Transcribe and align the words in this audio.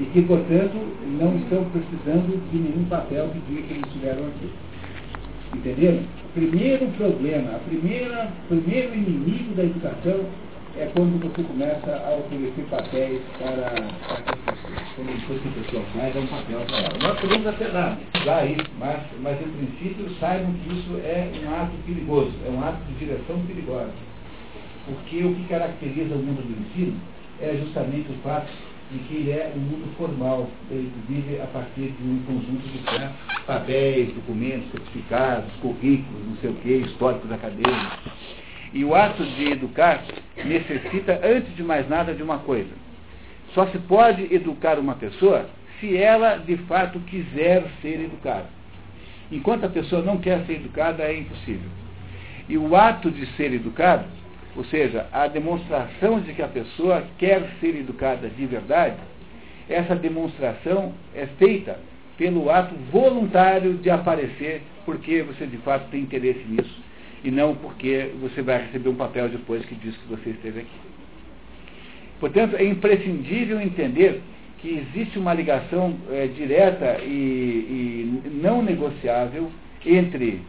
e 0.00 0.04
que, 0.06 0.22
portanto, 0.22 0.76
não 1.20 1.36
estão 1.36 1.62
precisando 1.66 2.40
de 2.50 2.58
nenhum 2.58 2.84
papel 2.86 3.28
que 3.28 3.40
diga 3.40 3.66
que 3.66 3.74
eles 3.74 3.86
estiveram 3.86 4.26
aqui. 4.28 4.50
Entenderam? 5.54 5.98
O 6.24 6.32
primeiro 6.32 6.86
problema, 6.96 7.56
o 7.56 8.48
primeiro 8.48 8.94
inimigo 8.94 9.54
da 9.54 9.64
educação 9.64 10.24
é 10.78 10.88
quando 10.94 11.20
você 11.20 11.42
começa 11.42 11.90
a 11.90 12.16
oferecer 12.16 12.62
papéis 12.70 13.20
para, 13.38 13.66
as 13.66 14.56
pessoas. 14.56 14.80
Quando 14.96 15.42
que 15.42 15.48
a 15.48 15.62
pessoa 15.64 15.84
faz, 15.92 16.16
é 16.16 16.20
um 16.20 16.26
papel 16.28 16.60
para 16.66 16.78
ela. 16.78 16.98
Nós 17.02 17.20
podemos 17.20 17.46
até 17.46 17.68
dar, 17.68 17.98
dar 18.24 18.46
isso, 18.50 18.70
mas, 18.78 19.02
mas 19.20 19.38
em 19.42 19.50
princípio 19.50 20.08
saibam 20.18 20.54
que 20.54 20.78
isso 20.78 20.96
é 21.04 21.30
um 21.44 21.54
ato 21.54 21.72
perigoso, 21.84 22.32
é 22.46 22.50
um 22.50 22.64
ato 22.64 22.78
de 22.84 23.04
direção 23.04 23.38
perigosa. 23.46 23.92
Porque 24.86 25.24
o 25.24 25.34
que 25.34 25.44
caracteriza 25.48 26.14
o 26.14 26.18
mundo 26.18 26.40
do 26.40 26.56
ensino 26.62 26.96
é 27.42 27.54
justamente 27.56 28.10
o 28.10 28.14
fato 28.22 28.50
de 28.90 28.98
que 29.00 29.14
ele 29.14 29.30
é 29.30 29.52
um 29.54 29.60
mundo 29.60 29.94
formal, 29.96 30.48
ele 30.70 30.92
vive 31.08 31.40
a 31.40 31.46
partir 31.46 31.92
de 31.92 32.02
um 32.02 32.22
conjunto 32.26 32.66
de 32.66 32.98
né, 32.98 33.12
papéis, 33.46 34.12
documentos, 34.14 34.70
certificados, 34.72 35.52
currículos, 35.60 36.26
não 36.26 36.36
sei 36.36 36.50
o 36.50 36.54
quê, 36.54 36.76
históricos 36.86 37.30
acadêmicos. 37.30 37.98
E 38.72 38.84
o 38.84 38.94
ato 38.94 39.24
de 39.24 39.52
educar 39.52 40.02
necessita, 40.44 41.20
antes 41.22 41.54
de 41.54 41.62
mais 41.62 41.88
nada, 41.88 42.14
de 42.14 42.22
uma 42.22 42.38
coisa. 42.38 42.70
Só 43.54 43.66
se 43.66 43.78
pode 43.78 44.32
educar 44.32 44.78
uma 44.78 44.94
pessoa 44.94 45.46
se 45.80 45.96
ela, 45.96 46.36
de 46.36 46.56
fato, 46.58 47.00
quiser 47.00 47.64
ser 47.80 48.00
educada. 48.00 48.46
Enquanto 49.30 49.64
a 49.64 49.68
pessoa 49.68 50.02
não 50.02 50.18
quer 50.18 50.44
ser 50.46 50.54
educada, 50.54 51.04
é 51.04 51.16
impossível. 51.16 51.70
E 52.48 52.58
o 52.58 52.74
ato 52.76 53.10
de 53.10 53.26
ser 53.36 53.52
educado, 53.52 54.04
ou 54.60 54.64
seja, 54.66 55.06
a 55.10 55.26
demonstração 55.26 56.20
de 56.20 56.34
que 56.34 56.42
a 56.42 56.46
pessoa 56.46 57.02
quer 57.16 57.48
ser 57.60 57.74
educada 57.76 58.28
de 58.28 58.44
verdade, 58.44 58.98
essa 59.66 59.96
demonstração 59.96 60.92
é 61.14 61.24
feita 61.38 61.78
pelo 62.18 62.50
ato 62.50 62.74
voluntário 62.92 63.72
de 63.78 63.88
aparecer, 63.88 64.60
porque 64.84 65.22
você 65.22 65.46
de 65.46 65.56
fato 65.58 65.88
tem 65.90 66.02
interesse 66.02 66.44
nisso 66.46 66.78
e 67.24 67.30
não 67.30 67.54
porque 67.54 68.10
você 68.20 68.42
vai 68.42 68.66
receber 68.66 68.90
um 68.90 68.96
papel 68.96 69.30
depois 69.30 69.64
que 69.64 69.74
diz 69.76 69.96
que 69.96 70.06
você 70.06 70.28
esteve 70.28 70.60
aqui. 70.60 70.78
Portanto, 72.20 72.56
é 72.56 72.64
imprescindível 72.64 73.58
entender 73.62 74.20
que 74.58 74.68
existe 74.68 75.18
uma 75.18 75.32
ligação 75.32 75.96
é, 76.10 76.26
direta 76.26 76.98
e, 77.02 77.08
e 77.08 78.30
não 78.42 78.60
negociável 78.60 79.50
entre 79.86 80.42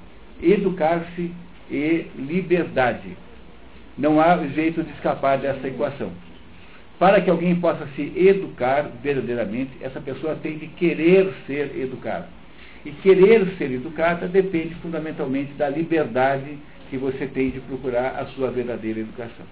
educar-se 0.43 1.31
e 1.71 2.07
liberdade. 2.17 3.15
Não 3.97 4.19
há 4.19 4.37
jeito 4.47 4.83
de 4.83 4.91
escapar 4.91 5.37
dessa 5.37 5.67
equação. 5.67 6.11
Para 6.97 7.19
que 7.19 7.29
alguém 7.29 7.55
possa 7.55 7.87
se 7.95 8.13
educar 8.15 8.89
verdadeiramente, 9.01 9.71
essa 9.81 9.99
pessoa 9.99 10.35
tem 10.35 10.57
de 10.57 10.67
querer 10.67 11.33
ser 11.47 11.75
educada. 11.75 12.27
E 12.85 12.91
querer 12.91 13.45
ser 13.57 13.71
educada 13.71 14.27
depende 14.27 14.75
fundamentalmente 14.75 15.53
da 15.53 15.69
liberdade 15.69 16.57
que 16.89 16.97
você 16.97 17.25
tem 17.27 17.49
de 17.49 17.59
procurar 17.61 18.19
a 18.19 18.25
sua 18.27 18.51
verdadeira 18.51 18.99
educação. 18.99 19.45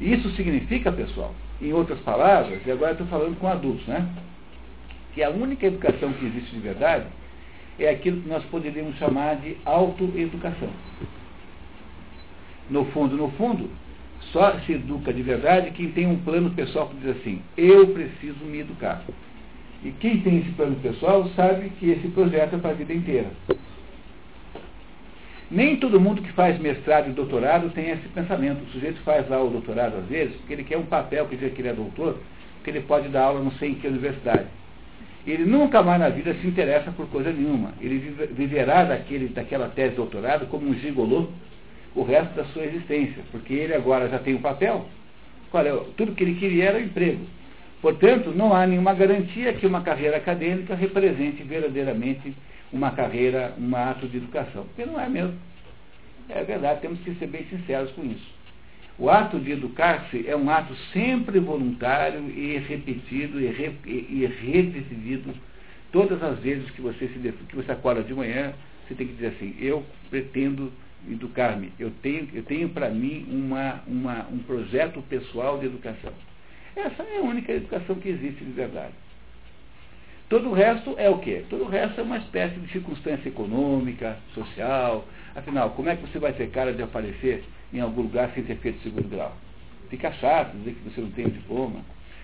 Isso 0.00 0.28
significa, 0.30 0.92
pessoal, 0.92 1.34
em 1.60 1.72
outras 1.72 1.98
palavras, 2.00 2.60
e 2.66 2.70
agora 2.70 2.92
estou 2.92 3.06
falando 3.06 3.38
com 3.38 3.48
adultos, 3.48 3.86
né? 3.86 4.06
Que 5.14 5.22
a 5.22 5.30
única 5.30 5.66
educação 5.66 6.12
que 6.12 6.26
existe 6.26 6.54
de 6.54 6.60
verdade 6.60 7.06
é 7.78 7.88
aquilo 7.88 8.20
que 8.20 8.28
nós 8.28 8.44
poderíamos 8.44 8.96
chamar 8.98 9.36
de 9.36 9.56
autoeducação. 9.64 10.70
No 12.68 12.84
fundo, 12.86 13.16
no 13.16 13.30
fundo, 13.32 13.70
só 14.32 14.58
se 14.60 14.72
educa 14.72 15.12
de 15.12 15.22
verdade 15.22 15.70
quem 15.70 15.90
tem 15.90 16.06
um 16.06 16.18
plano 16.18 16.50
pessoal 16.50 16.88
que 16.88 16.96
diz 16.96 17.16
assim, 17.16 17.40
eu 17.56 17.88
preciso 17.88 18.44
me 18.44 18.60
educar. 18.60 19.02
E 19.84 19.90
quem 19.92 20.20
tem 20.20 20.38
esse 20.38 20.50
plano 20.50 20.76
pessoal 20.76 21.28
sabe 21.36 21.70
que 21.78 21.90
esse 21.90 22.08
projeto 22.08 22.56
é 22.56 22.58
para 22.58 22.70
a 22.70 22.74
vida 22.74 22.92
inteira. 22.92 23.30
Nem 25.48 25.76
todo 25.76 26.00
mundo 26.00 26.22
que 26.22 26.32
faz 26.32 26.58
mestrado 26.58 27.08
e 27.08 27.12
doutorado 27.12 27.70
tem 27.70 27.90
esse 27.90 28.08
pensamento. 28.08 28.64
O 28.64 28.70
sujeito 28.72 29.00
faz 29.02 29.28
lá 29.28 29.40
o 29.40 29.48
doutorado 29.48 29.96
às 29.96 30.06
vezes 30.06 30.34
porque 30.36 30.54
ele 30.54 30.64
quer 30.64 30.76
um 30.76 30.86
papel 30.86 31.26
que 31.26 31.36
diz 31.36 31.52
que 31.52 31.60
ele 31.60 31.68
é 31.68 31.72
doutor, 31.72 32.18
porque 32.56 32.70
ele 32.70 32.80
pode 32.80 33.08
dar 33.08 33.24
aula 33.24 33.40
não 33.40 33.52
sei 33.52 33.70
em 33.70 33.74
que 33.74 33.86
universidade. 33.86 34.46
Ele 35.24 35.44
nunca 35.44 35.82
mais 35.82 36.00
na 36.00 36.08
vida 36.08 36.34
se 36.34 36.46
interessa 36.46 36.90
por 36.90 37.06
coisa 37.08 37.32
nenhuma. 37.32 37.72
Ele 37.80 37.98
viverá 38.30 38.84
daquele, 38.84 39.28
daquela 39.28 39.68
tese 39.68 39.90
de 39.90 39.96
doutorado 39.96 40.46
como 40.46 40.68
um 40.68 40.74
gigolô 40.74 41.28
o 41.96 42.02
resto 42.02 42.34
da 42.34 42.44
sua 42.46 42.64
existência, 42.64 43.22
porque 43.32 43.54
ele 43.54 43.74
agora 43.74 44.08
já 44.08 44.18
tem 44.18 44.34
um 44.34 44.42
papel. 44.42 44.86
É? 45.54 45.84
Tudo 45.96 46.14
que 46.14 46.22
ele 46.22 46.34
queria 46.34 46.66
era 46.66 46.80
emprego. 46.80 47.24
Portanto, 47.80 48.30
não 48.30 48.54
há 48.54 48.66
nenhuma 48.66 48.92
garantia 48.92 49.54
que 49.54 49.66
uma 49.66 49.80
carreira 49.80 50.18
acadêmica 50.18 50.74
represente 50.74 51.42
verdadeiramente 51.42 52.34
uma 52.70 52.90
carreira, 52.90 53.54
um 53.58 53.74
ato 53.74 54.06
de 54.06 54.18
educação. 54.18 54.64
Porque 54.64 54.84
não 54.84 55.00
é 55.00 55.08
mesmo. 55.08 55.34
É 56.28 56.42
verdade, 56.44 56.80
temos 56.82 56.98
que 57.00 57.14
ser 57.14 57.26
bem 57.28 57.46
sinceros 57.48 57.90
com 57.92 58.04
isso. 58.04 58.36
O 58.98 59.08
ato 59.08 59.38
de 59.38 59.52
educar-se 59.52 60.28
é 60.28 60.36
um 60.36 60.50
ato 60.50 60.74
sempre 60.92 61.38
voluntário 61.38 62.28
e 62.30 62.58
repetido 62.58 63.40
e, 63.40 63.46
re, 63.46 63.74
e 63.86 64.26
redecidido 64.26 65.34
todas 65.92 66.22
as 66.22 66.38
vezes 66.40 66.68
que 66.70 66.82
você, 66.82 67.08
se, 67.08 67.32
que 67.48 67.56
você 67.56 67.72
acorda 67.72 68.02
de 68.02 68.12
manhã, 68.12 68.52
você 68.86 68.94
tem 68.94 69.06
que 69.06 69.14
dizer 69.14 69.28
assim, 69.28 69.54
eu 69.58 69.82
pretendo 70.10 70.72
educar-me, 71.08 71.72
eu 71.78 71.90
tenho, 72.02 72.28
eu 72.32 72.42
tenho 72.42 72.68
para 72.68 72.90
mim 72.90 73.26
uma, 73.30 73.82
uma, 73.86 74.26
um 74.32 74.38
projeto 74.38 75.02
pessoal 75.02 75.58
de 75.58 75.66
educação. 75.66 76.12
Essa 76.74 77.02
é 77.02 77.18
a 77.18 77.22
única 77.22 77.52
educação 77.52 77.96
que 77.96 78.08
existe 78.08 78.44
de 78.44 78.52
verdade. 78.52 78.92
Todo 80.28 80.50
o 80.50 80.52
resto 80.52 80.94
é 80.98 81.08
o 81.08 81.18
quê? 81.18 81.44
Todo 81.48 81.64
o 81.64 81.68
resto 81.68 82.00
é 82.00 82.04
uma 82.04 82.18
espécie 82.18 82.58
de 82.58 82.70
circunstância 82.72 83.28
econômica, 83.28 84.18
social. 84.34 85.06
Afinal, 85.36 85.70
como 85.70 85.88
é 85.88 85.94
que 85.94 86.02
você 86.02 86.18
vai 86.18 86.32
ter 86.32 86.50
cara 86.50 86.72
de 86.72 86.82
aparecer 86.82 87.44
em 87.72 87.80
algum 87.80 88.02
lugar 88.02 88.30
sem 88.34 88.42
ter 88.42 88.56
feito 88.56 88.82
segundo 88.82 89.08
grau? 89.08 89.36
Fica 89.88 90.10
chato 90.12 90.56
dizer 90.58 90.74
que 90.74 90.90
você 90.90 91.00
não 91.00 91.10
tem 91.10 91.28
diploma. 91.28 91.80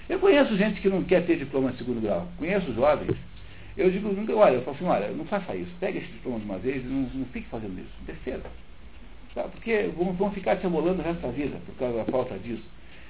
Eu 0.09 0.19
conheço 0.19 0.57
gente 0.57 0.81
que 0.81 0.89
não 0.89 1.05
quer 1.05 1.25
ter 1.25 1.37
diploma 1.37 1.71
de 1.71 1.79
segundo 1.79 2.01
grau. 2.01 2.27
Conheço 2.37 2.75
jovens. 2.75 3.17
Eu 3.77 3.91
digo, 3.91 4.09
olha, 4.37 4.57
eu 4.57 4.63
falo 4.63 4.77
assim, 4.77 4.85
olha, 4.85 5.09
não 5.13 5.25
faça 5.25 5.55
isso. 5.55 5.71
Pega 5.79 5.99
esse 5.99 6.09
diploma 6.09 6.41
de 6.41 6.45
uma 6.45 6.59
vez 6.59 6.85
e 6.85 6.89
não, 6.89 7.09
não 7.15 7.27
fique 7.27 7.49
fazendo 7.49 7.79
isso. 7.79 7.93
Terceira. 8.05 8.43
Porque 9.35 9.91
vão, 9.97 10.13
vão 10.13 10.31
ficar 10.33 10.57
te 10.57 10.67
amolando 10.67 11.01
o 11.01 11.05
resto 11.05 11.21
da 11.21 11.29
vida 11.29 11.59
por 11.65 11.75
causa 11.77 11.97
da 11.99 12.05
falta 12.05 12.39
disso. 12.39 12.65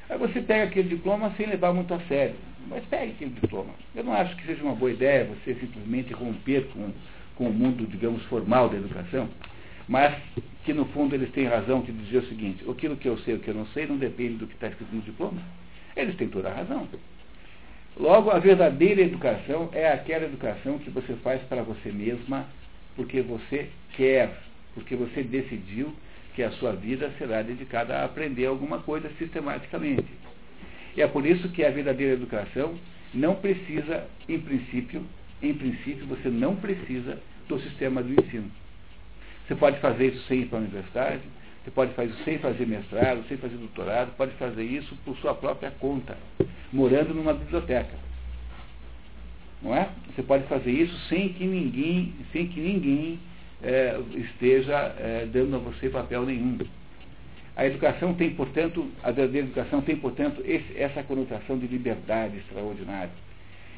Aí 0.08 0.18
você 0.18 0.40
pega 0.40 0.64
aquele 0.64 0.88
diploma 0.88 1.32
sem 1.36 1.46
levar 1.46 1.72
muito 1.72 1.92
a 1.92 2.00
sério. 2.00 2.36
Mas 2.68 2.84
pegue 2.84 3.12
aquele 3.12 3.30
diploma. 3.30 3.72
Eu 3.94 4.04
não 4.04 4.12
acho 4.12 4.36
que 4.36 4.46
seja 4.46 4.62
uma 4.62 4.74
boa 4.74 4.90
ideia 4.90 5.24
você 5.24 5.54
simplesmente 5.54 6.12
romper 6.12 6.66
com, 6.68 6.90
com 7.34 7.48
o 7.48 7.52
mundo, 7.52 7.86
digamos, 7.86 8.22
formal 8.24 8.68
da 8.68 8.76
educação, 8.76 9.28
mas 9.88 10.14
que 10.64 10.72
no 10.72 10.84
fundo 10.86 11.14
eles 11.14 11.30
têm 11.32 11.46
razão 11.46 11.80
de 11.80 11.92
dizer 11.92 12.18
o 12.18 12.28
seguinte, 12.28 12.64
aquilo 12.70 12.96
que 12.96 13.08
eu 13.08 13.18
sei, 13.18 13.34
o 13.34 13.40
que 13.40 13.48
eu 13.48 13.54
não 13.54 13.66
sei, 13.66 13.86
não 13.86 13.96
depende 13.96 14.34
do 14.34 14.46
que 14.46 14.54
está 14.54 14.68
escrito 14.68 14.94
no 14.94 15.02
diploma. 15.02 15.42
Eles 15.96 16.14
têm 16.16 16.28
toda 16.28 16.48
a 16.48 16.54
razão. 16.54 16.86
Logo, 17.96 18.30
a 18.30 18.38
verdadeira 18.38 19.02
educação 19.02 19.68
é 19.72 19.90
aquela 19.90 20.24
educação 20.24 20.78
que 20.78 20.88
você 20.88 21.14
faz 21.16 21.42
para 21.42 21.62
você 21.62 21.90
mesma, 21.90 22.46
porque 22.96 23.20
você 23.20 23.68
quer, 23.94 24.34
porque 24.74 24.96
você 24.96 25.22
decidiu 25.22 25.92
que 26.34 26.42
a 26.42 26.50
sua 26.52 26.72
vida 26.72 27.10
será 27.18 27.42
dedicada 27.42 27.96
a 27.96 28.04
aprender 28.04 28.46
alguma 28.46 28.78
coisa 28.78 29.10
sistematicamente. 29.18 30.06
E 30.96 31.02
é 31.02 31.06
por 31.06 31.26
isso 31.26 31.48
que 31.50 31.64
a 31.64 31.70
verdadeira 31.70 32.14
educação 32.14 32.74
não 33.14 33.36
precisa, 33.36 34.06
em 34.28 34.38
princípio, 34.38 35.04
em 35.42 35.54
princípio, 35.54 36.06
você 36.06 36.28
não 36.28 36.56
precisa 36.56 37.20
do 37.48 37.58
sistema 37.60 38.02
do 38.02 38.12
ensino. 38.12 38.50
Você 39.46 39.54
pode 39.54 39.80
fazer 39.80 40.08
isso 40.08 40.26
sem 40.26 40.40
ir 40.40 40.46
para 40.46 40.58
a 40.58 40.60
universidade, 40.62 41.22
você 41.62 41.70
pode 41.70 41.92
fazer 41.94 42.10
isso 42.10 42.24
sem 42.24 42.38
fazer 42.38 42.66
mestrado, 42.66 43.24
sem 43.28 43.36
fazer 43.36 43.56
doutorado, 43.56 44.16
pode 44.16 44.32
fazer 44.32 44.64
isso 44.64 44.96
por 45.04 45.16
sua 45.18 45.34
própria 45.34 45.70
conta, 45.70 46.16
morando 46.72 47.14
numa 47.14 47.34
biblioteca. 47.34 47.94
Não 49.62 49.74
é? 49.74 49.90
Você 50.14 50.22
pode 50.22 50.44
fazer 50.48 50.72
isso 50.72 50.96
sem 51.08 51.32
que 51.32 51.44
ninguém, 51.44 52.14
sem 52.32 52.48
que 52.48 52.60
ninguém 52.60 53.20
é, 53.62 53.98
esteja 54.16 54.94
é, 54.98 55.26
dando 55.32 55.56
a 55.56 55.58
você 55.58 55.88
papel 55.88 56.24
nenhum. 56.24 56.58
A 57.54 57.66
educação 57.66 58.14
tem, 58.14 58.30
portanto, 58.30 58.90
a 59.02 59.10
verdadeira 59.10 59.46
educação 59.46 59.82
tem, 59.82 59.96
portanto, 59.96 60.42
esse, 60.44 60.76
essa 60.76 61.02
conotação 61.02 61.58
de 61.58 61.66
liberdade 61.66 62.38
extraordinária. 62.38 63.10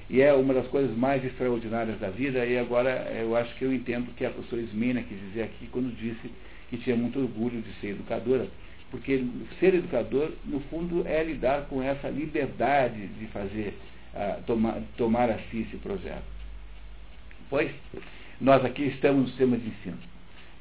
E 0.08 0.20
é 0.20 0.32
uma 0.32 0.54
das 0.54 0.66
coisas 0.68 0.96
mais 0.96 1.24
extraordinárias 1.24 1.98
da 1.98 2.10
vida, 2.10 2.44
e 2.44 2.58
agora 2.58 3.10
eu 3.18 3.34
acho 3.36 3.54
que 3.56 3.64
eu 3.64 3.72
entendo 3.72 4.14
que 4.14 4.24
a 4.24 4.30
professora 4.30 4.62
Ismena 4.62 5.02
quis 5.02 5.18
dizer 5.18 5.42
aqui 5.42 5.66
quando 5.72 5.94
disse 5.96 6.30
que 6.68 6.76
tinha 6.78 6.94
muito 6.94 7.18
orgulho 7.18 7.60
de 7.62 7.72
ser 7.80 7.90
educadora, 7.90 8.46
porque 8.90 9.24
ser 9.58 9.74
educador, 9.74 10.32
no 10.44 10.60
fundo, 10.70 11.04
é 11.06 11.24
lidar 11.24 11.66
com 11.68 11.82
essa 11.82 12.08
liberdade 12.08 13.08
de 13.08 13.26
fazer, 13.26 13.74
uh, 14.14 14.42
tomar, 14.46 14.80
tomar 14.96 15.30
a 15.30 15.38
si 15.50 15.66
esse 15.66 15.76
projeto. 15.78 16.22
Pois, 17.48 17.70
nós 18.40 18.64
aqui 18.64 18.84
estamos 18.84 19.22
no 19.22 19.28
sistema 19.28 19.56
de 19.56 19.68
ensino. 19.68 19.98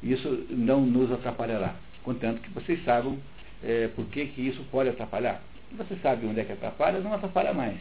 Isso 0.01 0.45
não 0.49 0.81
nos 0.81 1.11
atrapalhará, 1.11 1.75
contanto 2.03 2.41
que 2.41 2.49
vocês 2.49 2.83
saibam 2.83 3.17
é, 3.63 3.87
por 3.95 4.05
que, 4.05 4.25
que 4.27 4.41
isso 4.41 4.63
pode 4.71 4.89
atrapalhar. 4.89 5.41
Você 5.77 5.95
sabe 6.01 6.27
onde 6.27 6.39
é 6.39 6.43
que 6.43 6.51
atrapalha, 6.51 6.99
não 6.99 7.13
atrapalha 7.13 7.53
mais. 7.53 7.77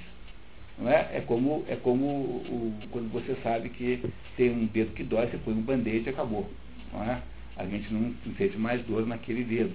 Não 0.79 0.89
é? 0.91 1.11
É 1.13 1.23
como, 1.27 1.65
é 1.69 1.77
como 1.77 2.07
o, 2.07 2.75
quando 2.91 3.13
você 3.13 3.37
sabe 3.43 3.69
que 3.69 4.03
tem 4.37 4.51
um 4.51 4.67
dedo 4.67 4.93
que 4.95 5.03
dói, 5.03 5.27
você 5.27 5.39
põe 5.39 5.55
um 5.55 5.61
band-aid 5.61 6.07
e 6.07 6.11
acabou. 6.11 6.49
Não 6.93 7.03
é? 7.05 7.21
A 7.57 7.67
gente 7.67 7.93
não 7.93 8.15
sente 8.37 8.57
mais 8.57 8.83
dor 8.87 9.07
naquele 9.07 9.45
dedo. 9.45 9.75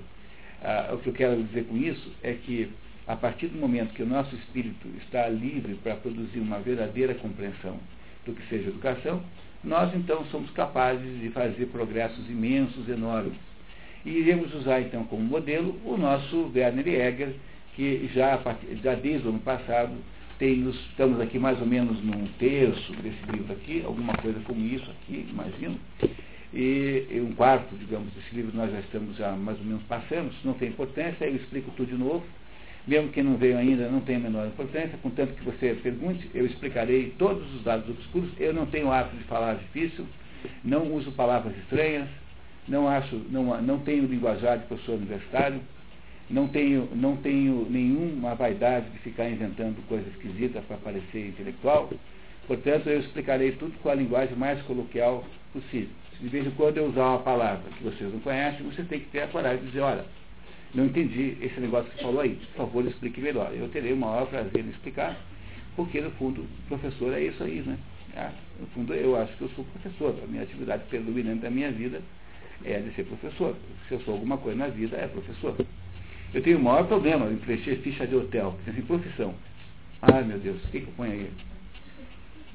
Ah, 0.63 0.91
o 0.93 0.97
que 0.97 1.09
eu 1.09 1.13
quero 1.13 1.43
dizer 1.43 1.65
com 1.65 1.77
isso 1.77 2.11
é 2.23 2.33
que 2.33 2.71
a 3.05 3.15
partir 3.15 3.47
do 3.47 3.59
momento 3.59 3.93
que 3.93 4.03
o 4.03 4.05
nosso 4.05 4.35
espírito 4.35 4.87
está 4.97 5.29
livre 5.29 5.75
para 5.75 5.95
produzir 5.95 6.39
uma 6.39 6.59
verdadeira 6.59 7.13
compreensão 7.15 7.79
do 8.25 8.33
que 8.33 8.45
seja 8.49 8.69
educação, 8.69 9.23
nós 9.63 9.94
então 9.95 10.25
somos 10.25 10.50
capazes 10.51 11.19
de 11.19 11.30
fazer 11.30 11.65
progressos 11.68 12.30
imensos, 12.30 12.88
enormes. 12.88 13.38
E 14.06 14.09
iremos 14.09 14.54
usar 14.54 14.81
então 14.81 15.04
como 15.06 15.24
modelo 15.24 15.75
o 15.83 15.98
nosso 15.98 16.51
Werner 16.56 16.88
Egger, 16.88 17.33
que 17.75 18.09
já, 18.13 18.39
já 18.81 18.95
desde 18.95 19.27
o 19.27 19.31
ano 19.31 19.39
passado 19.39 19.92
tem, 20.39 20.69
estamos 20.69 21.19
aqui 21.19 21.39
mais 21.39 21.59
ou 21.59 21.65
menos 21.65 22.01
num 22.04 22.27
terço 22.39 22.94
desse 22.94 23.31
livro 23.31 23.54
aqui, 23.54 23.83
alguma 23.83 24.13
coisa 24.15 24.39
como 24.45 24.63
isso 24.65 24.89
aqui, 24.92 25.25
imagino. 25.30 25.80
E, 26.54 27.07
e, 27.09 27.19
um 27.19 27.33
quarto, 27.33 27.75
digamos, 27.75 28.13
desse 28.13 28.36
livro 28.36 28.56
nós 28.56 28.71
já 28.71 28.80
estamos 28.80 29.18
já 29.18 29.31
mais 29.31 29.57
ou 29.59 29.65
menos 29.65 29.83
passando, 29.83 30.31
isso 30.31 30.45
não 30.45 30.54
tem 30.54 30.69
importância, 30.69 31.25
eu 31.25 31.36
explico 31.36 31.71
tudo 31.75 31.89
de 31.89 31.98
novo. 31.98 32.24
Mesmo 32.87 33.09
quem 33.09 33.21
não 33.21 33.35
veio 33.35 33.57
ainda 33.57 33.89
não 33.89 33.99
tem 33.99 34.15
a 34.15 34.19
menor 34.19 34.47
importância, 34.47 34.97
contanto 35.03 35.33
que 35.33 35.43
você 35.43 35.77
pergunte, 35.83 36.31
eu 36.33 36.45
explicarei 36.45 37.13
todos 37.17 37.53
os 37.53 37.63
dados 37.63 37.89
obscuros. 37.89 38.29
Eu 38.39 38.53
não 38.53 38.65
tenho 38.65 38.89
hábito 38.89 39.17
de 39.17 39.23
falar 39.25 39.55
difícil, 39.55 40.05
não 40.63 40.93
uso 40.93 41.11
palavras 41.11 41.55
estranhas, 41.57 42.07
não, 42.65 42.87
acho, 42.87 43.15
não, 43.29 43.61
não 43.61 43.79
tenho 43.79 44.05
linguajar 44.05 44.59
de 44.59 44.65
professor 44.67 44.95
universitário, 44.95 45.59
não 46.29 46.47
tenho, 46.47 46.89
não 46.95 47.17
tenho 47.17 47.67
nenhuma 47.69 48.35
vaidade 48.35 48.89
de 48.89 48.99
ficar 48.99 49.29
inventando 49.29 49.85
coisas 49.87 50.07
esquisitas 50.13 50.63
para 50.65 50.77
parecer 50.77 51.27
intelectual. 51.27 51.89
Portanto, 52.47 52.87
eu 52.87 53.01
explicarei 53.01 53.51
tudo 53.53 53.77
com 53.79 53.89
a 53.89 53.95
linguagem 53.95 54.35
mais 54.37 54.61
coloquial 54.61 55.25
possível. 55.51 55.89
De 56.21 56.27
vez 56.29 56.47
em 56.47 56.51
quando 56.51 56.77
eu 56.77 56.87
usar 56.87 57.05
uma 57.09 57.19
palavra 57.19 57.69
que 57.77 57.83
vocês 57.83 58.11
não 58.11 58.19
conhecem, 58.21 58.65
você 58.65 58.83
tem 58.83 59.01
que 59.01 59.07
ter 59.07 59.23
a 59.23 59.27
coragem 59.27 59.59
de 59.59 59.67
dizer, 59.67 59.81
olha, 59.81 60.05
não 60.73 60.85
entendi 60.85 61.37
esse 61.41 61.59
negócio 61.59 61.89
que 61.91 61.97
você 61.97 62.03
falou 62.03 62.21
aí. 62.21 62.35
Por 62.35 62.65
favor, 62.65 62.85
explique 62.85 63.21
melhor. 63.21 63.51
Eu 63.53 63.69
terei 63.69 63.93
o 63.93 63.97
maior 63.97 64.27
prazer 64.27 64.65
em 64.65 64.69
explicar, 64.69 65.17
porque 65.75 66.01
no 66.01 66.11
fundo, 66.11 66.45
professor 66.67 67.13
é 67.13 67.23
isso 67.23 67.43
aí, 67.43 67.61
né? 67.61 67.77
Ah, 68.15 68.31
no 68.59 68.67
fundo, 68.67 68.93
eu 68.93 69.15
acho 69.15 69.35
que 69.37 69.43
eu 69.43 69.49
sou 69.49 69.63
professor. 69.65 70.15
A 70.23 70.27
minha 70.27 70.43
atividade 70.43 70.83
predominante 70.89 71.41
da 71.41 71.49
minha 71.49 71.71
vida 71.71 72.01
é 72.65 72.79
de 72.79 72.93
ser 72.95 73.03
professor. 73.05 73.55
Se 73.87 73.93
eu 73.93 73.99
sou 74.01 74.15
alguma 74.15 74.37
coisa 74.37 74.57
na 74.57 74.67
vida, 74.67 74.97
é 74.97 75.07
professor. 75.07 75.55
Eu 76.33 76.41
tenho 76.41 76.57
o 76.57 76.63
maior 76.63 76.85
problema 76.87 77.31
em 77.31 77.37
preencher 77.37 77.77
ficha 77.77 78.05
de 78.05 78.15
hotel, 78.15 78.57
assim, 78.67 78.81
profissão. 78.81 79.33
Ai 80.01 80.23
meu 80.23 80.37
Deus, 80.37 80.63
o 80.63 80.67
que, 80.67 80.81
que 80.81 80.87
eu 80.87 80.93
ponho 80.93 81.11
aí? 81.11 81.31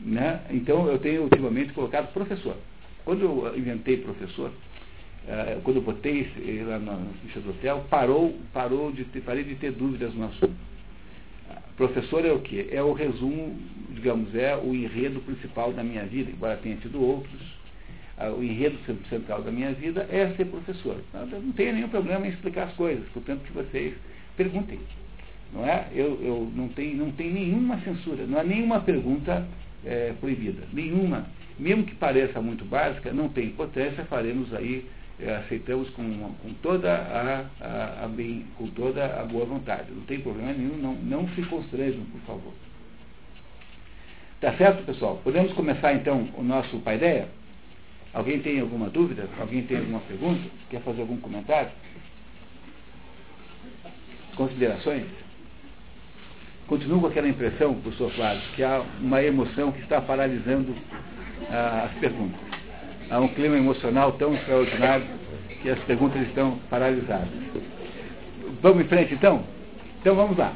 Né? 0.00 0.41
Então 0.50 0.87
eu 0.88 0.99
tenho 0.99 1.23
ultimamente 1.23 1.73
colocado 1.73 2.12
professor. 2.12 2.56
Quando 3.05 3.23
eu 3.23 3.58
inventei 3.58 3.97
professor, 3.99 4.53
eh, 5.29 5.59
quando 5.63 5.77
eu 5.77 5.83
botei 5.83 6.31
lá 6.67 6.79
na 6.79 6.99
ficha 7.23 7.41
do 7.41 7.51
hotel, 7.51 7.85
parou, 7.89 8.37
parou 8.53 8.93
de 8.93 9.05
ter, 9.05 9.21
parei 9.21 9.45
de 9.45 9.55
ter 9.57 9.73
dúvidas 9.73 10.13
no 10.15 10.25
assunto. 10.27 10.55
Professor 11.77 12.25
é 12.25 12.33
o 12.33 12.41
quê? 12.41 12.69
É 12.71 12.83
o 12.83 12.93
resumo, 12.93 13.59
digamos, 13.91 14.35
é 14.35 14.57
o 14.57 14.75
enredo 14.75 15.21
principal 15.21 15.73
da 15.73 15.83
minha 15.83 16.05
vida, 16.05 16.31
embora 16.31 16.57
tenha 16.57 16.77
tido 16.77 17.03
outros. 17.03 17.41
o 18.39 18.43
enredo 18.43 18.79
central 19.09 19.43
da 19.43 19.51
minha 19.51 19.73
vida 19.73 20.07
é 20.11 20.33
ser 20.37 20.45
professor. 20.47 20.97
Não 21.15 21.53
tenho 21.53 21.75
nenhum 21.75 21.89
problema 21.89 22.27
em 22.27 22.31
explicar 22.31 22.65
as 22.65 22.75
coisas, 22.75 23.05
portanto 23.09 23.43
que 23.43 23.53
vocês 23.53 23.95
perguntem. 24.37 24.79
Não 25.53 25.67
é? 25.67 25.87
Eu, 25.95 26.19
eu 26.23 26.53
não 26.55 26.69
tenho 26.69 26.97
não 26.97 27.13
tem 27.13 27.33
nenhuma 27.33 27.79
censura, 27.81 28.27
não 28.27 28.39
há 28.39 28.45
nenhuma 28.45 28.81
pergunta 28.81 29.47
é, 29.85 30.13
proibida. 30.21 30.63
Nenhuma. 30.73 31.27
Mesmo 31.59 31.85
que 31.85 31.95
pareça 31.95 32.41
muito 32.41 32.65
básica, 32.65 33.13
não 33.13 33.29
tem 33.29 33.47
importância, 33.47 34.05
faremos 34.05 34.53
aí 34.55 34.85
é, 34.85 34.87
aceitamos 35.20 35.88
com, 35.91 36.35
com, 36.43 36.55
toda 36.62 36.93
a, 36.93 37.47
a, 37.61 38.05
a, 38.05 38.09
bem, 38.09 38.47
com 38.56 38.67
toda 38.69 39.05
a 39.20 39.25
boa 39.25 39.44
vontade. 39.44 39.91
Não 39.93 40.03
tem 40.03 40.20
problema 40.20 40.53
nenhum, 40.53 40.76
não, 40.76 40.94
não 40.94 41.29
se 41.31 41.43
constranjam, 41.43 42.05
por 42.06 42.20
favor. 42.23 42.53
Tá 44.41 44.53
certo, 44.55 44.85
pessoal? 44.85 45.20
Podemos 45.23 45.53
começar 45.53 45.93
então 45.94 46.29
o 46.37 46.43
nosso 46.43 46.79
paideia? 46.81 47.29
Alguém 48.12 48.41
tem 48.41 48.61
alguma 48.61 48.91
dúvida? 48.91 49.29
Alguém 49.38 49.62
tem 49.62 49.79
alguma 49.79 50.00
pergunta? 50.00 50.43
Quer 50.69 50.81
fazer 50.82 51.00
algum 51.00 51.19
comentário? 51.19 51.70
Considerações? 54.35 55.06
Continuo 56.67 57.00
com 57.00 57.06
aquela 57.06 57.29
impressão, 57.29 57.75
professor 57.75 58.11
Flávio, 58.12 58.43
que 58.56 58.65
há 58.65 58.85
uma 59.00 59.23
emoção 59.23 59.70
que 59.73 59.81
está 59.81 60.00
paralisando 60.00 60.75
ah, 61.50 61.88
as 61.91 62.00
perguntas 62.00 62.62
há 63.12 63.20
um 63.20 63.29
clima 63.29 63.59
emocional 63.59 64.12
tão 64.12 64.35
extraordinário 64.35 65.05
que 65.61 65.69
as 65.69 65.79
perguntas 65.81 66.23
estão 66.23 66.59
paralisadas. 66.70 67.29
Vamos 68.62 68.85
em 68.85 68.88
frente 68.88 69.12
então? 69.12 69.44
Então 70.00 70.17
vamos 70.17 70.37
lá. 70.37 70.55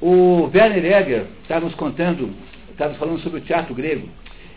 O 0.00 0.50
Werner 0.54 0.84
Egger 0.84 1.26
está 1.42 1.58
nos 1.58 1.74
contando, 1.74 2.32
está 2.70 2.88
nos 2.88 2.96
falando 2.96 3.18
sobre 3.20 3.40
o 3.40 3.42
teatro 3.42 3.74
grego. 3.74 4.08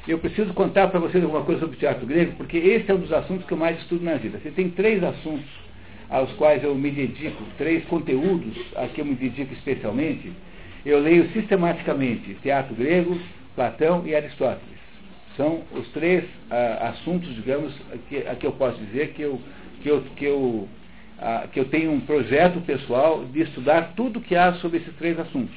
Eu 0.08 0.20
preciso 0.20 0.54
contar 0.54 0.90
para 0.90 1.00
vocês 1.00 1.24
alguma 1.24 1.44
coisa 1.44 1.62
sobre 1.62 1.76
o 1.76 1.80
teatro 1.80 2.06
grego, 2.06 2.34
porque 2.38 2.58
esse 2.58 2.90
é 2.92 2.94
um 2.94 3.00
dos 3.00 3.12
assuntos 3.12 3.46
que 3.48 3.52
eu 3.52 3.58
mais 3.58 3.80
estudo 3.80 4.06
na 4.06 4.14
vida. 4.14 4.40
Você 4.40 4.52
tem 4.52 4.70
três 4.70 5.04
assuntos 5.04 5.50
aos 6.10 6.32
quais 6.34 6.64
eu 6.64 6.76
me 6.76 6.92
dedico, 6.92 7.44
três 7.58 7.84
conteúdos 7.86 8.56
a 8.76 8.88
que 8.88 9.02
eu 9.02 9.06
me 9.06 9.16
dedico 9.16 9.54
especialmente. 9.54 10.32
Eu 10.86 11.00
leio 11.00 11.28
sistematicamente 11.32 12.36
teatro 12.44 12.76
grego, 12.76 13.20
Platão 13.56 14.04
e 14.06 14.16
Aristóteles. 14.16 14.77
São 15.38 15.62
os 15.72 15.88
três 15.90 16.26
ah, 16.50 16.90
assuntos, 16.90 17.34
digamos, 17.36 17.72
que, 18.10 18.18
a 18.28 18.36
que 18.36 18.46
eu 18.46 18.52
posso 18.54 18.78
dizer 18.86 19.14
que 19.14 19.22
eu, 19.22 19.40
que 19.84 19.90
eu, 19.90 20.02
que 20.16 20.26
eu, 20.26 20.68
ah, 21.20 21.48
que 21.54 21.60
eu 21.60 21.66
tenho 21.66 21.92
um 21.92 22.02
projeto 22.02 22.60
pessoal 22.62 23.24
de 23.26 23.44
estudar 23.44 23.94
tudo 23.96 24.20
que 24.20 24.36
há 24.36 24.54
sobre 24.56 24.80
esses 24.80 24.94
três 24.96 25.18
assuntos. 25.20 25.56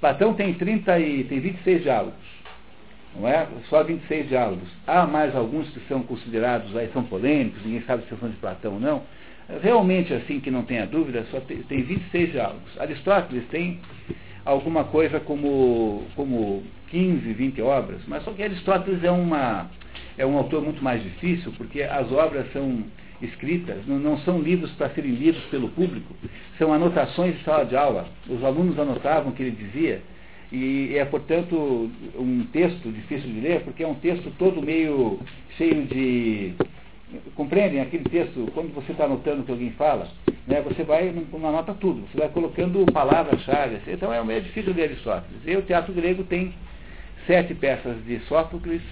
Platão 0.00 0.34
tem, 0.34 0.52
30 0.52 0.98
e, 0.98 1.24
tem 1.24 1.40
26 1.40 1.82
diálogos, 1.82 2.14
não 3.16 3.26
é? 3.26 3.46
Só 3.70 3.82
26 3.82 4.28
diálogos. 4.28 4.68
Há 4.86 5.06
mais 5.06 5.34
alguns 5.34 5.68
que 5.70 5.80
são 5.88 6.02
considerados, 6.02 6.76
aí 6.76 6.90
são 6.92 7.02
polêmicos, 7.04 7.64
ninguém 7.64 7.82
sabe 7.82 8.04
se 8.04 8.16
são 8.16 8.28
de 8.28 8.36
Platão 8.36 8.74
ou 8.74 8.80
não. 8.80 9.02
Realmente, 9.62 10.12
assim, 10.14 10.40
que 10.40 10.50
não 10.50 10.62
tenha 10.62 10.86
dúvida, 10.86 11.26
só 11.30 11.40
tem, 11.40 11.62
tem 11.62 11.82
26 11.82 12.32
diálogos. 12.32 12.80
Aristóteles 12.80 13.44
tem 13.48 13.80
alguma 14.44 14.84
coisa 14.84 15.18
como, 15.20 16.04
como 16.14 16.62
15, 16.90 17.32
20 17.32 17.62
obras, 17.62 18.00
mas 18.06 18.22
só 18.24 18.32
que 18.32 18.42
Aristóteles 18.42 19.02
é, 19.04 19.10
uma, 19.10 19.70
é 20.18 20.26
um 20.26 20.36
autor 20.36 20.62
muito 20.62 20.82
mais 20.82 21.02
difícil, 21.02 21.52
porque 21.56 21.82
as 21.82 22.10
obras 22.12 22.50
são 22.52 22.84
escritas, 23.22 23.86
não, 23.86 23.98
não 23.98 24.18
são 24.18 24.40
livros 24.40 24.70
para 24.72 24.90
serem 24.90 25.12
lidos 25.12 25.42
pelo 25.44 25.68
público, 25.68 26.14
são 26.58 26.72
anotações 26.72 27.36
de 27.36 27.44
sala 27.44 27.64
de 27.64 27.76
aula. 27.76 28.08
Os 28.28 28.42
alunos 28.42 28.78
anotavam 28.78 29.30
o 29.30 29.34
que 29.34 29.42
ele 29.42 29.50
dizia, 29.52 30.02
e 30.50 30.96
é, 30.96 31.04
portanto, 31.04 31.90
um 32.16 32.46
texto 32.52 32.90
difícil 32.90 33.30
de 33.30 33.40
ler, 33.40 33.60
porque 33.60 33.84
é 33.84 33.86
um 33.86 33.94
texto 33.94 34.32
todo 34.38 34.60
meio 34.60 35.20
cheio 35.56 35.84
de 35.84 36.54
Compreendem 37.34 37.80
aquele 37.80 38.04
texto, 38.04 38.48
quando 38.54 38.72
você 38.72 38.92
está 38.92 39.04
anotando 39.04 39.40
o 39.40 39.44
que 39.44 39.50
alguém 39.50 39.72
fala, 39.72 40.08
né, 40.46 40.60
você 40.60 40.84
vai, 40.84 41.12
não 41.32 41.48
anota 41.48 41.74
tudo, 41.74 42.06
você 42.06 42.18
vai 42.18 42.28
colocando 42.28 42.84
palavras-chave. 42.92 43.76
Assim, 43.76 43.92
então 43.92 44.12
é 44.12 44.22
meio 44.22 44.42
difícil 44.42 44.72
ler 44.72 44.84
Aristóteles. 44.84 45.42
E 45.44 45.56
o 45.56 45.62
teatro 45.62 45.92
grego 45.92 46.22
tem 46.24 46.54
sete 47.26 47.54
peças 47.54 47.96
de 48.04 48.18
Sófocles, 48.20 48.82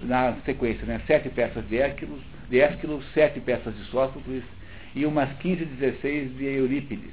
na 0.00 0.34
sequência, 0.44 0.86
né, 0.86 1.00
sete 1.06 1.28
peças 1.28 1.66
de 1.68 1.78
Ésquilo, 1.78 2.18
de 2.48 2.60
Ésquilo, 2.60 3.02
sete 3.14 3.40
peças 3.40 3.76
de 3.76 3.84
Sófocles 3.84 4.42
e 4.94 5.04
umas 5.06 5.30
15, 5.38 5.64
16 5.64 6.36
de 6.36 6.44
Eurípides. 6.44 7.12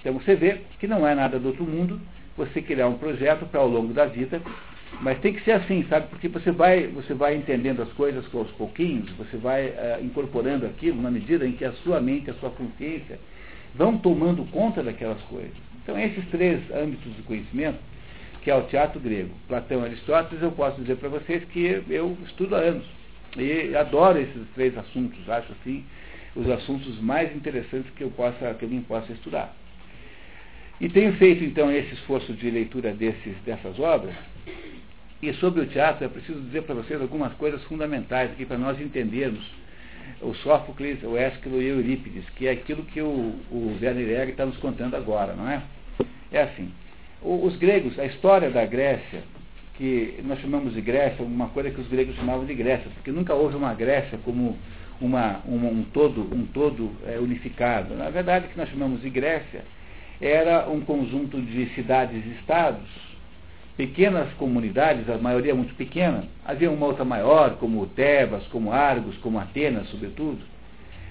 Então 0.00 0.14
você 0.14 0.34
vê 0.34 0.60
que 0.78 0.86
não 0.86 1.06
é 1.06 1.14
nada 1.14 1.38
do 1.38 1.48
outro 1.48 1.64
mundo 1.64 2.00
você 2.36 2.60
criar 2.60 2.88
um 2.88 2.98
projeto 2.98 3.46
para 3.46 3.60
ao 3.60 3.68
longo 3.68 3.92
da 3.92 4.06
vida 4.06 4.40
mas 5.00 5.18
tem 5.20 5.32
que 5.32 5.42
ser 5.42 5.52
assim, 5.52 5.84
sabe? 5.88 6.08
Porque 6.08 6.28
você 6.28 6.50
vai, 6.50 6.86
você 6.88 7.14
vai 7.14 7.34
entendendo 7.34 7.82
as 7.82 7.92
coisas 7.92 8.24
aos 8.34 8.50
pouquinhos, 8.52 9.10
você 9.12 9.36
vai 9.36 9.68
uh, 9.68 10.04
incorporando 10.04 10.66
aquilo 10.66 11.00
na 11.00 11.10
medida 11.10 11.46
em 11.46 11.52
que 11.52 11.64
a 11.64 11.72
sua 11.72 12.00
mente, 12.00 12.30
a 12.30 12.34
sua 12.34 12.50
consciência 12.50 13.18
vão 13.74 13.96
tomando 13.96 14.44
conta 14.50 14.82
daquelas 14.82 15.20
coisas. 15.22 15.52
Então, 15.82 15.98
esses 15.98 16.24
três 16.28 16.60
âmbitos 16.70 17.16
de 17.16 17.22
conhecimento, 17.22 17.78
que 18.42 18.50
é 18.50 18.54
o 18.54 18.62
teatro 18.62 19.00
grego, 19.00 19.30
Platão 19.46 19.82
e 19.82 19.86
Aristóteles, 19.86 20.42
eu 20.42 20.52
posso 20.52 20.80
dizer 20.80 20.96
para 20.96 21.08
vocês 21.08 21.44
que 21.44 21.82
eu 21.88 22.16
estudo 22.24 22.56
há 22.56 22.58
anos. 22.58 22.86
E 23.36 23.74
adoro 23.76 24.18
esses 24.18 24.48
três 24.54 24.76
assuntos, 24.76 25.28
acho 25.28 25.52
assim, 25.52 25.84
os 26.34 26.48
assuntos 26.50 27.00
mais 27.00 27.34
interessantes 27.34 27.90
que 27.94 28.02
eu 28.02 28.10
possa, 28.10 28.54
que 28.54 28.64
alguém 28.64 28.82
possa 28.82 29.12
estudar. 29.12 29.54
E 30.80 30.88
tenho 30.88 31.12
feito 31.14 31.44
então 31.44 31.70
esse 31.70 31.94
esforço 31.94 32.32
de 32.32 32.50
leitura 32.50 32.92
desses, 32.92 33.36
dessas 33.44 33.78
obras, 33.78 34.14
e 35.22 35.32
sobre 35.34 35.60
o 35.60 35.66
teatro, 35.66 36.04
é 36.04 36.08
preciso 36.08 36.40
dizer 36.40 36.62
para 36.62 36.74
vocês 36.74 37.00
algumas 37.00 37.32
coisas 37.34 37.62
fundamentais 37.64 38.32
aqui 38.32 38.44
para 38.44 38.58
nós 38.58 38.80
entendermos 38.80 39.44
o 40.20 40.34
Sófocles, 40.34 41.00
o 41.04 41.16
Ésquilo 41.16 41.62
e 41.62 41.70
o 41.70 41.76
Eurípides, 41.76 42.28
que 42.30 42.48
é 42.48 42.50
aquilo 42.50 42.82
que 42.82 43.00
o, 43.00 43.06
o 43.50 43.78
Werner 43.80 44.08
Egger 44.08 44.28
está 44.30 44.44
nos 44.44 44.56
contando 44.56 44.96
agora, 44.96 45.34
não 45.34 45.48
é? 45.48 45.62
É 46.32 46.42
assim. 46.42 46.72
Os 47.24 47.56
gregos, 47.56 47.98
a 47.98 48.04
história 48.06 48.50
da 48.50 48.64
Grécia, 48.64 49.22
que 49.74 50.20
nós 50.24 50.40
chamamos 50.40 50.74
de 50.74 50.80
Grécia, 50.80 51.24
uma 51.24 51.48
coisa 51.48 51.70
que 51.70 51.80
os 51.80 51.88
gregos 51.88 52.16
chamavam 52.16 52.44
de 52.44 52.54
Grécia, 52.54 52.90
porque 52.94 53.10
nunca 53.10 53.34
houve 53.34 53.56
uma 53.56 53.72
Grécia 53.74 54.18
como 54.24 54.56
uma, 55.00 55.40
uma, 55.44 55.68
um 55.68 55.84
todo, 55.92 56.22
um 56.34 56.46
todo 56.46 56.90
é, 57.06 57.18
unificado. 57.18 57.94
Na 57.94 58.10
verdade, 58.10 58.46
o 58.46 58.48
que 58.48 58.58
nós 58.58 58.68
chamamos 58.68 59.02
de 59.02 59.10
Grécia 59.10 59.64
era 60.20 60.68
um 60.68 60.80
conjunto 60.80 61.40
de 61.40 61.66
cidades-estados, 61.74 62.88
pequenas 63.76 64.32
comunidades, 64.34 65.08
a 65.08 65.18
maioria 65.18 65.54
muito 65.54 65.74
pequena. 65.74 66.24
Havia 66.44 66.70
uma 66.70 66.86
outra 66.86 67.04
maior, 67.04 67.56
como 67.56 67.86
Tebas, 67.86 68.46
como 68.46 68.72
Argos, 68.72 69.16
como 69.18 69.38
Atenas, 69.38 69.88
sobretudo. 69.88 70.38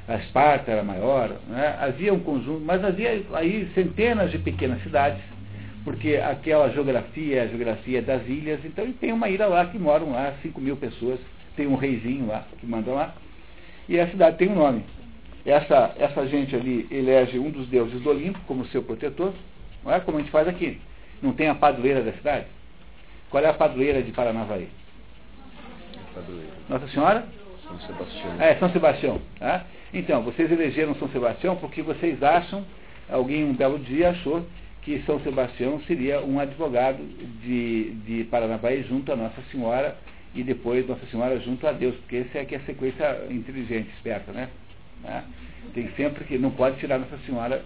A 0.08 0.16
Esparta 0.16 0.72
era 0.72 0.84
maior. 0.84 1.36
Né? 1.48 1.78
Havia 1.80 2.14
um 2.14 2.20
conjunto, 2.20 2.62
mas 2.64 2.84
havia 2.84 3.24
aí 3.34 3.70
centenas 3.74 4.32
de 4.32 4.38
pequenas 4.38 4.82
cidades, 4.84 5.22
porque 5.84 6.16
aquela 6.18 6.70
geografia 6.70 7.38
é 7.38 7.42
a 7.42 7.48
geografia 7.48 8.02
das 8.02 8.28
ilhas, 8.28 8.64
então 8.64 8.86
e 8.86 8.94
tem 8.94 9.12
uma 9.12 9.30
ilha 9.30 9.48
lá 9.48 9.66
que 9.66 9.80
moram 9.80 10.12
lá 10.12 10.34
5 10.42 10.62
mil 10.62 10.78
pessoas, 10.78 11.20
tem 11.56 11.68
um 11.68 11.76
reizinho 11.76 12.28
lá 12.28 12.46
que 12.60 12.66
manda 12.66 12.92
lá, 12.92 13.16
e 13.90 14.00
a 14.00 14.08
cidade 14.08 14.38
tem 14.38 14.50
um 14.50 14.56
nome. 14.56 14.84
Essa, 15.46 15.96
essa 15.98 16.28
gente 16.28 16.56
ali 16.56 16.88
elege 16.92 17.40
um 17.40 17.50
dos 17.50 17.68
deuses 17.68 18.00
do 18.02 18.10
Olimpo 18.10 18.40
como 18.48 18.66
seu 18.68 18.84
protetor, 18.84 19.34
não 19.84 19.92
é 19.92 20.00
como 20.00 20.18
a 20.18 20.22
gente 20.22 20.32
faz 20.32 20.48
aqui. 20.48 20.80
Não 21.22 21.34
tem 21.34 21.48
a 21.48 21.56
padroeira 21.56 22.02
da 22.04 22.12
cidade? 22.14 22.46
Qual 23.30 23.44
é 23.44 23.48
a 23.48 23.54
padroeira 23.54 24.02
de 24.04 24.12
Paranavaí? 24.12 24.68
Padroeira. 26.14 26.52
Nossa 26.70 26.88
Senhora? 26.90 27.26
São 27.68 27.80
Sebastião. 27.80 28.42
É, 28.42 28.56
São 28.56 28.70
Sebastião. 28.72 29.22
Tá? 29.40 29.66
Então, 29.94 30.22
vocês 30.24 30.52
elegeram 30.52 30.96
São 30.96 31.10
Sebastião 31.10 31.56
porque 31.56 31.82
vocês 31.82 32.22
acham, 32.22 32.66
alguém 33.10 33.44
um 33.44 33.54
belo 33.54 33.80
dia 33.80 34.10
achou 34.10 34.46
que 34.82 35.02
São 35.06 35.20
Sebastião 35.22 35.80
seria 35.82 36.22
um 36.22 36.40
advogado 36.40 36.98
de, 37.44 37.92
de 38.06 38.24
Paranavaí 38.26 38.84
junto 38.84 39.12
a 39.12 39.16
Nossa 39.16 39.42
Senhora 39.52 39.96
e 40.34 40.44
depois 40.44 40.88
Nossa 40.88 41.06
Senhora 41.08 41.40
junto 41.40 41.68
a 41.68 41.72
Deus, 41.72 41.96
porque 41.98 42.18
essa 42.18 42.40
é 42.40 42.46
que 42.46 42.56
é 42.56 42.58
a 42.58 42.62
sequência 42.62 43.28
inteligente, 43.30 43.90
esperta, 43.96 44.32
né? 44.32 44.50
né? 45.04 45.24
Tem 45.74 45.90
sempre 45.96 46.24
que 46.26 46.38
não 46.38 46.52
pode 46.52 46.78
tirar 46.78 46.98
Nossa 46.98 47.18
Senhora 47.26 47.64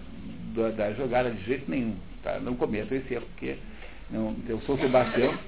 da, 0.54 0.70
da 0.70 0.92
jogada 0.92 1.30
de 1.30 1.42
jeito 1.44 1.70
nenhum, 1.70 1.96
tá? 2.22 2.38
Não 2.38 2.54
cometa 2.54 2.94
esse 2.94 3.14
erro, 3.14 3.26
porque 3.32 3.56
não, 4.10 4.36
eu 4.48 4.60
sou 4.62 4.78
Sebastião 4.78 5.38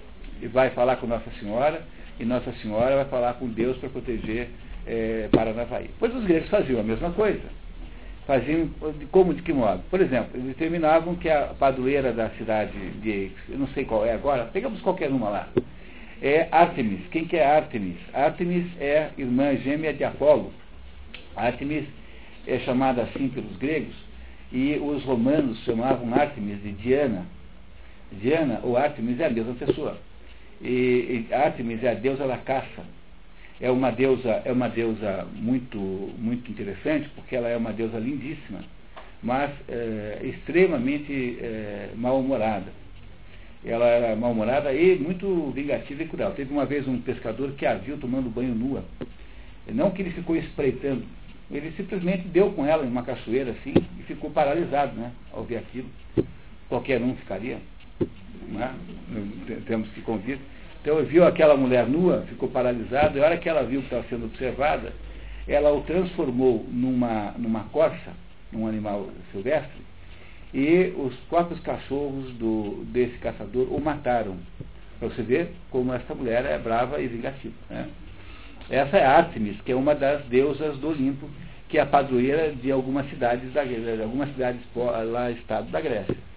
e 0.40 0.46
vai 0.46 0.70
falar 0.70 0.96
com 0.96 1.06
Nossa 1.06 1.30
Senhora 1.38 1.82
e 2.18 2.24
Nossa 2.24 2.52
Senhora 2.62 2.96
vai 2.96 3.04
falar 3.06 3.34
com 3.34 3.46
Deus 3.46 3.76
para 3.76 3.90
proteger 3.90 4.48
é, 4.86 5.28
Paranavaí. 5.30 5.90
Pois 5.98 6.14
os 6.14 6.24
gregos 6.24 6.48
faziam 6.48 6.80
a 6.80 6.82
mesma 6.82 7.10
coisa. 7.10 7.42
Faziam 8.28 8.68
como 9.10 9.32
de 9.32 9.40
que 9.40 9.54
modo? 9.54 9.82
Por 9.88 10.02
exemplo, 10.02 10.32
eles 10.34 10.48
determinavam 10.48 11.14
que 11.14 11.30
a 11.30 11.54
padroeira 11.58 12.12
da 12.12 12.28
cidade 12.32 12.78
de, 13.00 13.32
eu 13.48 13.58
não 13.58 13.66
sei 13.68 13.86
qual 13.86 14.04
é 14.04 14.12
agora, 14.12 14.44
pegamos 14.52 14.82
qualquer 14.82 15.08
uma 15.08 15.30
lá, 15.30 15.48
é 16.20 16.46
Artemis. 16.52 17.00
Quem 17.10 17.24
que 17.24 17.38
é 17.38 17.56
Artemis? 17.56 17.96
Artemis 18.12 18.66
é 18.78 19.08
irmã 19.16 19.56
gêmea 19.56 19.94
de 19.94 20.04
Apolo. 20.04 20.52
Artemis 21.34 21.86
é 22.46 22.58
chamada 22.58 23.00
assim 23.04 23.30
pelos 23.30 23.56
gregos 23.56 23.94
e 24.52 24.74
os 24.74 25.02
romanos 25.04 25.64
chamavam 25.64 26.12
Artemis 26.12 26.62
de 26.62 26.72
Diana. 26.72 27.24
Diana 28.12 28.60
ou 28.62 28.76
Artemis 28.76 29.18
é 29.20 29.24
a 29.24 29.30
mesma 29.30 29.54
pessoa. 29.54 29.96
E, 30.60 31.24
e 31.30 31.34
Artemis 31.34 31.82
é 31.82 31.92
a 31.92 31.94
deusa 31.94 32.28
da 32.28 32.36
caça. 32.36 32.82
É 33.60 33.70
uma 33.70 33.90
deusa, 33.90 34.42
é 34.44 34.52
uma 34.52 34.68
deusa 34.68 35.26
muito, 35.34 35.78
muito 36.18 36.50
interessante, 36.50 37.08
porque 37.14 37.34
ela 37.34 37.48
é 37.48 37.56
uma 37.56 37.72
deusa 37.72 37.98
lindíssima, 37.98 38.60
mas 39.22 39.50
é, 39.68 40.20
extremamente 40.22 41.38
é, 41.40 41.90
mal-humorada. 41.96 42.72
Ela 43.64 43.86
era 43.86 44.14
mal-humorada 44.14 44.72
e 44.72 44.96
muito 44.98 45.50
vingativa 45.52 46.04
e 46.04 46.08
cruel. 46.08 46.30
Teve 46.32 46.52
uma 46.52 46.64
vez 46.64 46.86
um 46.86 47.00
pescador 47.00 47.50
que 47.52 47.66
a 47.66 47.74
viu 47.74 47.98
tomando 47.98 48.30
banho 48.30 48.54
nua. 48.54 48.84
Não 49.66 49.90
que 49.90 50.02
ele 50.02 50.10
ficou 50.12 50.36
espreitando, 50.36 51.04
ele 51.50 51.72
simplesmente 51.76 52.28
deu 52.28 52.52
com 52.52 52.64
ela 52.64 52.84
em 52.84 52.88
uma 52.88 53.02
cachoeira 53.02 53.52
assim 53.52 53.74
e 53.98 54.02
ficou 54.04 54.30
paralisado, 54.30 54.94
né? 54.96 55.10
Ao 55.32 55.42
ver 55.42 55.56
aquilo. 55.56 55.88
Qualquer 56.68 57.00
um 57.00 57.14
ficaria. 57.16 57.58
Né? 58.48 58.74
Temos 59.66 59.88
que 59.90 60.00
convir. 60.02 60.38
Então 60.80 61.02
viu 61.04 61.26
aquela 61.26 61.56
mulher 61.56 61.86
nua, 61.86 62.24
ficou 62.28 62.48
paralisado, 62.48 63.18
e 63.18 63.20
a 63.20 63.24
hora 63.24 63.36
que 63.36 63.48
ela 63.48 63.62
viu 63.62 63.80
que 63.80 63.86
estava 63.86 64.04
sendo 64.08 64.26
observada, 64.26 64.92
ela 65.46 65.72
o 65.72 65.82
transformou 65.82 66.64
numa, 66.70 67.32
numa 67.38 67.64
corça, 67.64 68.12
num 68.52 68.66
animal 68.66 69.08
silvestre, 69.32 69.82
e 70.52 70.92
os 70.96 71.14
próprios 71.28 71.60
cachorros 71.60 72.32
do, 72.34 72.84
desse 72.86 73.18
caçador 73.18 73.66
o 73.72 73.80
mataram. 73.80 74.36
Para 74.98 75.08
você 75.08 75.22
ver 75.22 75.52
como 75.70 75.92
essa 75.92 76.14
mulher 76.14 76.44
é 76.44 76.58
brava 76.58 77.00
e 77.00 77.06
vingativa. 77.06 77.54
Né? 77.70 77.88
Essa 78.70 78.98
é 78.98 79.04
Artemis, 79.04 79.60
que 79.62 79.72
é 79.72 79.76
uma 79.76 79.94
das 79.94 80.24
deusas 80.24 80.76
do 80.78 80.88
Olimpo, 80.88 81.28
que 81.68 81.78
é 81.78 81.82
a 81.82 81.86
padroeira 81.86 82.52
de 82.52 82.72
algumas 82.72 83.08
cidades 83.10 83.52
da 83.52 83.62
de 83.62 84.02
algumas 84.02 84.28
cidades 84.30 84.60
lá 84.74 85.30
estado 85.30 85.70
da 85.70 85.80
Grécia. 85.80 86.27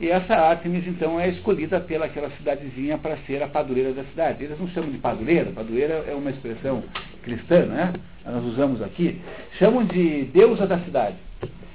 E 0.00 0.08
essa 0.08 0.34
Artemis, 0.34 0.86
então, 0.86 1.18
é 1.18 1.28
escolhida 1.28 1.80
pelaquela 1.80 2.30
cidadezinha 2.30 2.96
para 2.98 3.16
ser 3.26 3.42
a 3.42 3.48
padroeira 3.48 3.92
da 3.92 4.04
cidade. 4.04 4.44
Eles 4.44 4.58
não 4.58 4.68
chamam 4.68 4.90
de 4.90 4.98
padroeira, 4.98 5.50
padroeira 5.50 6.04
é 6.06 6.14
uma 6.14 6.30
expressão 6.30 6.84
cristã, 7.22 7.66
né? 7.66 7.92
Nós 8.24 8.44
usamos 8.44 8.80
aqui. 8.80 9.20
Chamam 9.58 9.84
de 9.84 10.24
deusa 10.26 10.66
da 10.66 10.78
cidade. 10.80 11.16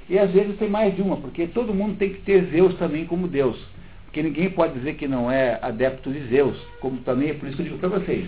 E 0.08 0.18
às 0.18 0.30
vezes 0.30 0.56
tem 0.58 0.68
mais 0.68 0.94
de 0.96 1.02
uma, 1.02 1.18
porque 1.18 1.46
todo 1.48 1.74
mundo 1.74 1.96
tem 1.96 2.14
que 2.14 2.20
ter 2.22 2.44
Zeus 2.50 2.74
também 2.76 3.04
como 3.04 3.28
Deus. 3.28 3.58
Porque 4.04 4.22
ninguém 4.22 4.48
pode 4.48 4.74
dizer 4.74 4.94
que 4.94 5.08
não 5.08 5.30
é 5.30 5.58
adepto 5.60 6.10
de 6.10 6.20
Zeus, 6.28 6.56
como 6.80 6.98
também 6.98 7.30
é 7.30 7.34
por 7.34 7.46
isso 7.46 7.56
que 7.56 7.62
eu 7.62 7.66
digo 7.66 7.78
para 7.78 7.88
vocês. 7.88 8.26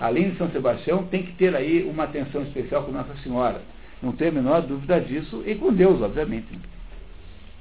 Além 0.00 0.30
de 0.30 0.38
São 0.38 0.50
Sebastião, 0.50 1.04
tem 1.04 1.22
que 1.22 1.32
ter 1.32 1.54
aí 1.54 1.84
uma 1.84 2.04
atenção 2.04 2.42
especial 2.42 2.82
com 2.82 2.92
Nossa 2.92 3.14
Senhora. 3.22 3.60
Não 4.02 4.12
tem 4.12 4.28
a 4.28 4.32
menor 4.32 4.62
dúvida 4.62 5.00
disso, 5.00 5.42
e 5.46 5.54
com 5.54 5.72
Deus, 5.72 6.02
obviamente. 6.02 6.48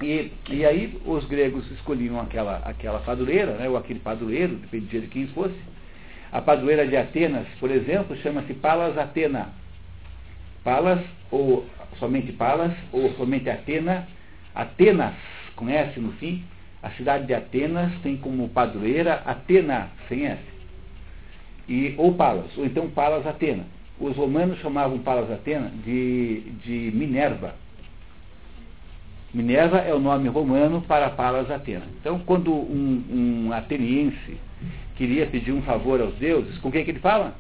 E, 0.02 0.32
e 0.50 0.66
aí 0.66 1.00
os 1.06 1.26
gregos 1.26 1.70
escolhiam 1.72 2.20
aquela, 2.20 2.58
aquela 2.66 3.00
padroeira, 3.00 3.54
né, 3.54 3.70
ou 3.70 3.78
aquele 3.78 4.00
padroeiro, 4.00 4.56
dependia 4.56 5.00
de 5.00 5.08
quem 5.08 5.28
fosse. 5.28 5.56
A 6.32 6.42
padroeira 6.42 6.86
de 6.86 6.98
Atenas, 6.98 7.48
por 7.60 7.72
exemplo, 7.72 8.16
chama-se 8.18 8.54
Palas 8.56 8.98
Atena. 8.98 9.54
Palas, 10.64 11.00
ou 11.32 11.66
somente 11.98 12.34
Palas, 12.34 12.74
ou 12.92 13.14
somente 13.14 13.50
Atena. 13.50 14.06
Atenas, 14.54 15.14
conhece 15.56 16.00
no 16.00 16.12
fim? 16.14 16.44
A 16.84 16.90
cidade 16.92 17.26
de 17.28 17.34
Atenas 17.34 17.94
tem 18.04 18.18
como 18.18 18.50
padroeira 18.50 19.22
Atena, 19.26 19.92
sem 20.10 20.26
S. 20.26 20.44
E, 21.70 21.96
ou 21.98 22.14
Palas, 22.16 22.56
ou 22.58 22.66
então 22.66 22.90
Palas 22.90 23.26
Atena. 23.26 23.66
Os 23.98 24.16
romanos 24.18 24.60
chamavam 24.60 25.00
Palas 25.00 25.32
Atena 25.32 25.72
de, 25.86 26.42
de 26.66 26.92
Minerva 26.94 27.56
Minerva 29.36 29.80
é 29.80 29.94
o 29.94 30.00
nome 30.00 30.30
romano 30.30 30.82
para 30.84 31.10
Palas 31.10 31.52
Atena. 31.52 31.84
Então, 32.00 32.20
quando 32.20 32.54
um, 32.54 33.04
um, 33.48 33.52
ateniense 33.52 34.38
queria 34.96 35.28
pedir 35.28 35.52
um 35.52 35.62
favor 35.64 36.00
aos 36.00 36.16
deuses, 36.16 36.58
com 36.60 36.72
quem 36.72 36.86
que 36.86 36.92
ele 36.92 37.00
fala? 37.00 37.36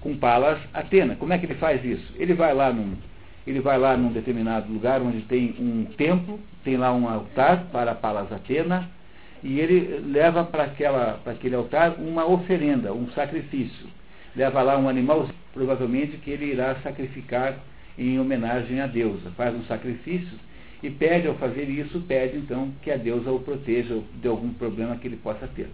Com 0.00 0.16
Palas 0.16 0.60
Atena. 0.72 1.16
Como 1.16 1.32
é 1.32 1.38
que 1.38 1.46
ele 1.46 1.56
faz 1.56 1.84
isso? 1.84 2.14
Ele 2.14 2.32
vai 2.32 2.54
lá 2.54 2.72
num, 2.72 2.94
ele 3.44 3.58
vai 3.58 3.76
lá 3.76 3.96
num 3.96 4.12
determinado 4.12 4.72
lugar 4.72 5.02
onde 5.02 5.22
tem 5.22 5.56
um 5.58 5.84
templo, 5.96 6.38
tem 6.62 6.76
lá 6.76 6.94
um 6.94 7.08
altar 7.08 7.64
para 7.72 7.92
Palas 7.96 8.30
Atena, 8.30 8.88
e 9.42 9.58
ele 9.58 10.00
leva 10.06 10.44
para 10.44 10.62
aquele 11.26 11.56
altar 11.56 11.96
uma 11.98 12.24
oferenda, 12.24 12.92
um 12.92 13.10
sacrifício. 13.10 13.88
Leva 14.36 14.62
lá 14.62 14.78
um 14.78 14.88
animal, 14.88 15.28
provavelmente, 15.52 16.18
que 16.18 16.30
ele 16.30 16.52
irá 16.52 16.76
sacrificar 16.84 17.56
em 17.98 18.20
homenagem 18.20 18.80
à 18.80 18.86
deusa. 18.86 19.32
Faz 19.36 19.52
um 19.56 19.64
sacrifício 19.64 20.38
e 20.82 20.90
pede, 20.90 21.26
ao 21.26 21.34
fazer 21.34 21.68
isso, 21.68 22.00
pede 22.06 22.36
então 22.36 22.72
que 22.82 22.90
a 22.90 22.96
deusa 22.96 23.30
o 23.32 23.40
proteja 23.40 23.98
de 24.20 24.28
algum 24.28 24.50
problema 24.50 24.96
que 24.96 25.08
ele 25.08 25.16
possa 25.16 25.48
ter. 25.48 25.68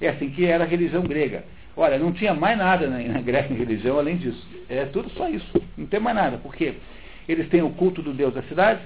É 0.00 0.08
assim 0.08 0.30
que 0.30 0.44
era 0.44 0.64
a 0.64 0.66
religião 0.66 1.02
grega. 1.02 1.44
Olha, 1.76 1.98
não 1.98 2.12
tinha 2.12 2.32
mais 2.32 2.56
nada 2.56 2.86
na, 2.86 2.98
na 3.00 3.20
Grécia 3.20 3.52
em 3.52 3.56
religião 3.56 3.98
além 3.98 4.16
disso. 4.16 4.46
É 4.68 4.84
tudo 4.86 5.10
só 5.10 5.28
isso. 5.28 5.60
Não 5.76 5.86
tem 5.86 5.98
mais 5.98 6.14
nada. 6.14 6.38
Porque 6.38 6.74
eles 7.28 7.48
têm 7.48 7.62
o 7.62 7.70
culto 7.70 8.00
do 8.00 8.12
deus 8.12 8.32
da 8.32 8.42
cidade, 8.44 8.80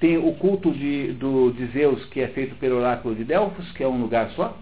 tem 0.00 0.16
o 0.16 0.32
culto 0.32 0.72
de, 0.72 1.12
do, 1.12 1.52
de 1.52 1.66
Zeus, 1.66 2.04
que 2.06 2.20
é 2.20 2.28
feito 2.28 2.54
pelo 2.56 2.78
oráculo 2.78 3.14
de 3.14 3.24
Delfos, 3.24 3.70
que 3.72 3.82
é 3.82 3.88
um 3.88 4.00
lugar 4.00 4.30
só. 4.30 4.56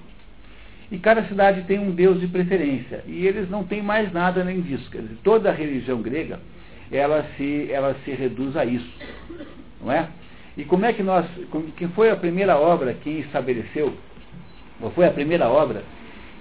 E 0.91 0.99
cada 0.99 1.25
cidade 1.25 1.63
tem 1.63 1.79
um 1.79 1.93
deus 1.93 2.21
de 2.21 2.27
preferência. 2.27 3.03
E 3.07 3.27
eles 3.27 3.49
não 3.49 3.65
têm 3.65 3.83
mais 3.83 4.13
nada 4.13 4.41
além 4.41 4.61
disso. 4.63 4.91
Quer 4.91 5.03
dizer, 5.03 5.19
toda 5.23 5.51
a 5.51 5.53
religião 5.53 6.03
grega, 6.03 6.41
ela 6.91 7.27
se, 7.37 7.71
ela 7.71 7.97
se 8.05 8.11
reduz 8.11 8.57
a 8.57 8.65
isso 8.65 8.97
não 9.83 9.93
é? 9.93 10.09
E 10.57 10.65
como 10.65 10.85
é 10.85 10.93
que 10.93 11.03
nós, 11.03 11.27
quem 11.77 11.89
foi 11.89 12.11
a 12.11 12.17
primeira 12.17 12.57
obra 12.57 12.95
que 12.95 13.11
estabeleceu, 13.11 13.93
ou 14.81 14.91
foi 14.91 15.07
a 15.07 15.11
primeira 15.11 15.49
obra 15.49 15.83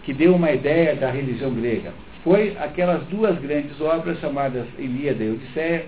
que 0.04 0.14
deu 0.14 0.36
uma 0.36 0.52
ideia 0.52 0.96
da 0.96 1.10
religião 1.10 1.54
grega? 1.54 1.94
Foi 2.24 2.56
aquelas 2.60 3.04
duas 3.08 3.38
grandes 3.40 3.80
obras 3.82 4.20
chamadas 4.20 4.66
Ilíada 4.80 5.24
e 5.24 5.32
Odisseia, 5.32 5.86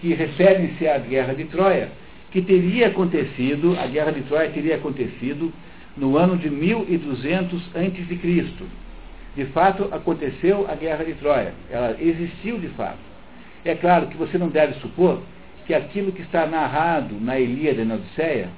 que 0.00 0.14
referem-se 0.14 0.88
à 0.88 0.98
guerra 0.98 1.34
de 1.34 1.44
Troia 1.44 1.88
que 2.30 2.42
teria 2.42 2.88
acontecido, 2.88 3.76
a 3.78 3.86
guerra 3.86 4.12
de 4.12 4.22
Troia 4.22 4.50
teria 4.50 4.76
acontecido 4.76 5.52
no 5.96 6.16
ano 6.16 6.36
de 6.36 6.50
1200 6.50 7.70
a.C. 7.74 8.44
De 9.34 9.44
fato, 9.46 9.88
aconteceu 9.92 10.66
a 10.68 10.74
guerra 10.74 11.04
de 11.04 11.14
Troia. 11.14 11.54
Ela 11.70 11.96
existiu 11.98 12.58
de 12.58 12.68
fato. 12.68 12.98
É 13.64 13.74
claro 13.74 14.06
que 14.08 14.16
você 14.16 14.36
não 14.36 14.48
deve 14.48 14.74
supor 14.80 15.20
que 15.68 15.74
aquilo 15.74 16.10
que 16.12 16.22
está 16.22 16.46
narrado 16.46 17.14
na 17.20 17.38
Ilíada 17.38 17.82
e 17.82 17.84
na 17.84 17.96
Odisseia 17.96 18.48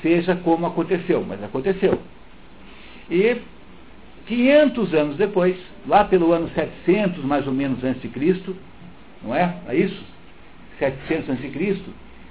seja 0.00 0.36
como 0.36 0.64
aconteceu, 0.64 1.24
mas 1.26 1.42
aconteceu. 1.42 1.98
E 3.10 3.38
500 4.26 4.94
anos 4.94 5.16
depois, 5.16 5.56
lá 5.88 6.04
pelo 6.04 6.32
ano 6.32 6.48
700 6.54 7.24
mais 7.24 7.48
ou 7.48 7.52
menos 7.52 7.82
antes 7.82 8.00
de 8.00 8.08
Cristo, 8.08 8.56
não 9.24 9.34
é? 9.34 9.56
É 9.66 9.74
isso? 9.74 10.04
700 10.78 11.30
antes 11.30 11.42
de 11.42 11.50
Cristo, 11.50 11.90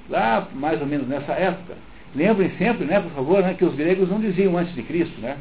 lá 0.09 0.47
mais 0.53 0.79
ou 0.79 0.87
menos 0.87 1.09
nessa 1.09 1.33
época. 1.33 1.75
Lembrem 2.15 2.51
sempre, 2.57 2.85
né, 2.85 3.01
por 3.01 3.11
favor, 3.11 3.41
né, 3.41 3.53
que 3.53 3.65
os 3.65 3.75
gregos 3.75 4.09
não 4.09 4.21
diziam 4.21 4.57
antes 4.57 4.73
de 4.73 4.83
Cristo, 4.83 5.19
né? 5.19 5.35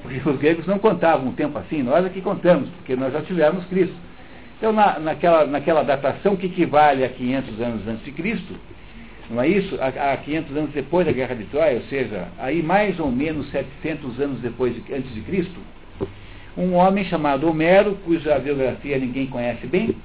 Porque 0.00 0.28
os 0.28 0.36
gregos 0.38 0.64
não 0.68 0.78
contavam 0.78 1.26
um 1.26 1.32
tempo 1.32 1.58
assim, 1.58 1.82
nós 1.82 2.06
é 2.06 2.08
que 2.08 2.20
contamos, 2.20 2.68
porque 2.70 2.94
nós 2.94 3.12
já 3.12 3.20
tivemos 3.22 3.64
Cristo. 3.64 3.96
Então, 4.62 4.72
na, 4.72 4.96
naquela, 5.00 5.44
naquela 5.44 5.82
datação 5.82 6.36
que 6.36 6.46
equivale 6.46 7.02
a 7.02 7.08
500 7.08 7.60
anos 7.60 7.88
antes 7.88 8.04
de 8.04 8.12
Cristo, 8.12 8.54
não 9.28 9.42
é 9.42 9.48
isso? 9.48 9.76
A, 9.80 10.12
a 10.12 10.16
500 10.16 10.56
anos 10.56 10.70
depois 10.70 11.04
da 11.04 11.10
Guerra 11.10 11.34
de 11.34 11.42
Troia, 11.46 11.78
ou 11.78 11.82
seja, 11.86 12.28
aí 12.38 12.62
mais 12.62 13.00
ou 13.00 13.10
menos 13.10 13.50
700 13.50 14.20
anos 14.20 14.38
depois 14.40 14.72
de, 14.72 14.94
antes 14.94 15.12
de 15.12 15.20
Cristo, 15.22 15.58
um 16.56 16.74
homem 16.74 17.04
chamado 17.06 17.50
Homero, 17.50 17.98
cuja 18.04 18.38
biografia 18.38 18.98
ninguém 18.98 19.26
conhece 19.26 19.66
bem, 19.66 19.96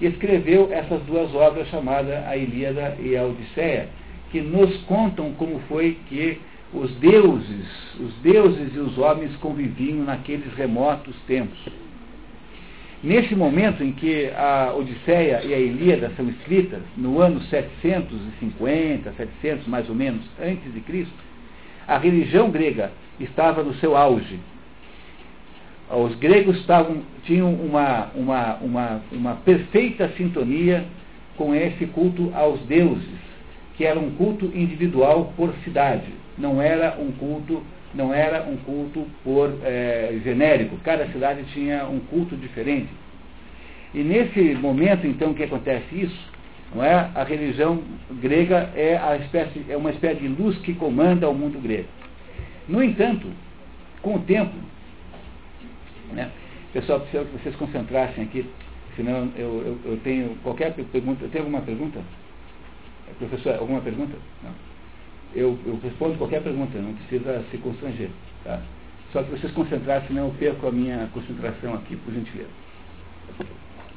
escreveu 0.00 0.68
essas 0.70 1.02
duas 1.02 1.34
obras 1.34 1.66
chamadas 1.66 2.24
a 2.24 2.36
Ilíada 2.36 2.96
e 3.00 3.16
a 3.16 3.24
Odisseia, 3.24 3.88
que 4.30 4.40
nos 4.40 4.76
contam 4.82 5.32
como 5.32 5.58
foi 5.68 5.98
que 6.08 6.40
os 6.72 6.88
deuses, 6.98 7.96
os 7.98 8.14
deuses 8.22 8.76
e 8.76 8.78
os 8.78 8.96
homens 8.96 9.34
conviviam 9.38 10.04
naqueles 10.04 10.54
remotos 10.54 11.16
tempos. 11.26 11.58
Nesse 13.04 13.34
momento 13.34 13.84
em 13.84 13.92
que 13.92 14.30
a 14.34 14.72
Odisseia 14.74 15.42
e 15.44 15.52
a 15.52 15.58
Ilíada 15.58 16.10
são 16.16 16.26
escritas, 16.26 16.80
no 16.96 17.20
ano 17.20 17.38
750, 17.42 19.12
700 19.12 19.66
mais 19.66 19.86
ou 19.90 19.94
menos 19.94 20.22
antes 20.42 20.72
de 20.72 20.80
Cristo, 20.80 21.12
a 21.86 21.98
religião 21.98 22.50
grega 22.50 22.90
estava 23.20 23.62
no 23.62 23.74
seu 23.74 23.94
auge. 23.94 24.40
Os 25.90 26.14
gregos 26.14 26.56
estavam, 26.60 27.02
tinham 27.24 27.52
uma, 27.52 28.10
uma, 28.14 28.54
uma, 28.54 29.02
uma 29.12 29.34
perfeita 29.34 30.08
sintonia 30.16 30.86
com 31.36 31.54
esse 31.54 31.84
culto 31.84 32.32
aos 32.34 32.58
deuses, 32.60 33.20
que 33.76 33.84
era 33.84 34.00
um 34.00 34.12
culto 34.12 34.46
individual 34.54 35.30
por 35.36 35.52
cidade, 35.62 36.08
não 36.38 36.62
era 36.62 36.96
um 36.98 37.12
culto 37.12 37.62
não 37.94 38.12
era 38.12 38.42
um 38.42 38.56
culto 38.56 39.06
por 39.22 39.58
é, 39.62 40.18
genérico, 40.22 40.76
cada 40.78 41.06
cidade 41.06 41.44
tinha 41.52 41.86
um 41.86 42.00
culto 42.00 42.36
diferente. 42.36 42.88
E 43.94 44.02
nesse 44.02 44.54
momento, 44.56 45.06
então, 45.06 45.32
que 45.32 45.44
acontece 45.44 45.86
isso, 45.92 46.32
não 46.74 46.82
é? 46.82 47.10
a 47.14 47.22
religião 47.22 47.82
grega 48.20 48.70
é, 48.74 48.98
espécie, 49.22 49.64
é 49.68 49.76
uma 49.76 49.90
espécie 49.90 50.20
de 50.20 50.28
luz 50.28 50.58
que 50.58 50.74
comanda 50.74 51.28
o 51.28 51.34
mundo 51.34 51.60
grego. 51.60 51.88
No 52.68 52.82
entanto, 52.82 53.28
com 54.02 54.16
o 54.16 54.20
tempo, 54.20 54.54
né, 56.12 56.30
pessoal, 56.72 57.00
precisa 57.00 57.24
que 57.24 57.38
vocês 57.38 57.54
concentrassem 57.56 58.24
aqui, 58.24 58.44
senão 58.96 59.30
eu, 59.36 59.78
eu, 59.84 59.92
eu 59.92 60.00
tenho 60.02 60.36
qualquer 60.42 60.74
pergunta. 60.74 61.26
Tem 61.30 61.40
alguma 61.40 61.60
pergunta? 61.60 62.00
Professor, 63.18 63.54
alguma 63.54 63.80
pergunta? 63.80 64.16
Não 64.42 64.73
eu, 65.34 65.58
eu 65.66 65.78
respondo 65.82 66.16
qualquer 66.16 66.42
pergunta, 66.42 66.78
não 66.78 66.94
precisa 66.94 67.44
se 67.50 67.58
constranger. 67.58 68.10
Tá? 68.44 68.60
Só 69.12 69.22
que 69.22 69.30
vocês 69.30 69.52
concentrarem, 69.52 70.06
senão 70.08 70.26
eu 70.26 70.34
perco 70.38 70.66
a 70.66 70.72
minha 70.72 71.08
concentração 71.12 71.74
aqui, 71.74 71.96
por 71.96 72.12
gentileza. 72.12 72.50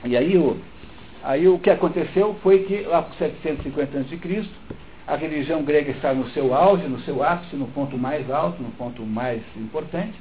E 0.06 0.16
aí 0.16 0.38
o, 0.38 0.58
aí 1.24 1.48
o 1.48 1.58
que 1.60 1.70
aconteceu 1.70 2.36
foi 2.44 2.60
que 2.64 2.82
lá 2.82 3.02
por 3.02 3.16
750 3.16 3.98
a.C., 4.00 4.50
a 5.08 5.16
religião 5.16 5.64
grega 5.64 5.92
está 5.92 6.14
no 6.14 6.30
seu 6.32 6.54
auge, 6.54 6.88
no 6.88 7.00
seu 7.00 7.24
ápice, 7.24 7.56
no 7.56 7.68
ponto 7.68 7.98
mais 7.98 8.30
alto, 8.30 8.62
no 8.62 8.72
ponto 8.72 9.02
mais 9.04 9.42
importante. 9.56 10.14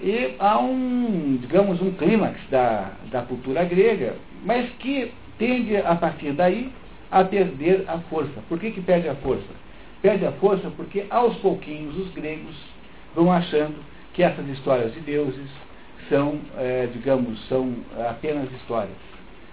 E 0.00 0.34
há 0.38 0.58
um, 0.58 1.38
digamos, 1.40 1.80
um 1.80 1.92
clímax 1.92 2.40
da, 2.50 2.92
da 3.10 3.22
cultura 3.22 3.62
grega, 3.64 4.16
mas 4.44 4.68
que 4.78 5.12
tende, 5.38 5.76
a 5.76 5.94
partir 5.94 6.32
daí, 6.32 6.72
a 7.10 7.22
perder 7.22 7.84
a 7.86 7.98
força. 7.98 8.40
Por 8.48 8.58
que, 8.58 8.70
que 8.70 8.80
perde 8.80 9.08
a 9.08 9.14
força? 9.16 9.61
Perde 10.02 10.26
a 10.26 10.32
força 10.32 10.70
porque 10.76 11.06
aos 11.08 11.36
pouquinhos 11.36 11.96
os 11.96 12.10
gregos 12.12 12.56
vão 13.14 13.32
achando 13.32 13.76
que 14.12 14.22
essas 14.22 14.46
histórias 14.48 14.92
de 14.92 15.00
deuses 15.00 15.48
são, 16.08 16.40
é, 16.58 16.88
digamos, 16.92 17.40
são 17.48 17.72
apenas 18.10 18.50
histórias. 18.52 18.96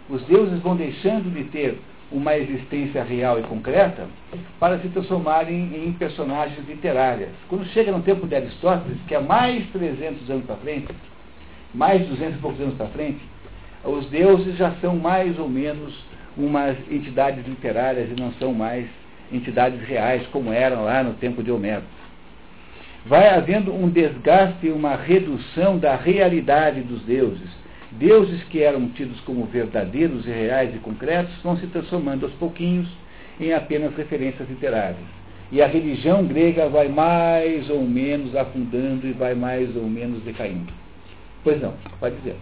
Os 0.09 0.23
deuses 0.23 0.59
vão 0.61 0.75
deixando 0.75 1.31
de 1.31 1.43
ter 1.45 1.79
uma 2.11 2.35
existência 2.35 3.03
real 3.03 3.39
e 3.39 3.43
concreta 3.43 4.07
para 4.59 4.79
se 4.79 4.89
transformarem 4.89 5.85
em 5.85 5.93
personagens 5.93 6.67
literárias. 6.67 7.29
Quando 7.47 7.65
chega 7.67 7.91
no 7.91 8.01
tempo 8.01 8.27
de 8.27 8.35
Aristóteles, 8.35 8.97
que 9.07 9.13
é 9.13 9.19
mais 9.19 9.65
300 9.69 10.29
anos 10.29 10.45
para 10.45 10.55
frente, 10.55 10.87
mais 11.73 12.05
200 12.07 12.35
e 12.35 12.39
poucos 12.39 12.59
anos 12.59 12.73
para 12.75 12.87
frente, 12.87 13.21
os 13.83 14.07
deuses 14.07 14.57
já 14.57 14.71
são 14.81 14.97
mais 14.97 15.37
ou 15.37 15.47
menos 15.47 15.93
umas 16.35 16.75
entidades 16.91 17.45
literárias 17.47 18.09
e 18.09 18.19
não 18.19 18.33
são 18.33 18.53
mais 18.53 18.87
entidades 19.31 19.81
reais, 19.81 20.25
como 20.27 20.51
eram 20.51 20.83
lá 20.83 21.03
no 21.03 21.13
tempo 21.13 21.43
de 21.43 21.51
Homero. 21.51 21.83
Vai 23.05 23.29
havendo 23.29 23.73
um 23.73 23.89
desgaste 23.89 24.67
e 24.67 24.71
uma 24.71 24.95
redução 24.95 25.77
da 25.77 25.95
realidade 25.95 26.81
dos 26.81 27.01
deuses. 27.03 27.49
Deuses 27.91 28.43
que 28.45 28.61
eram 28.61 28.87
tidos 28.89 29.19
como 29.21 29.45
verdadeiros 29.45 30.25
e 30.27 30.29
reais 30.29 30.75
e 30.75 30.79
concretos 30.79 31.33
vão 31.41 31.57
se 31.57 31.65
transformando 31.67 32.25
aos 32.25 32.35
pouquinhos 32.35 32.87
em 33.39 33.53
apenas 33.53 33.95
referências 33.95 34.47
literárias. 34.49 34.97
E 35.51 35.61
a 35.61 35.67
religião 35.67 36.25
grega 36.25 36.69
vai 36.69 36.87
mais 36.87 37.69
ou 37.69 37.81
menos 37.81 38.35
afundando 38.35 39.07
e 39.07 39.13
vai 39.13 39.33
mais 39.33 39.75
ou 39.75 39.83
menos 39.83 40.21
decaindo. 40.23 40.71
Pois 41.43 41.59
não, 41.61 41.73
pode 41.99 42.15
dizer. 42.17 42.35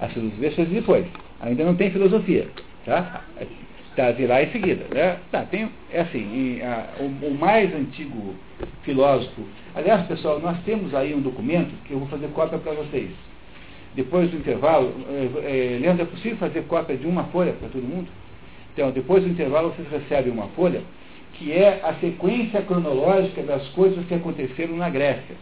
A 0.00 0.08
filosofia 0.08 0.64
depois. 0.66 1.06
Ainda 1.40 1.64
não 1.64 1.76
tem 1.76 1.90
filosofia. 1.90 2.48
Tá? 2.84 3.22
Tá, 3.96 4.10
virá 4.12 4.42
em 4.42 4.50
seguida. 4.50 4.86
Né? 4.92 5.18
Tá, 5.30 5.42
tem, 5.42 5.68
é 5.92 6.00
assim, 6.00 6.60
a, 6.62 7.02
o, 7.02 7.26
o, 7.26 7.34
mais 7.34 7.74
antigo 7.74 8.34
filósofo. 8.82 9.42
Aliás, 9.74 10.06
pessoal, 10.06 10.40
nós 10.40 10.58
temos 10.64 10.94
aí 10.94 11.14
um 11.14 11.20
documento 11.20 11.70
que 11.84 11.92
eu 11.92 11.98
vou 11.98 12.08
fazer 12.08 12.28
cópia 12.28 12.58
para 12.58 12.72
vocês. 12.72 13.10
Depois 13.94 14.30
do 14.30 14.36
intervalo, 14.36 14.94
é, 15.08 15.74
é, 15.74 15.78
Leandro, 15.78 16.02
é 16.02 16.06
possível 16.06 16.38
fazer 16.38 16.62
cópia 16.62 16.96
de 16.96 17.06
uma 17.06 17.24
folha 17.24 17.52
para 17.52 17.68
todo 17.68 17.82
mundo? 17.82 18.08
Então, 18.72 18.90
depois 18.90 19.24
do 19.24 19.28
intervalo, 19.28 19.70
vocês 19.70 19.88
recebem 19.90 20.32
uma 20.32 20.46
folha 20.48 20.82
que 21.34 21.52
é 21.52 21.80
a 21.82 21.94
sequência 21.94 22.60
cronológica 22.62 23.42
das 23.42 23.66
coisas 23.70 24.04
que 24.06 24.14
aconteceram 24.14 24.76
na 24.76 24.90
Grécia. 24.90 25.34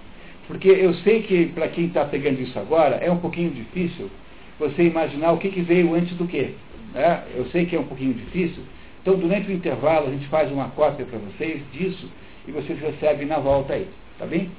Porque 0.46 0.68
eu 0.68 0.94
sei 0.94 1.22
que, 1.22 1.46
para 1.46 1.68
quem 1.68 1.86
está 1.86 2.04
pegando 2.04 2.40
isso 2.40 2.58
agora, 2.58 2.96
é 2.96 3.10
um 3.10 3.18
pouquinho 3.18 3.50
difícil 3.50 4.10
você 4.58 4.84
imaginar 4.84 5.32
o 5.32 5.38
que, 5.38 5.50
que 5.50 5.60
veio 5.60 5.94
antes 5.94 6.16
do 6.16 6.26
que. 6.26 6.54
Né? 6.92 7.22
Eu 7.34 7.46
sei 7.46 7.66
que 7.66 7.76
é 7.76 7.80
um 7.80 7.84
pouquinho 7.84 8.14
difícil. 8.14 8.62
Então, 9.02 9.16
durante 9.16 9.50
o 9.50 9.52
intervalo, 9.52 10.08
a 10.08 10.10
gente 10.10 10.26
faz 10.28 10.50
uma 10.50 10.68
cópia 10.70 11.06
para 11.06 11.18
vocês 11.18 11.62
disso 11.72 12.10
e 12.46 12.52
vocês 12.52 12.78
recebem 12.78 13.26
na 13.26 13.38
volta 13.38 13.74
aí. 13.74 13.88
Tá 14.18 14.26
bem? 14.26 14.50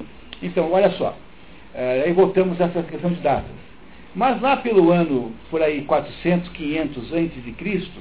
Então, 0.41 0.71
olha 0.71 0.89
só. 0.91 1.15
É, 1.73 2.03
aí 2.05 2.13
voltamos 2.13 2.59
a 2.59 2.65
essa 2.65 2.81
questão 2.83 3.11
de 3.11 3.21
datas. 3.21 3.51
Mas 4.15 4.41
lá 4.41 4.57
pelo 4.57 4.91
ano, 4.91 5.31
por 5.51 5.61
aí, 5.61 5.83
400, 5.83 6.49
500 6.49 7.13
antes 7.13 7.43
de 7.43 7.51
Cristo, 7.51 7.99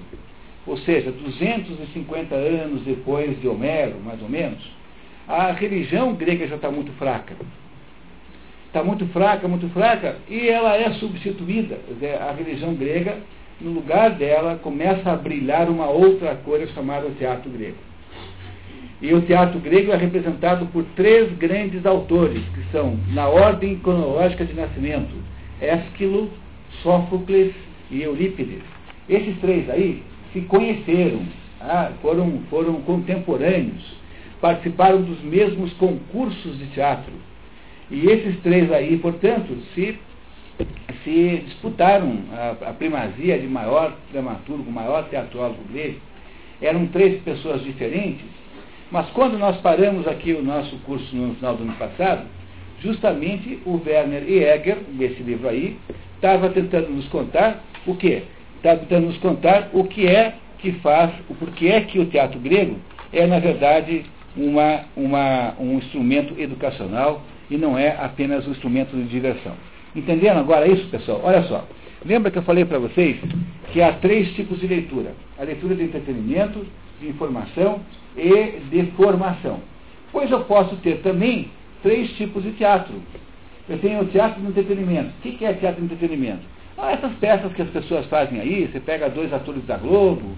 ou 0.67 0.77
seja, 0.79 1.11
250 1.11 2.35
anos 2.35 2.83
depois 2.83 3.39
de 3.41 3.49
Homero, 3.49 4.01
mais 4.01 4.21
ou 4.23 4.29
menos, 4.29 4.59
a 5.27 5.53
religião 5.53 6.15
grega 6.15 6.47
já 6.47 6.57
está 6.57 6.71
muito 6.71 6.93
fraca. 6.93 7.35
Está 8.67 8.83
muito 8.83 9.07
fraca, 9.07 9.49
muito 9.49 9.69
fraca, 9.71 10.17
e 10.29 10.49
ela 10.49 10.77
é 10.77 10.91
substituída. 10.95 11.79
A 12.21 12.33
religião 12.33 12.75
grega 12.75 13.19
no 13.61 13.71
lugar 13.73 14.11
dela 14.11 14.59
começa 14.63 15.11
a 15.11 15.17
brilhar 15.17 15.69
uma 15.69 15.89
outra 15.89 16.35
coisa 16.37 16.67
chamada 16.73 17.11
teatro 17.19 17.51
grego. 17.51 17.77
E 19.01 19.13
o 19.15 19.21
teatro 19.23 19.61
grego 19.61 19.93
é 19.93 19.97
representado 19.97 20.67
por 20.67 20.85
três 20.97 21.31
grandes 21.39 21.87
autores, 21.87 22.43
que 22.55 22.63
são, 22.73 22.99
na 23.13 23.29
ordem 23.29 23.79
cronológica 23.79 24.45
de 24.45 24.55
nascimento, 24.55 25.15
Ésquilo, 25.61 26.31
Sófocles 26.83 27.53
e 27.91 28.03
Eurípides. 28.03 28.63
Esses 29.09 29.39
três 29.41 29.71
aí 29.71 30.03
se 30.33 30.41
conheceram, 30.43 31.23
ah, 31.61 31.93
foram, 32.03 32.41
foram 32.51 32.75
contemporâneos, 32.83 33.97
participaram 34.41 35.03
dos 35.03 35.21
mesmos 35.23 35.73
concursos 35.75 36.59
de 36.59 36.67
teatro. 36.67 37.13
E 37.91 38.07
esses 38.07 38.39
três 38.41 38.71
aí, 38.71 38.99
portanto, 38.99 39.57
se 39.75 39.99
se 41.05 41.43
disputaram 41.47 42.19
a, 42.33 42.71
a 42.71 42.73
primazia 42.73 43.39
de 43.39 43.47
maior 43.47 43.97
dramaturgo, 44.13 44.71
maior 44.71 45.09
teatrólogo 45.09 45.63
grego. 45.73 45.99
eram 46.61 46.87
três 46.89 47.23
pessoas 47.23 47.63
diferentes, 47.63 48.27
mas 48.91 49.09
quando 49.11 49.39
nós 49.39 49.57
paramos 49.59 50.07
aqui 50.09 50.33
o 50.33 50.43
nosso 50.43 50.77
curso 50.79 51.15
no 51.15 51.35
final 51.35 51.57
do 51.57 51.63
ano 51.63 51.75
passado, 51.75 52.23
justamente 52.81 53.61
o 53.65 53.81
Werner 53.85 54.25
Jäger, 54.25 54.79
nesse 54.95 55.23
livro 55.23 55.49
aí, 55.49 55.77
estava 56.17 56.49
tentando 56.51 56.91
nos 56.91 57.07
contar 57.09 57.63
o 57.87 57.95
quê? 57.95 58.25
Estava 58.57 58.81
tentando 58.81 59.07
nos 59.07 59.19
contar 59.19 59.71
o 59.73 59.85
que 59.85 60.07
é 60.07 60.35
que 60.59 60.73
faz, 60.73 61.13
o 61.29 61.35
porquê 61.35 61.69
é 61.69 61.81
que 61.83 61.99
o 61.99 62.07
teatro 62.07 62.41
grego 62.41 62.77
é, 63.13 63.27
na 63.27 63.39
verdade, 63.39 64.05
uma, 64.37 64.85
uma, 64.97 65.55
um 65.59 65.79
instrumento 65.79 66.39
educacional 66.39 67.23
e 67.51 67.57
não 67.57 67.79
é 67.79 67.97
apenas 67.99 68.47
um 68.47 68.51
instrumento 68.51 68.97
de 68.97 69.05
diversão. 69.05 69.55
Entenderam 69.99 70.39
agora 70.39 70.69
isso, 70.69 70.87
pessoal? 70.91 71.21
Olha 71.25 71.43
só. 71.43 71.65
Lembra 72.05 72.31
que 72.31 72.39
eu 72.39 72.43
falei 72.43 72.65
para 72.65 72.79
vocês 72.79 73.17
que 73.73 73.83
há 73.83 73.93
três 73.95 74.33
tipos 74.35 74.61
de 74.61 74.67
leitura: 74.69 75.13
a 75.37 75.43
leitura 75.43 75.75
de 75.75 75.83
entretenimento, 75.83 76.65
de 77.01 77.09
informação 77.09 77.81
e 78.17 78.61
de 78.71 78.93
formação. 78.93 79.59
Pois 80.13 80.31
eu 80.31 80.41
posso 80.45 80.77
ter 80.77 81.03
também 81.03 81.51
três 81.83 82.13
tipos 82.13 82.45
de 82.45 82.53
teatro. 82.53 82.95
Eu 83.69 83.79
tenho 83.79 84.03
o 84.03 84.07
teatro 84.07 84.41
de 84.41 84.49
entretenimento. 84.49 85.09
O 85.09 85.21
que 85.21 85.45
é 85.45 85.53
teatro 85.53 85.81
de 85.81 85.93
entretenimento? 85.93 86.43
Ah, 86.79 86.93
essas 86.93 87.13
peças 87.15 87.53
que 87.53 87.63
as 87.63 87.69
pessoas 87.69 88.07
fazem 88.07 88.41
aí, 88.41 88.69
você 88.71 88.79
pega 88.79 89.11
dois 89.11 89.33
atores 89.33 89.65
da 89.67 89.77
Globo, 89.77 90.37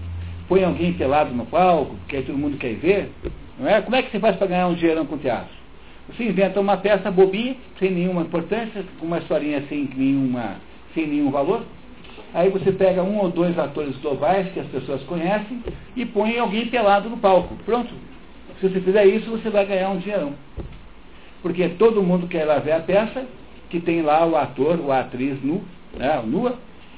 põe 0.49 0.63
alguém 0.63 0.91
pelado 0.93 1.33
no 1.35 1.45
palco, 1.45 1.95
que 2.07 2.15
aí 2.15 2.23
todo 2.23 2.37
mundo 2.37 2.57
quer 2.57 2.73
ver. 2.73 3.11
Não 3.59 3.69
é? 3.69 3.79
Como 3.79 3.95
é 3.95 4.01
que 4.01 4.09
você 4.09 4.19
faz 4.19 4.35
para 4.37 4.47
ganhar 4.47 4.67
um 4.67 4.73
dinheirão 4.73 5.05
com 5.05 5.19
teatro? 5.19 5.60
Você 6.09 6.25
inventa 6.25 6.59
uma 6.59 6.77
peça 6.77 7.09
bobinha, 7.09 7.55
sem 7.79 7.91
nenhuma 7.91 8.21
importância, 8.21 8.83
com 8.99 9.05
uma 9.05 9.19
historinha 9.19 9.63
sem, 9.69 9.89
nenhuma, 9.95 10.55
sem 10.93 11.07
nenhum 11.07 11.31
valor. 11.31 11.63
Aí 12.33 12.49
você 12.49 12.71
pega 12.71 13.03
um 13.03 13.17
ou 13.19 13.29
dois 13.29 13.57
atores 13.57 13.95
globais 13.97 14.51
que 14.53 14.59
as 14.59 14.67
pessoas 14.67 15.01
conhecem 15.03 15.63
e 15.95 16.05
põe 16.05 16.37
alguém 16.37 16.67
pelado 16.67 17.09
no 17.09 17.17
palco. 17.17 17.55
Pronto. 17.65 17.93
Se 18.59 18.69
você 18.69 18.79
fizer 18.79 19.05
isso, 19.05 19.29
você 19.31 19.49
vai 19.49 19.65
ganhar 19.65 19.89
um 19.89 19.97
dinheirão. 19.97 20.33
Porque 21.41 21.67
todo 21.69 22.03
mundo 22.03 22.27
quer 22.27 22.45
lá 22.45 22.59
ver 22.59 22.73
a 22.73 22.79
peça, 22.79 23.25
que 23.69 23.79
tem 23.79 24.01
lá 24.01 24.25
o 24.25 24.35
ator 24.35 24.79
ou 24.79 24.91
a 24.91 24.99
atriz 24.99 25.41
nu, 25.43 25.63
né, 25.97 26.21
nua, 26.25 26.57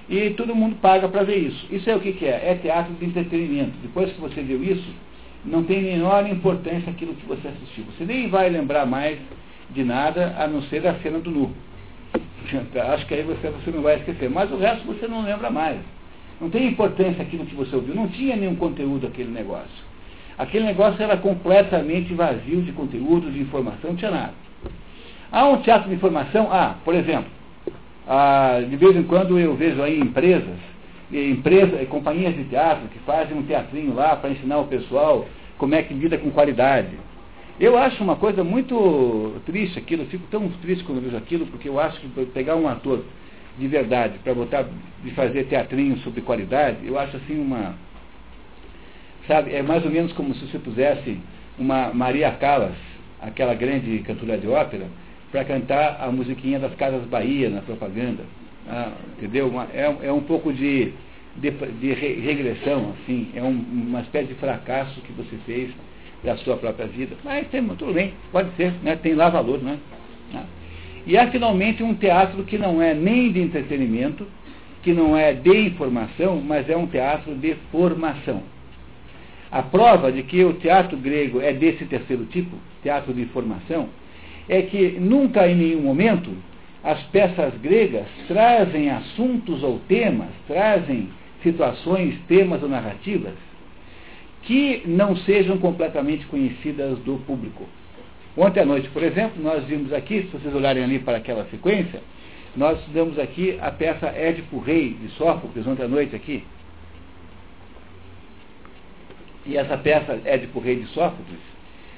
e 0.09 0.31
todo 0.31 0.55
mundo 0.55 0.75
paga 0.81 1.07
para 1.07 1.23
ver 1.23 1.37
isso. 1.37 1.65
Isso 1.71 1.89
é 1.89 1.95
o 1.95 1.99
que, 1.99 2.13
que 2.13 2.25
é? 2.25 2.51
É 2.51 2.59
teatro 2.61 2.93
de 2.93 3.05
entretenimento. 3.05 3.73
Depois 3.81 4.11
que 4.11 4.19
você 4.19 4.41
viu 4.41 4.61
isso, 4.63 4.85
não 5.45 5.63
tem 5.63 5.81
menor 5.81 6.27
importância 6.29 6.89
aquilo 6.89 7.15
que 7.15 7.25
você 7.25 7.47
assistiu. 7.47 7.85
Você 7.85 8.05
nem 8.05 8.29
vai 8.29 8.49
lembrar 8.49 8.85
mais 8.85 9.19
de 9.69 9.83
nada 9.83 10.35
a 10.37 10.47
não 10.47 10.61
ser 10.63 10.85
a 10.87 10.95
cena 10.95 11.19
do 11.19 11.31
nu. 11.31 11.51
Acho 12.93 13.05
que 13.05 13.13
aí 13.13 13.23
você, 13.23 13.49
você 13.49 13.71
não 13.71 13.81
vai 13.81 13.95
esquecer. 13.97 14.29
Mas 14.29 14.51
o 14.51 14.57
resto 14.57 14.85
você 14.85 15.07
não 15.07 15.23
lembra 15.23 15.49
mais. 15.49 15.79
Não 16.39 16.49
tem 16.49 16.67
importância 16.67 17.21
aquilo 17.21 17.45
que 17.45 17.55
você 17.55 17.75
ouviu. 17.75 17.93
Não 17.95 18.07
tinha 18.07 18.35
nenhum 18.35 18.55
conteúdo 18.55 19.07
aquele 19.07 19.31
negócio. 19.31 19.93
Aquele 20.37 20.65
negócio 20.65 21.01
era 21.01 21.17
completamente 21.17 22.13
vazio 22.13 22.61
de 22.61 22.71
conteúdo, 22.71 23.31
de 23.31 23.39
informação, 23.39 23.91
não 23.91 23.95
tinha 23.95 24.11
nada. 24.11 24.33
Há 25.31 25.47
um 25.47 25.57
teatro 25.61 25.89
de 25.89 25.95
informação? 25.95 26.49
Ah, 26.51 26.75
por 26.83 26.95
exemplo, 26.95 27.29
ah, 28.07 28.59
de 28.67 28.75
vez 28.75 28.95
em 28.95 29.03
quando 29.03 29.37
eu 29.37 29.55
vejo 29.55 29.81
aí 29.81 29.99
empresas, 29.99 30.57
empresas, 31.11 31.87
companhias 31.89 32.35
de 32.35 32.43
teatro 32.45 32.87
que 32.87 32.99
fazem 32.99 33.37
um 33.37 33.43
teatrinho 33.43 33.93
lá 33.93 34.15
para 34.15 34.29
ensinar 34.29 34.59
o 34.59 34.67
pessoal 34.67 35.25
como 35.57 35.75
é 35.75 35.81
que 35.83 35.93
lida 35.93 36.17
com 36.17 36.31
qualidade. 36.31 36.97
Eu 37.59 37.77
acho 37.77 38.03
uma 38.03 38.15
coisa 38.15 38.43
muito 38.43 39.39
triste 39.45 39.77
aquilo, 39.77 40.03
eu 40.03 40.07
fico 40.07 40.25
tão 40.31 40.49
triste 40.61 40.83
quando 40.83 41.01
vejo 41.01 41.15
aquilo, 41.15 41.45
porque 41.47 41.69
eu 41.69 41.79
acho 41.79 41.99
que 41.99 42.25
pegar 42.25 42.55
um 42.55 42.67
ator 42.67 43.03
de 43.57 43.67
verdade 43.67 44.17
para 44.23 44.33
botar 44.33 44.65
de 45.03 45.11
fazer 45.11 45.45
teatrinho 45.45 45.97
sobre 45.99 46.21
qualidade, 46.21 46.77
eu 46.83 46.97
acho 46.97 47.17
assim 47.17 47.39
uma. 47.39 47.75
Sabe, 49.27 49.53
é 49.53 49.61
mais 49.61 49.85
ou 49.85 49.91
menos 49.91 50.11
como 50.13 50.33
se 50.33 50.47
você 50.47 50.57
pusesse 50.57 51.17
uma 51.57 51.93
Maria 51.93 52.31
Callas, 52.31 52.75
aquela 53.21 53.53
grande 53.53 53.99
cantora 53.99 54.37
de 54.37 54.47
ópera, 54.47 54.87
para 55.31 55.45
cantar 55.45 55.99
a 56.01 56.11
musiquinha 56.11 56.59
das 56.59 56.73
Casas 56.75 57.05
Bahia 57.05 57.49
na 57.49 57.61
propaganda. 57.61 58.23
Ah, 58.67 58.91
entendeu? 59.17 59.51
É, 59.73 60.07
é 60.07 60.11
um 60.11 60.21
pouco 60.21 60.53
de, 60.53 60.93
de, 61.35 61.51
de 61.51 61.93
regressão, 61.93 62.93
assim, 63.01 63.29
é 63.35 63.43
um, 63.43 63.49
uma 63.49 64.01
espécie 64.01 64.27
de 64.27 64.35
fracasso 64.35 65.01
que 65.01 65.11
você 65.11 65.37
fez 65.45 65.71
da 66.23 66.37
sua 66.37 66.57
própria 66.57 66.87
vida. 66.87 67.15
Mas 67.23 67.47
tem, 67.49 67.63
tudo 67.75 67.93
bem, 67.93 68.13
pode 68.31 68.55
ser, 68.55 68.73
né? 68.81 68.95
tem 68.95 69.13
lá 69.13 69.29
valor, 69.29 69.61
né? 69.61 69.77
Ah. 70.33 70.45
E 71.05 71.17
há 71.17 71.29
finalmente 71.29 71.83
um 71.83 71.93
teatro 71.93 72.43
que 72.43 72.57
não 72.57 72.81
é 72.81 72.93
nem 72.93 73.31
de 73.31 73.41
entretenimento, 73.41 74.25
que 74.81 74.93
não 74.93 75.17
é 75.17 75.33
de 75.33 75.67
informação, 75.67 76.41
mas 76.41 76.69
é 76.69 76.77
um 76.77 76.87
teatro 76.87 77.35
de 77.35 77.55
formação. 77.71 78.43
A 79.51 79.61
prova 79.61 80.11
de 80.11 80.23
que 80.23 80.43
o 80.43 80.53
teatro 80.53 80.97
grego 80.97 81.41
é 81.41 81.53
desse 81.53 81.85
terceiro 81.85 82.25
tipo, 82.25 82.57
teatro 82.81 83.13
de 83.13 83.25
formação, 83.25 83.89
é 84.47 84.61
que 84.61 84.91
nunca 84.99 85.47
em 85.47 85.55
nenhum 85.55 85.81
momento 85.81 86.31
as 86.83 87.01
peças 87.03 87.53
gregas 87.61 88.07
trazem 88.27 88.89
assuntos 88.89 89.63
ou 89.63 89.79
temas, 89.87 90.29
trazem 90.47 91.09
situações, 91.41 92.19
temas 92.27 92.61
ou 92.61 92.69
narrativas 92.69 93.33
que 94.43 94.83
não 94.85 95.15
sejam 95.15 95.57
completamente 95.57 96.25
conhecidas 96.25 96.99
do 96.99 97.17
público. 97.25 97.65
Ontem 98.35 98.61
à 98.61 98.65
noite, 98.65 98.89
por 98.89 99.03
exemplo, 99.03 99.41
nós 99.41 99.63
vimos 99.63 99.93
aqui, 99.93 100.23
se 100.23 100.27
vocês 100.27 100.53
olharem 100.53 100.83
ali 100.83 100.99
para 100.99 101.17
aquela 101.17 101.45
sequência, 101.45 102.01
nós 102.55 102.79
estudamos 102.79 103.17
aqui 103.17 103.57
a 103.61 103.71
peça 103.71 104.07
Édipo 104.07 104.59
Rei 104.59 104.93
de 104.93 105.07
Sófocles, 105.09 105.65
ontem 105.65 105.83
à 105.83 105.87
noite 105.87 106.15
aqui. 106.15 106.43
E 109.45 109.57
essa 109.57 109.77
peça 109.77 110.19
Édipo 110.25 110.59
Rei 110.59 110.77
de 110.77 110.87
Sófocles, 110.87 111.39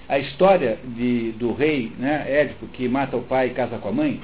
a 0.08 0.19
história 0.19 0.78
de, 0.84 1.32
do 1.32 1.52
rei 1.54 1.91
né, 1.98 2.26
Édipo, 2.28 2.67
que 2.67 2.88
mata 2.88 3.17
o 3.17 3.24
pai 3.24 3.48
e 3.48 3.50
casa 3.52 3.78
com 3.80 3.89
a 3.89 3.93
mãe, 3.93 4.21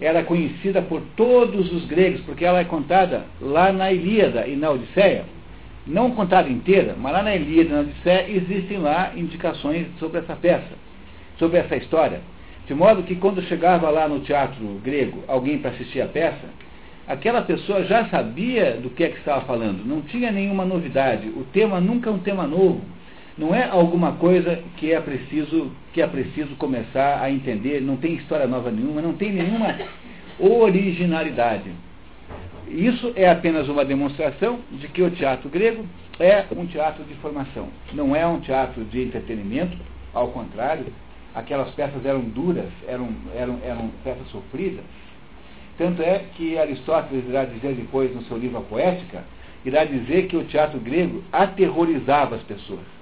era 0.00 0.22
conhecida 0.22 0.82
por 0.82 1.00
todos 1.16 1.72
os 1.72 1.86
gregos, 1.86 2.20
porque 2.22 2.44
ela 2.44 2.60
é 2.60 2.64
contada 2.64 3.24
lá 3.40 3.72
na 3.72 3.92
Ilíada 3.92 4.46
e 4.46 4.56
na 4.56 4.70
Odisseia 4.70 5.24
não 5.86 6.10
contada 6.10 6.48
inteira, 6.48 6.96
mas 6.98 7.12
lá 7.12 7.22
na 7.22 7.36
Ilíada 7.36 7.70
e 7.70 7.72
na 7.72 7.80
Odisseia 7.80 8.28
existem 8.28 8.78
lá 8.78 9.12
indicações 9.14 9.86
sobre 9.98 10.18
essa 10.18 10.34
peça, 10.34 10.74
sobre 11.38 11.58
essa 11.58 11.76
história. 11.76 12.20
De 12.66 12.74
modo 12.74 13.04
que 13.04 13.14
quando 13.14 13.40
chegava 13.42 13.88
lá 13.88 14.08
no 14.08 14.20
teatro 14.20 14.64
grego 14.82 15.22
alguém 15.28 15.58
para 15.58 15.70
assistir 15.70 16.00
a 16.00 16.08
peça, 16.08 16.48
aquela 17.06 17.42
pessoa 17.42 17.84
já 17.84 18.06
sabia 18.06 18.72
do 18.72 18.90
que 18.90 19.04
é 19.04 19.08
que 19.08 19.18
estava 19.18 19.42
falando, 19.42 19.86
não 19.86 20.02
tinha 20.02 20.32
nenhuma 20.32 20.64
novidade. 20.64 21.28
O 21.28 21.44
tema 21.52 21.80
nunca 21.80 22.10
é 22.10 22.12
um 22.12 22.18
tema 22.18 22.46
novo. 22.46 22.80
Não 23.38 23.54
é 23.54 23.68
alguma 23.68 24.12
coisa 24.12 24.62
que 24.78 24.92
é 24.92 25.00
preciso 25.00 25.70
que 25.92 26.00
é 26.00 26.06
preciso 26.06 26.54
começar 26.56 27.22
a 27.22 27.30
entender, 27.30 27.80
não 27.80 27.96
tem 27.96 28.14
história 28.14 28.46
nova 28.46 28.70
nenhuma, 28.70 29.02
não 29.02 29.14
tem 29.14 29.32
nenhuma 29.32 29.74
originalidade. 30.38 31.70
Isso 32.68 33.12
é 33.14 33.28
apenas 33.28 33.68
uma 33.68 33.84
demonstração 33.84 34.60
de 34.72 34.88
que 34.88 35.02
o 35.02 35.10
teatro 35.10 35.48
grego 35.48 35.86
é 36.18 36.44
um 36.56 36.66
teatro 36.66 37.04
de 37.04 37.14
formação. 37.16 37.68
Não 37.92 38.16
é 38.16 38.26
um 38.26 38.40
teatro 38.40 38.84
de 38.84 39.02
entretenimento, 39.02 39.76
ao 40.12 40.28
contrário, 40.28 40.86
aquelas 41.34 41.70
peças 41.70 42.04
eram 42.04 42.20
duras, 42.20 42.70
eram, 42.88 43.08
eram, 43.34 43.58
eram 43.62 43.90
peças 44.02 44.26
sofridas. 44.28 44.84
Tanto 45.78 46.02
é 46.02 46.24
que 46.34 46.58
Aristóteles 46.58 47.28
irá 47.28 47.44
dizer 47.44 47.74
depois 47.74 48.14
no 48.14 48.22
seu 48.22 48.38
livro 48.38 48.58
A 48.58 48.62
Poética, 48.62 49.24
irá 49.64 49.84
dizer 49.84 50.26
que 50.26 50.36
o 50.36 50.44
teatro 50.44 50.80
grego 50.80 51.22
aterrorizava 51.30 52.36
as 52.36 52.42
pessoas. 52.42 52.95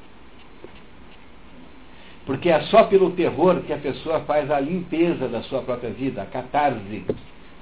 Porque 2.27 2.49
é 2.49 2.61
só 2.63 2.85
pelo 2.85 3.11
terror 3.11 3.61
que 3.63 3.73
a 3.73 3.79
pessoa 3.79 4.21
faz 4.21 4.51
a 4.51 4.59
limpeza 4.59 5.29
da 5.29 5.43
sua 5.43 5.63
própria 5.63 5.91
vida, 5.91 6.23
a 6.23 6.27
catarse. 6.27 7.05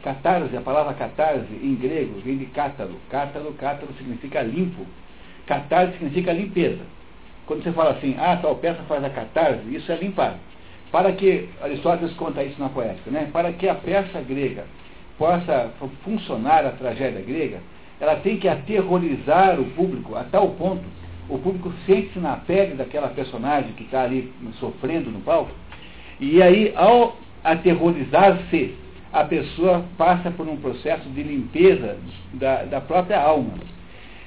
Catarse, 0.03 0.57
a 0.57 0.61
palavra 0.61 0.95
catarse 0.95 1.53
em 1.63 1.75
grego 1.75 2.21
vem 2.25 2.37
de 2.37 2.47
cátaro. 2.47 2.95
Cátaro, 3.11 3.53
cátaro 3.55 3.93
significa 3.99 4.43
limpo. 4.43 4.87
Catarse 5.47 5.95
significa 5.95 6.33
limpeza. 6.33 6.81
Quando 7.47 7.65
você 7.65 7.73
fala 7.73 7.91
assim, 7.91 8.15
ah, 8.19 8.39
tal 8.41 8.55
peça 8.57 8.83
faz 8.85 9.03
a 9.05 9.11
catarse, 9.11 9.63
isso 9.75 9.91
é 9.91 9.97
limpar. 9.97 10.39
Para 10.93 11.11
que, 11.13 11.49
Aristóteles 11.61 12.15
conta 12.15 12.45
isso 12.45 12.61
na 12.61 12.69
poética, 12.69 13.11
né? 13.11 13.29
Para 13.33 13.53
que 13.53 13.69
a 13.69 13.75
peça 13.75 14.21
grega 14.21 14.65
possa 15.19 15.71
funcionar, 16.05 16.65
a 16.65 16.71
tragédia 16.71 17.21
grega, 17.23 17.61
ela 18.01 18.17
tem 18.17 18.37
que 18.37 18.49
aterrorizar 18.49 19.61
o 19.61 19.65
público 19.71 20.17
a 20.17 20.25
tal 20.25 20.51
ponto, 20.51 20.85
o 21.29 21.39
público 21.39 21.73
sente-se 21.87 22.19
na 22.19 22.37
pele 22.37 22.75
daquela 22.75 23.09
personagem 23.09 23.73
que 23.73 23.85
está 23.85 24.03
ali 24.03 24.33
sofrendo 24.59 25.11
no 25.11 25.21
palco, 25.21 25.53
e 26.21 26.43
aí, 26.43 26.73
ao 26.77 27.17
aterrorizar-se, 27.43 28.75
a 29.13 29.25
pessoa 29.25 29.85
passa 29.99 30.31
por 30.31 30.49
um 30.49 30.57
processo 30.57 31.09
de 31.11 31.23
limpeza 31.23 31.99
da, 32.33 32.65
da 32.65 32.81
própria 32.81 33.21
alma. 33.21 33.55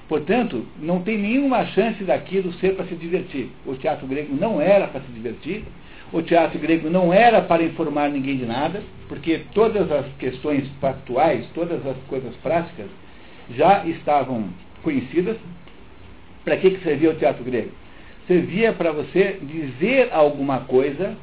Portanto, 0.08 0.65
não 0.79 1.01
tem 1.01 1.17
nenhuma 1.17 1.65
chance 1.67 2.03
daquilo 2.03 2.53
ser 2.53 2.75
para 2.75 2.86
se 2.86 2.95
divertir. 2.95 3.49
O 3.65 3.75
teatro 3.75 4.05
grego 4.05 4.36
não 4.36 4.62
era 4.62 4.88
para 4.88 5.01
se 5.01 5.12
divertir, 5.12 5.63
o 6.13 6.21
teatro 6.21 6.60
grego 6.60 6.89
não 6.89 7.12
era 7.12 7.41
para 7.41 7.63
informar 7.63 8.10
ninguém 8.10 8.38
de 8.38 8.45
nada, 8.45 8.84
porque 9.08 9.41
todas 9.53 9.91
as 9.91 10.05
questões 10.19 10.69
factuais, 10.79 11.47
todas 11.55 11.86
as 11.86 11.97
coisas 12.08 12.36
práticas 12.43 12.88
já 13.49 13.86
estavam 13.86 14.49
conhecidas. 14.84 15.38
Para 16.45 16.58
que, 16.58 16.69
que 16.69 16.84
servia 16.84 17.10
o 17.10 17.15
teatro 17.15 17.43
grego? 17.43 17.71
Servia 18.27 18.71
para 18.71 18.91
você 18.91 19.39
dizer 19.41 20.10
alguma 20.12 20.60
coisa 20.62 21.17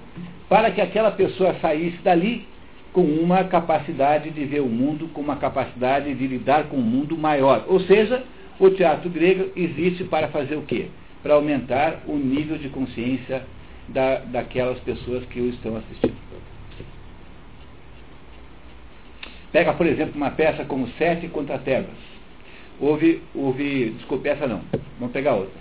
para 0.48 0.70
que 0.70 0.80
aquela 0.80 1.12
pessoa 1.12 1.54
saísse 1.62 1.96
dali 1.98 2.46
com 2.92 3.02
uma 3.02 3.44
capacidade 3.44 4.30
de 4.30 4.44
ver 4.44 4.60
o 4.60 4.68
mundo, 4.68 5.08
com 5.14 5.20
uma 5.20 5.36
capacidade 5.36 6.12
de 6.12 6.26
lidar 6.26 6.64
com 6.64 6.76
o 6.76 6.82
mundo 6.82 7.16
maior. 7.16 7.64
Ou 7.68 7.80
seja, 7.80 8.22
o 8.60 8.68
teatro 8.70 9.08
grego 9.08 9.50
existe 9.56 10.04
para 10.04 10.28
fazer 10.28 10.56
o 10.56 10.62
quê? 10.62 10.88
Para 11.22 11.34
aumentar 11.34 12.02
o 12.06 12.16
nível 12.16 12.58
de 12.58 12.68
consciência 12.68 13.42
da, 13.88 14.16
daquelas 14.18 14.78
pessoas 14.80 15.24
que 15.26 15.40
o 15.40 15.48
estão 15.48 15.76
assistindo. 15.76 16.14
Pega, 19.50 19.72
por 19.74 19.86
exemplo, 19.86 20.14
uma 20.16 20.30
peça 20.30 20.64
como 20.64 20.88
Sete 20.98 21.28
contra 21.28 21.58
Tebas. 21.58 22.11
Houve, 22.82 23.22
houve, 23.32 23.90
desculpe, 23.90 24.28
essa 24.28 24.44
não, 24.48 24.60
vamos 24.98 25.12
pegar 25.12 25.36
outra. 25.36 25.54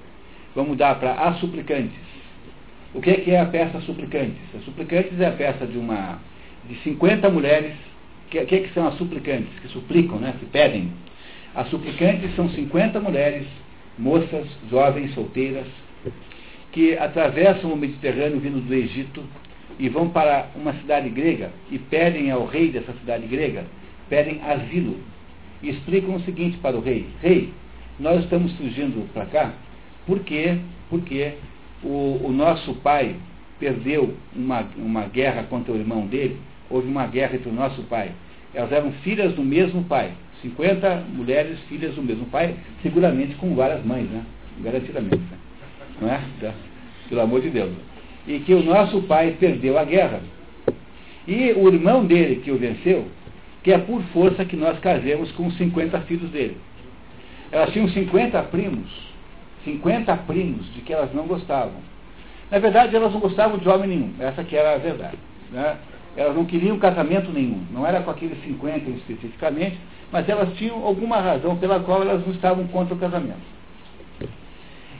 Vamos 0.55 0.75
dar 0.75 0.99
para 0.99 1.13
As 1.13 1.39
Suplicantes. 1.39 1.99
O 2.95 2.99
que 2.99 3.12
é, 3.12 3.13
que 3.17 3.29
é 3.29 3.39
a 3.39 3.45
peça 3.45 3.79
Suplicantes? 3.81 4.41
A 4.55 4.60
Suplicantes 4.62 5.19
é 5.21 5.27
a 5.27 5.31
peça 5.31 5.67
de 5.67 5.77
uma 5.77 6.19
de 6.67 6.75
50 6.77 7.29
mulheres. 7.29 7.73
O 8.25 8.29
que, 8.31 8.43
que, 8.45 8.55
é 8.55 8.60
que 8.62 8.73
são 8.73 8.88
as 8.88 8.95
suplicantes? 8.97 9.51
Que 9.62 9.67
suplicam, 9.67 10.17
né? 10.17 10.34
que 10.39 10.47
pedem. 10.47 10.91
As 11.53 11.69
suplicantes 11.69 12.36
são 12.36 12.49
50 12.49 12.99
mulheres, 12.99 13.45
moças, 13.99 14.47
jovens, 14.71 15.13
solteiras, 15.13 15.67
que 16.71 16.97
atravessam 16.97 17.71
o 17.71 17.77
Mediterrâneo 17.77 18.39
vindo 18.39 18.65
do 18.65 18.73
Egito 18.73 19.23
e 19.77 19.89
vão 19.89 20.10
para 20.10 20.47
uma 20.55 20.73
cidade 20.73 21.10
grega 21.10 21.51
e 21.69 21.77
pedem 21.77 22.31
ao 22.31 22.45
rei 22.47 22.71
dessa 22.71 22.93
cidade 22.93 23.27
grega, 23.27 23.65
pedem 24.10 24.41
asilo. 24.41 24.97
E 25.62 25.69
explicam 25.69 26.15
o 26.15 26.21
seguinte 26.21 26.58
para 26.58 26.78
o 26.78 26.82
rei: 26.82 27.08
Rei, 27.21 27.54
nós 28.00 28.24
estamos 28.24 28.52
fugindo 28.58 29.08
para 29.13 29.26
cá 29.26 29.54
porque, 30.06 30.58
porque 30.89 31.34
o, 31.84 32.19
o 32.24 32.32
nosso 32.32 32.74
pai 32.76 33.15
perdeu 33.60 34.13
uma, 34.36 34.67
uma 34.78 35.04
guerra 35.06 35.43
contra 35.43 35.71
o 35.71 35.78
irmão 35.78 36.08
dele, 36.08 36.38
houve 36.69 36.88
uma 36.88 37.06
guerra 37.06 37.36
entre 37.36 37.50
o 37.50 37.54
nosso 37.54 37.84
pai. 37.84 38.12
Elas 38.54 38.71
eram 38.71 38.91
filhas 39.04 39.34
do 39.34 39.43
mesmo 39.43 39.84
pai. 39.84 40.12
50 40.41 41.06
mulheres 41.13 41.60
filhas 41.69 41.93
do 41.93 42.02
mesmo 42.02 42.26
pai, 42.26 42.56
seguramente 42.82 43.36
com 43.36 43.54
várias 43.54 43.86
mães, 43.86 44.10
né? 44.10 44.24
Garantidamente. 44.60 45.17
Né? 45.17 45.38
Não 46.02 46.10
é? 46.10 46.19
Tá. 46.41 46.54
Pelo 47.08 47.21
amor 47.21 47.41
de 47.41 47.52
Deus. 47.52 47.71
E 48.28 48.39
que 48.39 48.54
o 48.54 48.63
nosso 48.63 49.04
pai 49.04 49.36
perdeu 49.39 49.78
a 49.78 49.84
guerra. 49.84 50.19
E 51.28 51.52
o 51.54 51.67
irmão 51.67 52.06
dele, 52.06 52.41
que 52.43 52.50
o 52.50 52.58
venceu, 52.58 53.06
que 53.63 53.71
é 53.71 53.78
por 53.78 54.02
força 54.13 54.45
que 54.45 54.56
nós 54.56 54.80
casemos 54.80 55.32
com 55.34 55.47
os 55.47 55.58
50 55.58 56.00
filhos 56.02 56.30
dele. 56.32 56.58
Elas 57.52 57.71
tinham 57.71 57.88
50 57.88 58.41
primos, 58.43 58.89
50 59.65 60.15
primos 60.17 60.65
de 60.74 60.82
que 60.82 60.93
elas 60.93 61.13
não 61.13 61.28
gostavam. 61.28 61.91
Na 62.50 62.60
verdade, 62.60 62.95
elas 62.95 63.13
não 63.13 63.19
gostavam 63.19 63.58
de 63.58 63.69
homem 63.69 63.89
nenhum, 63.89 64.13
essa 64.19 64.43
que 64.43 64.56
era 64.56 64.76
a 64.76 64.78
verdade. 64.78 65.17
Né? 65.52 65.78
Elas 66.15 66.36
não 66.36 66.45
queriam 66.45 66.78
casamento 66.80 67.32
nenhum, 67.32 67.63
não 67.71 67.86
era 67.86 68.02
com 68.02 68.12
aqueles 68.12 68.41
50 68.43 68.89
especificamente, 68.89 69.78
mas 70.12 70.28
elas 70.28 70.54
tinham 70.58 70.84
alguma 70.84 71.17
razão 71.17 71.56
pela 71.58 71.80
qual 71.80 72.02
elas 72.02 72.26
não 72.26 72.34
estavam 72.34 72.67
contra 72.67 72.93
o 72.93 72.97
casamento. 72.97 73.62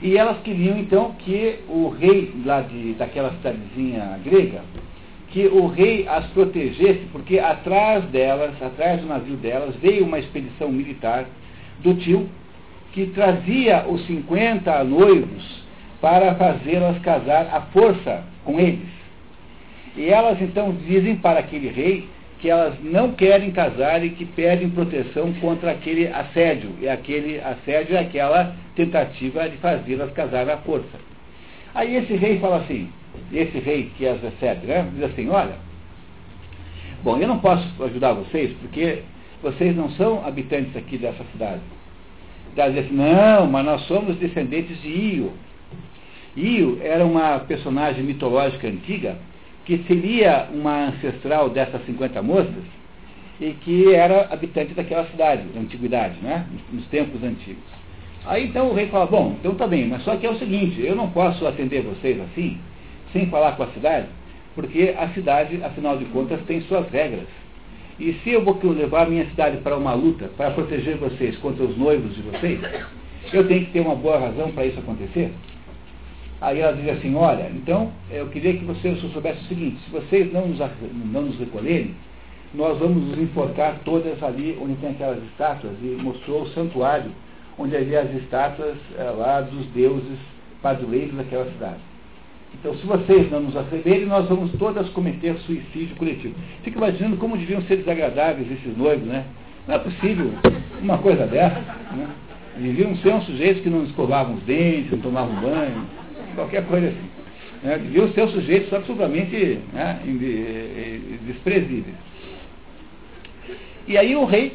E 0.00 0.16
elas 0.16 0.38
queriam 0.42 0.78
então 0.78 1.12
que 1.18 1.60
o 1.68 1.88
rei 1.88 2.34
lá 2.44 2.60
de, 2.62 2.94
daquela 2.94 3.30
cidadezinha 3.32 4.18
grega, 4.24 4.62
que 5.32 5.46
o 5.46 5.66
rei 5.66 6.06
as 6.06 6.26
protegesse, 6.26 7.06
porque 7.10 7.38
atrás 7.38 8.04
delas, 8.04 8.50
atrás 8.62 9.00
do 9.00 9.06
navio 9.06 9.36
delas, 9.36 9.74
veio 9.76 10.04
uma 10.04 10.18
expedição 10.18 10.70
militar 10.70 11.24
do 11.80 11.94
tio, 11.94 12.28
que 12.92 13.06
trazia 13.06 13.86
os 13.88 14.06
50 14.06 14.84
noivos 14.84 15.64
para 16.02 16.34
fazê-las 16.34 16.98
casar 16.98 17.48
à 17.50 17.62
força 17.72 18.22
com 18.44 18.60
eles. 18.60 18.88
E 19.96 20.08
elas 20.08 20.40
então 20.40 20.76
dizem 20.86 21.16
para 21.16 21.40
aquele 21.40 21.68
rei 21.68 22.08
que 22.38 22.50
elas 22.50 22.74
não 22.82 23.12
querem 23.12 23.52
casar 23.52 24.04
e 24.04 24.10
que 24.10 24.26
pedem 24.26 24.68
proteção 24.68 25.32
contra 25.34 25.70
aquele 25.70 26.08
assédio. 26.08 26.74
E 26.80 26.88
aquele 26.88 27.40
assédio 27.40 27.96
é 27.96 28.00
aquela 28.00 28.54
tentativa 28.76 29.48
de 29.48 29.56
fazê-las 29.58 30.12
casar 30.12 30.50
à 30.50 30.58
força. 30.58 30.98
Aí 31.74 31.96
esse 31.96 32.14
rei 32.16 32.38
fala 32.38 32.56
assim, 32.56 32.90
esse 33.38 33.58
rei 33.58 33.90
que 33.96 34.06
as 34.06 34.20
recebe, 34.20 34.66
né, 34.66 34.88
diz 34.94 35.04
assim, 35.04 35.28
olha, 35.28 35.56
bom, 37.02 37.16
eu 37.18 37.28
não 37.28 37.38
posso 37.38 37.66
ajudar 37.84 38.12
vocês 38.12 38.52
porque 38.60 39.02
vocês 39.42 39.74
não 39.76 39.90
são 39.90 40.24
habitantes 40.24 40.76
aqui 40.76 40.96
dessa 40.98 41.24
cidade. 41.32 41.60
Ela 42.56 42.70
diz 42.70 42.84
assim, 42.84 42.94
não, 42.94 43.46
mas 43.46 43.64
nós 43.64 43.82
somos 43.82 44.16
descendentes 44.16 44.80
de 44.82 44.88
Io. 44.88 45.32
Io 46.36 46.78
era 46.82 47.04
uma 47.04 47.40
personagem 47.40 48.04
mitológica 48.04 48.68
antiga 48.68 49.16
que 49.64 49.78
seria 49.86 50.48
uma 50.52 50.88
ancestral 50.88 51.48
dessas 51.50 51.84
50 51.86 52.22
moças 52.22 52.64
e 53.40 53.52
que 53.52 53.92
era 53.94 54.32
habitante 54.32 54.74
daquela 54.74 55.06
cidade, 55.06 55.42
da 55.48 55.60
antiguidade, 55.60 56.16
né? 56.22 56.46
nos 56.72 56.86
tempos 56.86 57.22
antigos. 57.22 57.62
Aí 58.24 58.46
então 58.46 58.70
o 58.70 58.74
rei 58.74 58.86
fala, 58.86 59.06
bom, 59.06 59.36
então 59.40 59.54
tá 59.54 59.66
bem, 59.66 59.86
mas 59.88 60.02
só 60.04 60.16
que 60.16 60.26
é 60.26 60.30
o 60.30 60.38
seguinte, 60.38 60.80
eu 60.80 60.94
não 60.94 61.10
posso 61.10 61.46
atender 61.46 61.82
vocês 61.82 62.20
assim, 62.20 62.58
sem 63.12 63.26
falar 63.26 63.52
com 63.56 63.64
a 63.64 63.68
cidade, 63.68 64.06
porque 64.54 64.94
a 64.98 65.08
cidade, 65.08 65.62
afinal 65.62 65.96
de 65.96 66.04
contas, 66.06 66.40
tem 66.46 66.60
suas 66.62 66.88
regras. 66.90 67.26
E 67.98 68.14
se 68.24 68.30
eu 68.30 68.42
vou 68.42 68.58
levar 68.64 69.06
a 69.06 69.10
minha 69.10 69.26
cidade 69.26 69.58
para 69.58 69.76
uma 69.76 69.94
luta, 69.94 70.30
para 70.36 70.50
proteger 70.50 70.96
vocês 70.96 71.36
contra 71.38 71.64
os 71.64 71.76
noivos 71.76 72.14
de 72.14 72.22
vocês, 72.22 72.60
eu 73.32 73.46
tenho 73.46 73.66
que 73.66 73.72
ter 73.72 73.80
uma 73.80 73.94
boa 73.94 74.18
razão 74.18 74.50
para 74.50 74.66
isso 74.66 74.78
acontecer. 74.78 75.32
Aí 76.40 76.58
ela 76.58 76.72
diz 76.72 76.88
assim, 76.88 77.14
olha, 77.14 77.48
então 77.54 77.92
eu 78.10 78.26
queria 78.28 78.54
que 78.54 78.64
você 78.64 78.96
soubesse 78.96 79.44
o 79.44 79.48
seguinte, 79.48 79.78
se 79.84 79.90
vocês 79.90 80.32
não 80.32 80.48
nos, 80.48 80.58
não 81.12 81.22
nos 81.22 81.38
recolherem, 81.38 81.94
nós 82.52 82.78
vamos 82.78 83.04
nos 83.04 83.18
enforcar 83.18 83.78
todas 83.84 84.20
ali 84.22 84.58
onde 84.60 84.74
tem 84.76 84.90
aquelas 84.90 85.22
estátuas, 85.24 85.72
e 85.80 85.96
mostrou 86.02 86.42
o 86.42 86.48
santuário, 86.48 87.12
onde 87.56 87.76
havia 87.76 88.00
as 88.00 88.14
estátuas 88.14 88.76
é, 88.98 89.04
lá 89.04 89.40
dos 89.40 89.66
deuses 89.66 90.18
padroeiros 90.60 91.14
daquela 91.14 91.44
cidade. 91.44 91.91
Então, 92.54 92.74
se 92.76 92.86
vocês 92.86 93.30
não 93.30 93.40
nos 93.40 93.56
acenderem, 93.56 94.06
nós 94.06 94.28
vamos 94.28 94.52
todas 94.52 94.88
cometer 94.90 95.34
suicídio 95.38 95.96
coletivo. 95.96 96.34
Fica 96.62 96.78
imaginando 96.78 97.16
como 97.16 97.36
deviam 97.36 97.62
ser 97.62 97.76
desagradáveis 97.78 98.50
esses 98.50 98.76
noivos, 98.76 99.06
né? 99.06 99.24
Não 99.66 99.74
é 99.74 99.78
possível 99.78 100.30
uma 100.80 100.98
coisa 100.98 101.26
dessa. 101.26 101.60
Né? 101.92 102.08
Deviam 102.58 102.94
ser 102.96 103.14
um 103.14 103.22
sujeitos 103.22 103.62
que 103.62 103.70
não 103.70 103.84
escovavam 103.84 104.34
os 104.34 104.42
dentes, 104.42 104.90
não 104.90 104.98
tomavam 104.98 105.34
banho, 105.40 105.86
qualquer 106.34 106.64
coisa 106.66 106.88
assim. 106.88 107.10
Né? 107.62 107.78
Deviam 107.78 108.12
ser 108.12 108.28
sujeitos 108.28 108.72
absolutamente 108.72 109.58
né, 109.72 110.00
desprezíveis. 111.26 111.96
E 113.88 113.96
aí 113.96 114.14
o 114.14 114.24
rei, 114.24 114.52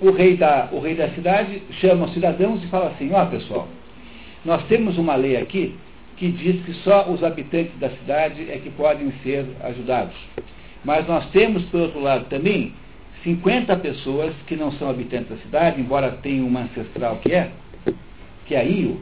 o 0.00 0.10
rei, 0.10 0.36
da, 0.36 0.68
o 0.72 0.80
rei 0.80 0.94
da 0.94 1.08
cidade 1.10 1.62
chama 1.80 2.06
os 2.06 2.12
cidadãos 2.12 2.62
e 2.62 2.66
fala 2.66 2.88
assim, 2.88 3.12
ó 3.12 3.22
oh, 3.22 3.26
pessoal, 3.26 3.68
nós 4.44 4.62
temos 4.64 4.98
uma 4.98 5.16
lei 5.16 5.36
aqui 5.36 5.74
que 6.20 6.30
diz 6.32 6.62
que 6.66 6.74
só 6.84 7.10
os 7.10 7.24
habitantes 7.24 7.72
da 7.78 7.88
cidade 7.88 8.42
é 8.50 8.58
que 8.58 8.68
podem 8.68 9.10
ser 9.22 9.46
ajudados. 9.62 10.14
Mas 10.84 11.08
nós 11.08 11.26
temos, 11.30 11.64
por 11.70 11.80
outro 11.80 11.98
lado, 11.98 12.26
também 12.26 12.74
50 13.24 13.74
pessoas 13.78 14.34
que 14.46 14.54
não 14.54 14.70
são 14.72 14.90
habitantes 14.90 15.30
da 15.30 15.36
cidade, 15.38 15.80
embora 15.80 16.10
tenham 16.22 16.46
uma 16.46 16.60
ancestral 16.60 17.16
que 17.22 17.32
é, 17.32 17.50
que 18.44 18.54
é 18.54 18.60
a 18.60 18.64
Io, 18.64 19.00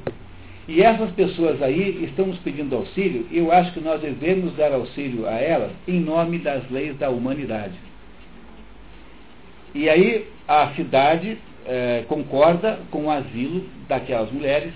e 0.68 0.80
essas 0.80 1.10
pessoas 1.10 1.60
aí 1.60 2.04
estão 2.04 2.26
nos 2.26 2.38
pedindo 2.38 2.76
auxílio, 2.76 3.26
e 3.32 3.38
eu 3.38 3.50
acho 3.50 3.72
que 3.72 3.80
nós 3.80 4.00
devemos 4.00 4.54
dar 4.54 4.72
auxílio 4.72 5.26
a 5.26 5.32
elas 5.32 5.72
em 5.88 5.98
nome 5.98 6.38
das 6.38 6.70
leis 6.70 6.96
da 6.98 7.10
humanidade. 7.10 7.74
E 9.74 9.88
aí 9.90 10.24
a 10.46 10.68
cidade 10.76 11.36
é, 11.66 12.04
concorda 12.06 12.78
com 12.92 13.06
o 13.06 13.10
asilo 13.10 13.64
daquelas 13.88 14.30
mulheres, 14.30 14.72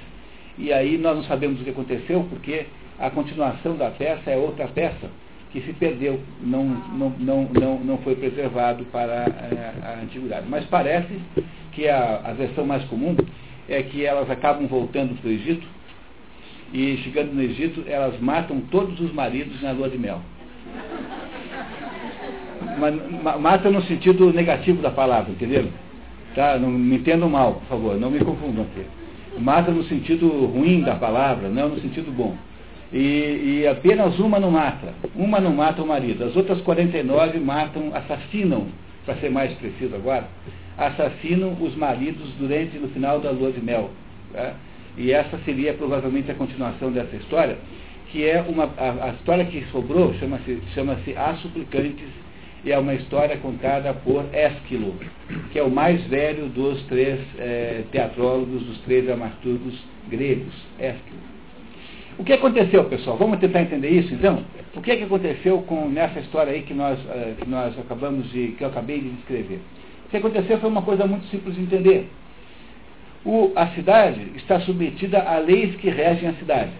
e 0.58 0.72
aí 0.72 0.98
nós 0.98 1.16
não 1.16 1.24
sabemos 1.24 1.60
o 1.60 1.64
que 1.64 1.70
aconteceu, 1.70 2.26
porque 2.28 2.66
a 2.98 3.10
continuação 3.10 3.76
da 3.76 3.90
peça 3.90 4.30
é 4.30 4.36
outra 4.36 4.68
peça 4.68 5.10
que 5.52 5.60
se 5.60 5.72
perdeu, 5.74 6.18
não, 6.40 6.64
não, 6.64 7.10
não, 7.10 7.44
não, 7.52 7.78
não 7.80 7.98
foi 7.98 8.16
preservado 8.16 8.84
para 8.86 9.24
a, 9.24 9.54
é, 9.54 9.74
a 9.82 10.02
antiguidade. 10.02 10.46
Mas 10.48 10.64
parece 10.64 11.12
que 11.72 11.86
a, 11.88 12.22
a 12.24 12.32
versão 12.32 12.64
mais 12.64 12.82
comum 12.84 13.14
é 13.68 13.82
que 13.82 14.04
elas 14.04 14.30
acabam 14.30 14.66
voltando 14.66 15.14
para 15.20 15.28
o 15.28 15.32
Egito 15.32 15.66
e 16.72 16.96
chegando 16.98 17.34
no 17.34 17.42
Egito, 17.42 17.84
elas 17.86 18.18
matam 18.18 18.60
todos 18.70 18.98
os 18.98 19.12
maridos 19.12 19.60
na 19.60 19.72
lua 19.72 19.90
de 19.90 19.98
mel. 19.98 20.22
Mata 23.38 23.70
no 23.70 23.82
sentido 23.82 24.32
negativo 24.32 24.80
da 24.80 24.90
palavra, 24.90 25.32
entendeu? 25.32 25.68
Tá? 26.34 26.58
Não 26.58 26.70
me 26.70 26.96
entendam 26.96 27.28
mal, 27.28 27.54
por 27.54 27.66
favor, 27.66 28.00
não 28.00 28.10
me 28.10 28.20
confundam 28.20 28.64
aqui. 28.64 28.86
Mata 29.38 29.70
no 29.70 29.84
sentido 29.84 30.28
ruim 30.46 30.82
da 30.82 30.94
palavra, 30.94 31.48
não 31.48 31.70
no 31.70 31.80
sentido 31.80 32.12
bom. 32.12 32.36
E, 32.92 33.62
e, 33.62 33.66
apenas 33.66 34.18
uma 34.18 34.38
não 34.38 34.50
mata. 34.50 34.92
Uma 35.16 35.40
não 35.40 35.54
mata 35.54 35.82
o 35.82 35.86
marido. 35.86 36.24
As 36.24 36.36
outras 36.36 36.60
49 36.60 37.38
matam, 37.40 37.90
assassinam, 37.94 38.66
para 39.06 39.16
ser 39.16 39.30
mais 39.30 39.52
preciso 39.54 39.94
agora, 39.94 40.28
assassinam 40.76 41.56
os 41.60 41.74
maridos 41.74 42.28
durante 42.38 42.76
no 42.78 42.88
final 42.88 43.18
da 43.20 43.30
lua 43.30 43.50
de 43.50 43.60
mel. 43.60 43.90
Tá? 44.32 44.54
E 44.96 45.10
essa 45.10 45.38
seria 45.44 45.72
provavelmente 45.72 46.30
a 46.30 46.34
continuação 46.34 46.92
dessa 46.92 47.16
história, 47.16 47.56
que 48.10 48.26
é 48.26 48.42
uma, 48.46 48.64
a, 48.76 49.06
a 49.06 49.08
história 49.14 49.44
que 49.46 49.64
sobrou 49.72 50.12
chama-se 50.14 50.60
chama 50.74 50.98
As 51.16 51.40
Suplicantes 51.40 52.10
e 52.64 52.70
é 52.70 52.78
uma 52.78 52.94
história 52.94 53.36
contada 53.38 53.92
por 53.92 54.24
Ésquilo, 54.32 54.94
que 55.50 55.58
é 55.58 55.62
o 55.62 55.70
mais 55.70 56.02
velho 56.06 56.46
dos 56.48 56.80
três 56.84 57.18
é, 57.38 57.82
teatrólogos, 57.90 58.62
dos 58.62 58.78
três 58.82 59.04
dramaturgos 59.04 59.74
gregos, 60.08 60.54
Ésquilo. 60.78 61.32
O 62.18 62.24
que 62.24 62.32
aconteceu, 62.32 62.84
pessoal? 62.84 63.16
Vamos 63.16 63.40
tentar 63.40 63.62
entender 63.62 63.88
isso, 63.88 64.14
então? 64.14 64.44
O 64.76 64.82
que, 64.82 64.90
é 64.90 64.96
que 64.96 65.04
aconteceu 65.04 65.58
com 65.62 65.88
nessa 65.88 66.20
história 66.20 66.52
aí 66.52 66.62
que 66.62 66.74
nós, 66.74 66.98
uh, 67.00 67.34
que 67.40 67.48
nós 67.48 67.76
acabamos 67.78 68.30
de, 68.30 68.48
que 68.48 68.62
eu 68.62 68.68
acabei 68.68 69.00
de 69.00 69.10
descrever? 69.10 69.60
O 70.06 70.08
que 70.10 70.16
aconteceu 70.18 70.58
foi 70.58 70.68
uma 70.68 70.82
coisa 70.82 71.06
muito 71.06 71.26
simples 71.26 71.54
de 71.54 71.62
entender. 71.62 72.08
O, 73.24 73.52
a 73.56 73.68
cidade 73.68 74.20
está 74.36 74.60
submetida 74.60 75.20
a 75.20 75.38
leis 75.38 75.74
que 75.76 75.88
regem 75.88 76.28
a 76.28 76.34
cidade. 76.34 76.70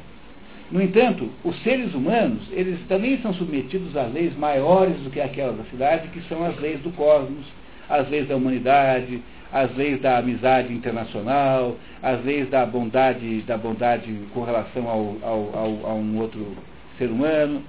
No 0.73 0.81
entanto, 0.81 1.29
os 1.45 1.63
seres 1.63 1.93
humanos, 1.95 2.49
eles 2.51 2.81
também 2.89 3.21
são 3.21 3.35
submetidos 3.35 3.95
a 3.95 4.05
leis 4.05 4.35
maiores 4.35 4.97
do 5.01 5.11
que 5.11 5.21
aquelas 5.21 5.59
da 5.59 5.65
cidade, 5.65 6.09
que 6.09 6.23
são 6.23 6.43
as 6.47 6.59
leis 6.59 6.81
do 6.81 6.91
cosmos, 6.93 7.45
as 7.91 8.09
leis 8.09 8.27
da 8.27 8.37
humanidade, 8.37 9.23
as 9.53 9.77
leis 9.77 10.01
da 10.01 10.17
amizade 10.17 10.73
internacional, 10.73 11.77
as 12.03 12.25
leis 12.25 12.49
da 12.49 12.65
bondade, 12.65 13.43
da 13.43 13.59
bondade 13.59 14.11
com 14.33 14.45
relação 14.45 14.89
ao, 14.89 15.17
ao, 15.21 15.59
ao, 15.59 15.91
a 15.91 15.95
um 15.95 16.19
outro 16.19 16.57
ser 16.97 17.11
humano. 17.11 17.63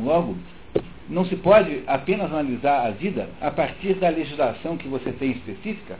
Logo, 0.00 0.36
não 1.08 1.24
se 1.24 1.34
pode 1.34 1.82
apenas 1.88 2.30
analisar 2.30 2.86
a 2.86 2.90
vida 2.90 3.28
a 3.40 3.50
partir 3.50 3.94
da 3.94 4.08
legislação 4.08 4.76
que 4.76 4.86
você 4.86 5.10
tem 5.10 5.32
específica, 5.32 5.98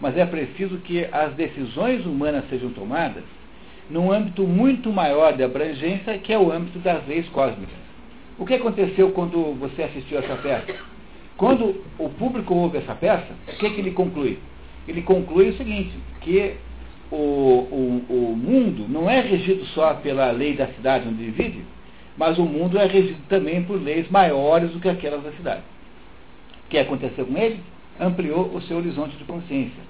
mas 0.00 0.16
é 0.16 0.24
preciso 0.24 0.78
que 0.78 1.08
as 1.10 1.34
decisões 1.34 2.06
humanas 2.06 2.44
sejam 2.48 2.70
tomadas 2.70 3.24
num 3.90 4.12
âmbito 4.12 4.42
muito 4.44 4.92
maior 4.92 5.36
de 5.36 5.42
abrangência, 5.42 6.18
que 6.18 6.32
é 6.32 6.38
o 6.38 6.50
âmbito 6.50 6.78
das 6.78 7.06
leis 7.06 7.28
cósmicas. 7.28 7.74
O 8.38 8.46
que 8.46 8.54
aconteceu 8.54 9.10
quando 9.12 9.54
você 9.58 9.82
assistiu 9.82 10.18
essa 10.18 10.36
peça? 10.36 10.74
Quando 11.36 11.82
o 11.98 12.08
público 12.08 12.54
ouve 12.54 12.78
essa 12.78 12.94
peça, 12.94 13.28
o 13.48 13.56
que, 13.56 13.66
é 13.66 13.70
que 13.70 13.80
ele 13.80 13.92
conclui? 13.92 14.38
Ele 14.86 15.02
conclui 15.02 15.50
o 15.50 15.56
seguinte, 15.56 15.92
que 16.20 16.56
o, 17.10 17.16
o, 17.16 18.04
o 18.08 18.36
mundo 18.36 18.86
não 18.88 19.08
é 19.08 19.20
regido 19.20 19.64
só 19.66 19.94
pela 19.94 20.30
lei 20.30 20.54
da 20.54 20.66
cidade 20.68 21.08
onde 21.08 21.30
vive, 21.30 21.64
mas 22.16 22.38
o 22.38 22.44
mundo 22.44 22.78
é 22.78 22.86
regido 22.86 23.20
também 23.28 23.62
por 23.62 23.80
leis 23.80 24.08
maiores 24.10 24.70
do 24.70 24.80
que 24.80 24.88
aquelas 24.88 25.22
da 25.22 25.32
cidade. 25.32 25.62
O 26.66 26.68
que 26.68 26.78
aconteceu 26.78 27.26
com 27.26 27.36
ele? 27.36 27.60
Ampliou 28.00 28.54
o 28.54 28.62
seu 28.62 28.78
horizonte 28.78 29.16
de 29.16 29.24
consciência. 29.24 29.82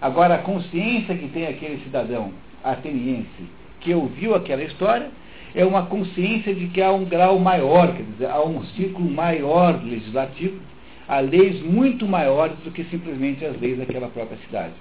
Agora, 0.00 0.34
a 0.34 0.38
consciência 0.38 1.16
que 1.16 1.28
tem 1.28 1.46
aquele 1.46 1.82
cidadão 1.82 2.32
ateniense 2.72 3.56
que 3.80 3.94
ouviu 3.94 4.34
aquela 4.34 4.64
história 4.64 5.08
é 5.54 5.64
uma 5.64 5.86
consciência 5.86 6.54
de 6.54 6.66
que 6.68 6.82
há 6.82 6.92
um 6.92 7.04
grau 7.04 7.38
maior, 7.38 7.94
quer 7.94 8.02
dizer, 8.02 8.26
há 8.26 8.44
um 8.44 8.62
círculo 8.64 9.08
maior 9.08 9.82
legislativo, 9.82 10.60
há 11.08 11.20
leis 11.20 11.62
muito 11.62 12.06
maiores 12.06 12.58
do 12.58 12.70
que 12.70 12.84
simplesmente 12.84 13.44
as 13.44 13.58
leis 13.60 13.78
daquela 13.78 14.08
própria 14.08 14.36
cidade. 14.38 14.74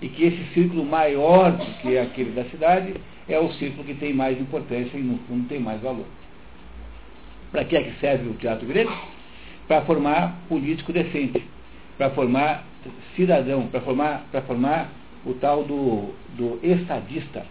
E 0.00 0.08
que 0.08 0.24
esse 0.24 0.54
círculo 0.54 0.84
maior 0.84 1.52
do 1.52 1.64
que 1.82 1.98
aquele 1.98 2.30
da 2.30 2.44
cidade 2.44 2.94
é 3.28 3.38
o 3.38 3.52
círculo 3.54 3.84
que 3.84 3.94
tem 3.94 4.14
mais 4.14 4.40
importância 4.40 4.96
e, 4.96 5.02
no 5.02 5.18
fundo, 5.26 5.48
tem 5.48 5.58
mais 5.58 5.80
valor. 5.80 6.06
Para 7.50 7.64
que 7.64 7.76
é 7.76 7.82
que 7.82 8.00
serve 8.00 8.28
o 8.28 8.34
teatro 8.34 8.66
grego? 8.66 8.92
Para 9.66 9.82
formar 9.82 10.38
político 10.48 10.92
decente, 10.92 11.42
para 11.98 12.10
formar 12.10 12.64
cidadão, 13.16 13.66
para 13.66 13.80
formar, 13.80 14.26
para 14.30 14.42
formar 14.42 14.90
o 15.26 15.34
tal 15.34 15.64
do, 15.64 16.14
do 16.36 16.58
estadista. 16.62 17.46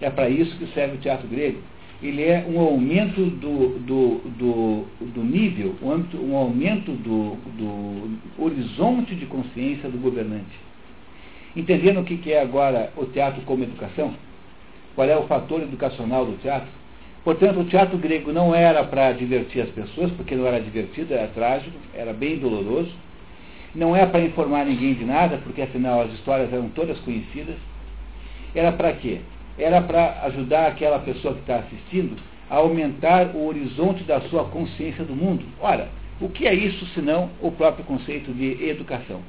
É 0.00 0.10
para 0.10 0.28
isso 0.28 0.56
que 0.56 0.66
serve 0.74 0.96
o 0.96 1.00
teatro 1.00 1.28
grego. 1.28 1.60
Ele 2.02 2.22
é 2.22 2.44
um 2.48 2.58
aumento 2.58 3.22
do, 3.22 3.78
do, 3.78 4.20
do, 4.36 4.86
do 5.14 5.22
nível, 5.22 5.76
um 5.80 6.36
aumento, 6.36 6.90
um 6.90 6.96
do, 6.96 7.36
do 7.56 8.42
horizonte 8.42 9.14
de 9.14 9.26
consciência 9.26 9.88
do 9.88 9.98
governante. 9.98 10.58
Entendendo 11.54 12.00
o 12.00 12.04
que 12.04 12.32
é 12.32 12.40
agora 12.40 12.92
o 12.96 13.04
teatro 13.06 13.42
como 13.42 13.62
educação? 13.62 14.14
Qual 14.96 15.08
é 15.08 15.16
o 15.16 15.28
fator 15.28 15.62
educacional 15.62 16.26
do 16.26 16.36
teatro? 16.42 16.68
Portanto, 17.22 17.60
o 17.60 17.64
teatro 17.64 17.96
grego 17.98 18.32
não 18.32 18.52
era 18.52 18.82
para 18.82 19.12
divertir 19.12 19.62
as 19.62 19.70
pessoas, 19.70 20.10
porque 20.12 20.34
não 20.34 20.44
era 20.44 20.60
divertido, 20.60 21.14
era 21.14 21.28
trágico, 21.28 21.76
era 21.94 22.12
bem 22.12 22.36
doloroso 22.36 22.92
não 23.74 23.96
é 23.96 24.04
para 24.04 24.20
informar 24.20 24.66
ninguém 24.66 24.94
de 24.94 25.04
nada, 25.04 25.38
porque 25.38 25.62
afinal 25.62 26.02
as 26.02 26.12
histórias 26.12 26.52
eram 26.52 26.68
todas 26.70 26.98
conhecidas. 27.00 27.56
Era 28.54 28.72
para 28.72 28.92
quê? 28.92 29.20
Era 29.58 29.80
para 29.80 30.22
ajudar 30.24 30.66
aquela 30.66 30.98
pessoa 30.98 31.34
que 31.34 31.40
está 31.40 31.56
assistindo 31.56 32.16
a 32.50 32.56
aumentar 32.56 33.34
o 33.34 33.46
horizonte 33.46 34.04
da 34.04 34.20
sua 34.22 34.44
consciência 34.44 35.04
do 35.04 35.14
mundo. 35.14 35.44
Ora, 35.60 35.88
o 36.20 36.28
que 36.28 36.46
é 36.46 36.54
isso 36.54 36.84
senão 36.94 37.30
o 37.40 37.50
próprio 37.50 37.84
conceito 37.84 38.32
de 38.32 38.68
educação? 38.68 39.20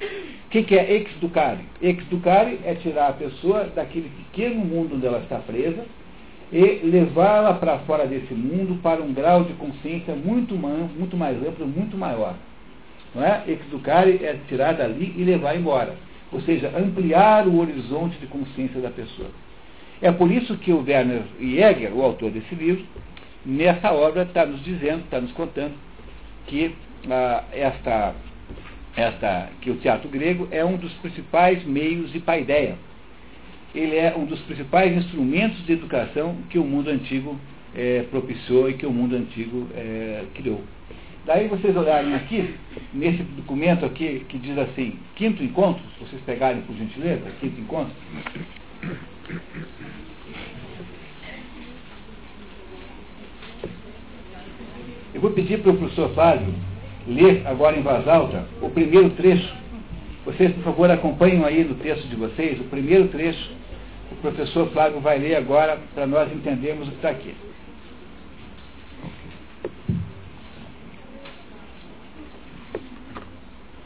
O 0.00 0.50
que, 0.50 0.62
que 0.64 0.76
é 0.76 0.92
exducare? 0.96 1.64
Exducare 1.80 2.60
é 2.64 2.74
tirar 2.74 3.08
a 3.08 3.12
pessoa 3.12 3.64
daquele 3.64 4.08
pequeno 4.08 4.64
mundo 4.64 4.96
onde 4.96 5.06
ela 5.06 5.18
está 5.18 5.38
presa 5.38 5.84
e 6.52 6.80
levá-la 6.84 7.54
para 7.54 7.78
fora 7.80 8.06
desse 8.06 8.34
mundo 8.34 8.80
para 8.82 9.02
um 9.02 9.12
grau 9.12 9.44
de 9.44 9.52
consciência 9.54 10.14
muito, 10.14 10.54
muito 10.54 11.16
mais 11.16 11.36
amplo, 11.38 11.66
muito 11.66 11.96
maior. 11.96 12.34
Não 13.14 13.24
é? 13.24 13.44
É 13.46 14.36
tirar 14.48 14.72
dali 14.72 15.14
e 15.16 15.24
levar 15.24 15.56
embora. 15.56 15.94
Ou 16.32 16.40
seja, 16.40 16.72
ampliar 16.76 17.46
o 17.46 17.60
horizonte 17.60 18.18
de 18.18 18.26
consciência 18.26 18.80
da 18.80 18.90
pessoa. 18.90 19.30
É 20.02 20.10
por 20.10 20.30
isso 20.30 20.56
que 20.58 20.72
o 20.72 20.84
Werner 20.84 21.22
Jäger, 21.40 21.92
o 21.94 22.02
autor 22.02 22.30
desse 22.30 22.54
livro, 22.54 22.84
nessa 23.46 23.92
obra 23.92 24.22
está 24.22 24.44
nos 24.44 24.62
dizendo, 24.64 25.04
está 25.04 25.20
nos 25.20 25.32
contando 25.32 25.74
que 26.46 26.74
ah, 27.08 27.44
esta, 27.52 28.14
esta, 28.96 29.50
que 29.60 29.70
o 29.70 29.76
teatro 29.76 30.08
grego 30.08 30.48
é 30.50 30.64
um 30.64 30.76
dos 30.76 30.92
principais 30.94 31.64
meios 31.64 32.12
de 32.12 32.18
paideia. 32.18 32.76
Ele 33.74 33.96
é 33.96 34.14
um 34.16 34.24
dos 34.24 34.40
principais 34.42 34.96
instrumentos 34.96 35.64
de 35.66 35.72
educação 35.72 36.36
que 36.48 36.58
o 36.58 36.64
mundo 36.64 36.90
antigo 36.90 37.38
eh, 37.74 38.04
propiciou 38.08 38.70
e 38.70 38.74
que 38.74 38.86
o 38.86 38.92
mundo 38.92 39.16
antigo 39.16 39.68
eh, 39.74 40.24
criou. 40.34 40.62
Daí 41.26 41.48
vocês 41.48 41.74
olharem 41.74 42.14
aqui, 42.14 42.54
nesse 42.92 43.22
documento 43.22 43.86
aqui, 43.86 44.26
que 44.28 44.36
diz 44.36 44.58
assim, 44.58 44.98
quinto 45.16 45.42
encontro, 45.42 45.82
se 45.94 46.04
vocês 46.04 46.22
pegarem 46.22 46.60
por 46.62 46.76
gentileza, 46.76 47.22
quinto 47.40 47.58
encontro. 47.58 47.94
Eu 55.14 55.20
vou 55.20 55.30
pedir 55.30 55.62
para 55.62 55.70
o 55.70 55.76
professor 55.78 56.12
Flávio 56.12 56.52
ler 57.06 57.46
agora 57.46 57.78
em 57.78 57.82
voz 57.82 58.06
alta 58.06 58.46
o 58.60 58.68
primeiro 58.68 59.08
trecho. 59.10 59.50
Vocês, 60.26 60.52
por 60.52 60.64
favor, 60.64 60.90
acompanhem 60.90 61.42
aí 61.42 61.64
no 61.64 61.74
texto 61.76 62.06
de 62.06 62.16
vocês 62.16 62.60
o 62.60 62.64
primeiro 62.64 63.08
trecho. 63.08 63.50
O 64.12 64.16
professor 64.16 64.68
Flávio 64.72 65.00
vai 65.00 65.18
ler 65.18 65.36
agora 65.36 65.78
para 65.94 66.06
nós 66.06 66.30
entendermos 66.30 66.88
o 66.88 66.90
que 66.90 66.96
está 66.96 67.10
aqui. 67.10 67.34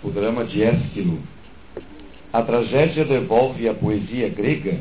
O 0.09 0.11
drama 0.11 0.45
de 0.45 0.63
Ésquilo. 0.63 1.19
A 2.33 2.43
tragédia 2.43 3.05
devolve 3.05 3.69
à 3.69 3.75
poesia 3.75 4.29
grega 4.29 4.81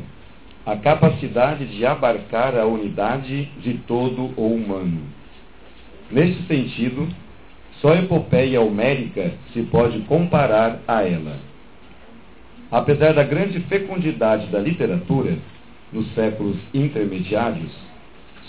a 0.66 0.76
capacidade 0.76 1.66
de 1.66 1.86
abarcar 1.86 2.56
a 2.56 2.66
unidade 2.66 3.48
de 3.60 3.74
todo 3.86 4.32
o 4.36 4.54
humano. 4.54 5.00
Neste 6.10 6.42
sentido, 6.46 7.08
só 7.80 7.92
a 7.92 7.98
epopeia 7.98 8.60
homérica 8.60 9.32
se 9.52 9.62
pode 9.62 10.00
comparar 10.00 10.80
a 10.86 11.02
ela. 11.02 11.36
Apesar 12.70 13.14
da 13.14 13.22
grande 13.22 13.60
fecundidade 13.60 14.46
da 14.48 14.58
literatura 14.58 15.38
nos 15.90 16.12
séculos 16.14 16.56
intermediários, 16.74 17.72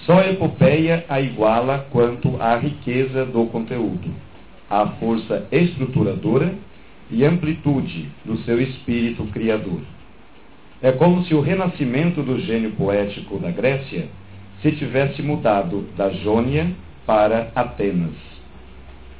só 0.05 0.19
a 0.19 0.29
epopeia 0.29 1.05
a 1.07 1.21
iguala 1.21 1.87
quanto 1.89 2.35
à 2.41 2.57
riqueza 2.57 3.25
do 3.25 3.45
conteúdo, 3.45 4.09
à 4.69 4.87
força 4.87 5.47
estruturadora 5.51 6.53
e 7.09 7.25
amplitude 7.25 8.07
do 8.23 8.37
seu 8.39 8.61
espírito 8.61 9.23
criador. 9.27 9.81
É 10.81 10.91
como 10.91 11.23
se 11.25 11.33
o 11.33 11.41
renascimento 11.41 12.21
do 12.23 12.39
gênio 12.39 12.71
poético 12.71 13.37
da 13.37 13.51
Grécia 13.51 14.07
se 14.61 14.71
tivesse 14.73 15.21
mudado 15.21 15.85
da 15.97 16.09
Jônia 16.09 16.71
para 17.05 17.51
Atenas. 17.55 18.15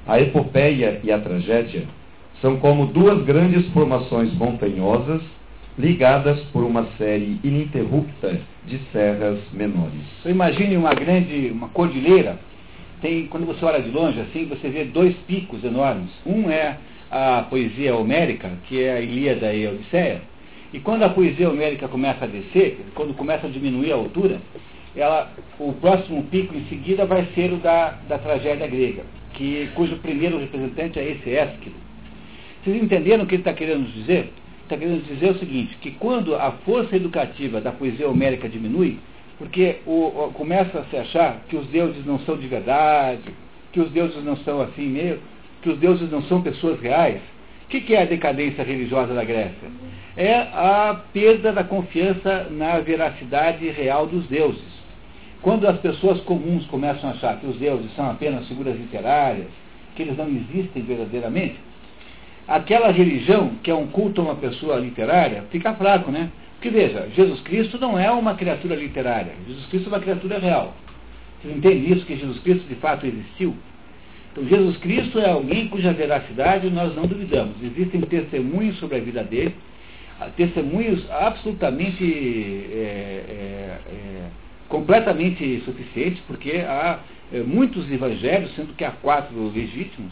A 0.08 0.20
epopeia 0.20 1.00
e 1.04 1.12
a 1.12 1.20
tragédia 1.20 1.84
são 2.42 2.58
como 2.58 2.88
duas 2.88 3.24
grandes 3.26 3.68
formações 3.70 4.34
montanhosas 4.34 5.22
ligadas 5.78 6.40
por 6.52 6.64
uma 6.64 6.86
série 6.98 7.40
ininterrupta 7.44 8.40
de 8.66 8.80
serras 8.92 9.40
menores. 9.54 10.04
Imagine 10.26 10.78
uma 10.78 10.94
grande, 10.94 11.52
uma 11.52 11.70
cordilheira. 11.70 12.40
Tem, 13.02 13.28
quando 13.28 13.46
você 13.46 13.64
olha 13.64 13.82
de 13.82 13.90
longe 13.90 14.20
assim, 14.20 14.46
você 14.46 14.70
vê 14.70 14.84
dois 14.86 15.16
picos 15.28 15.64
enormes. 15.64 16.10
Um 16.26 16.50
é 16.50 16.78
a 17.12 17.44
poesia 17.50 17.96
homérica, 17.96 18.52
que 18.68 18.82
é 18.84 18.94
a 18.94 19.02
Ilíada 19.02 19.54
e 19.54 19.66
a 19.66 19.72
Odisseia, 19.72 20.22
E 20.72 20.80
quando 20.80 21.02
a 21.04 21.10
poesia 21.10 21.50
homérica 21.50 21.88
começa 21.88 22.26
a 22.26 22.28
descer, 22.28 22.78
quando 22.94 23.16
começa 23.16 23.48
a 23.48 23.50
diminuir 23.50 23.92
a 23.92 23.96
altura, 23.96 24.40
ela, 24.96 25.32
o 25.60 25.74
próximo 25.74 26.24
pico 26.26 26.56
em 26.56 26.66
seguida 26.66 27.06
vai 27.06 27.28
ser 27.34 27.52
o 27.52 27.58
da, 27.58 27.98
da 28.08 28.20
tragédia 28.20 28.68
grega, 28.68 29.04
que, 29.34 29.70
cujo 29.74 29.96
primeiro 29.98 30.38
representante 30.38 31.00
é 31.00 31.12
esse 31.12 31.30
Ésquilo. 31.30 31.76
Vocês 32.64 32.84
entenderam 32.84 33.24
o 33.24 33.28
que 33.28 33.36
ele 33.36 33.42
está 33.42 33.54
querendo 33.54 33.92
dizer? 33.92 34.32
Está 34.64 34.78
querendo 34.78 35.04
dizer 35.08 35.32
o 35.32 35.40
seguinte, 35.40 35.76
que 35.82 35.92
quando 35.92 36.36
a 36.36 36.52
força 36.64 36.96
educativa 36.96 37.60
da 37.60 37.72
poesia 37.72 38.08
homérica 38.08 38.48
diminui, 38.48 39.00
porque 39.40 39.78
o, 39.88 40.08
o, 40.08 40.32
começa 40.34 40.80
a 40.80 40.84
se 40.86 40.98
achar 40.98 41.46
que 41.50 41.56
os 41.56 41.66
deuses 41.68 42.06
não 42.06 42.20
são 42.20 42.38
de 42.38 42.48
verdade, 42.48 43.24
que 43.72 43.80
os 43.80 43.90
deuses 43.90 44.24
não 44.24 44.38
são 44.38 44.62
assim 44.62 44.86
mesmo, 44.86 45.22
que 45.62 45.70
os 45.70 45.78
deuses 45.78 46.10
não 46.12 46.22
são 46.24 46.42
pessoas 46.42 46.80
reais. 46.80 47.22
O 47.66 47.70
que, 47.70 47.82
que 47.82 47.96
é 47.96 48.02
a 48.02 48.06
decadência 48.06 48.64
religiosa 48.64 49.14
da 49.14 49.24
Grécia? 49.24 49.70
É 50.18 50.34
a 50.36 51.00
perda 51.14 51.54
da 51.54 51.64
confiança 51.64 52.48
na 52.50 52.80
veracidade 52.80 53.70
real 53.70 54.08
dos 54.08 54.26
deuses. 54.28 54.80
Quando 55.42 55.68
as 55.68 55.80
pessoas 55.80 56.20
comuns 56.22 56.66
começam 56.66 57.10
a 57.10 57.14
achar 57.14 57.40
que 57.40 57.46
os 57.46 57.58
deuses 57.58 57.94
são 57.96 58.10
apenas 58.10 58.48
figuras 58.48 58.76
literárias, 58.76 59.48
que 59.96 60.02
eles 60.02 60.18
não 60.18 60.28
existem 60.28 60.84
verdadeiramente, 60.84 61.56
aquela 62.48 62.92
religião, 62.92 63.52
que 63.64 63.70
é 63.72 63.76
um 63.76 63.88
culto 63.88 64.22
a 64.22 64.26
uma 64.26 64.36
pessoa 64.36 64.78
literária, 64.78 65.46
fica 65.52 65.74
fraco, 65.76 66.12
né? 66.12 66.30
Porque 66.56 66.70
veja, 66.70 67.08
Jesus 67.16 67.40
Cristo 67.42 67.78
não 67.78 67.98
é 67.98 68.12
uma 68.12 68.36
criatura 68.36 68.76
literária, 68.76 69.34
Jesus 69.48 69.66
Cristo 69.68 69.88
é 69.88 69.94
uma 69.94 70.02
criatura 70.02 70.40
real. 70.40 70.74
Vocês 71.42 71.56
entendem 71.56 71.94
isso, 71.94 72.06
que 72.06 72.18
Jesus 72.18 72.40
Cristo 72.40 72.68
de 72.68 72.76
fato 72.76 73.06
existiu? 73.06 73.56
Jesus 74.48 74.78
Cristo 74.78 75.20
é 75.20 75.30
alguém 75.30 75.68
cuja 75.68 75.92
veracidade 75.92 76.70
nós 76.70 76.96
não 76.96 77.04
duvidamos. 77.04 77.56
Existem 77.62 78.02
testemunhos 78.02 78.78
sobre 78.78 78.98
a 78.98 79.02
vida 79.02 79.24
dele, 79.24 79.56
testemunhos 80.36 81.10
absolutamente 81.10 82.04
é, 82.04 82.78
é, 82.78 83.80
é, 83.92 84.30
completamente 84.68 85.62
suficientes, 85.66 86.22
porque 86.28 86.58
há 86.58 87.00
é, 87.34 87.40
muitos 87.40 87.90
evangelhos, 87.92 88.54
sendo 88.56 88.74
que 88.74 88.84
há 88.84 88.92
quatro 88.92 89.52
legítimos, 89.54 90.12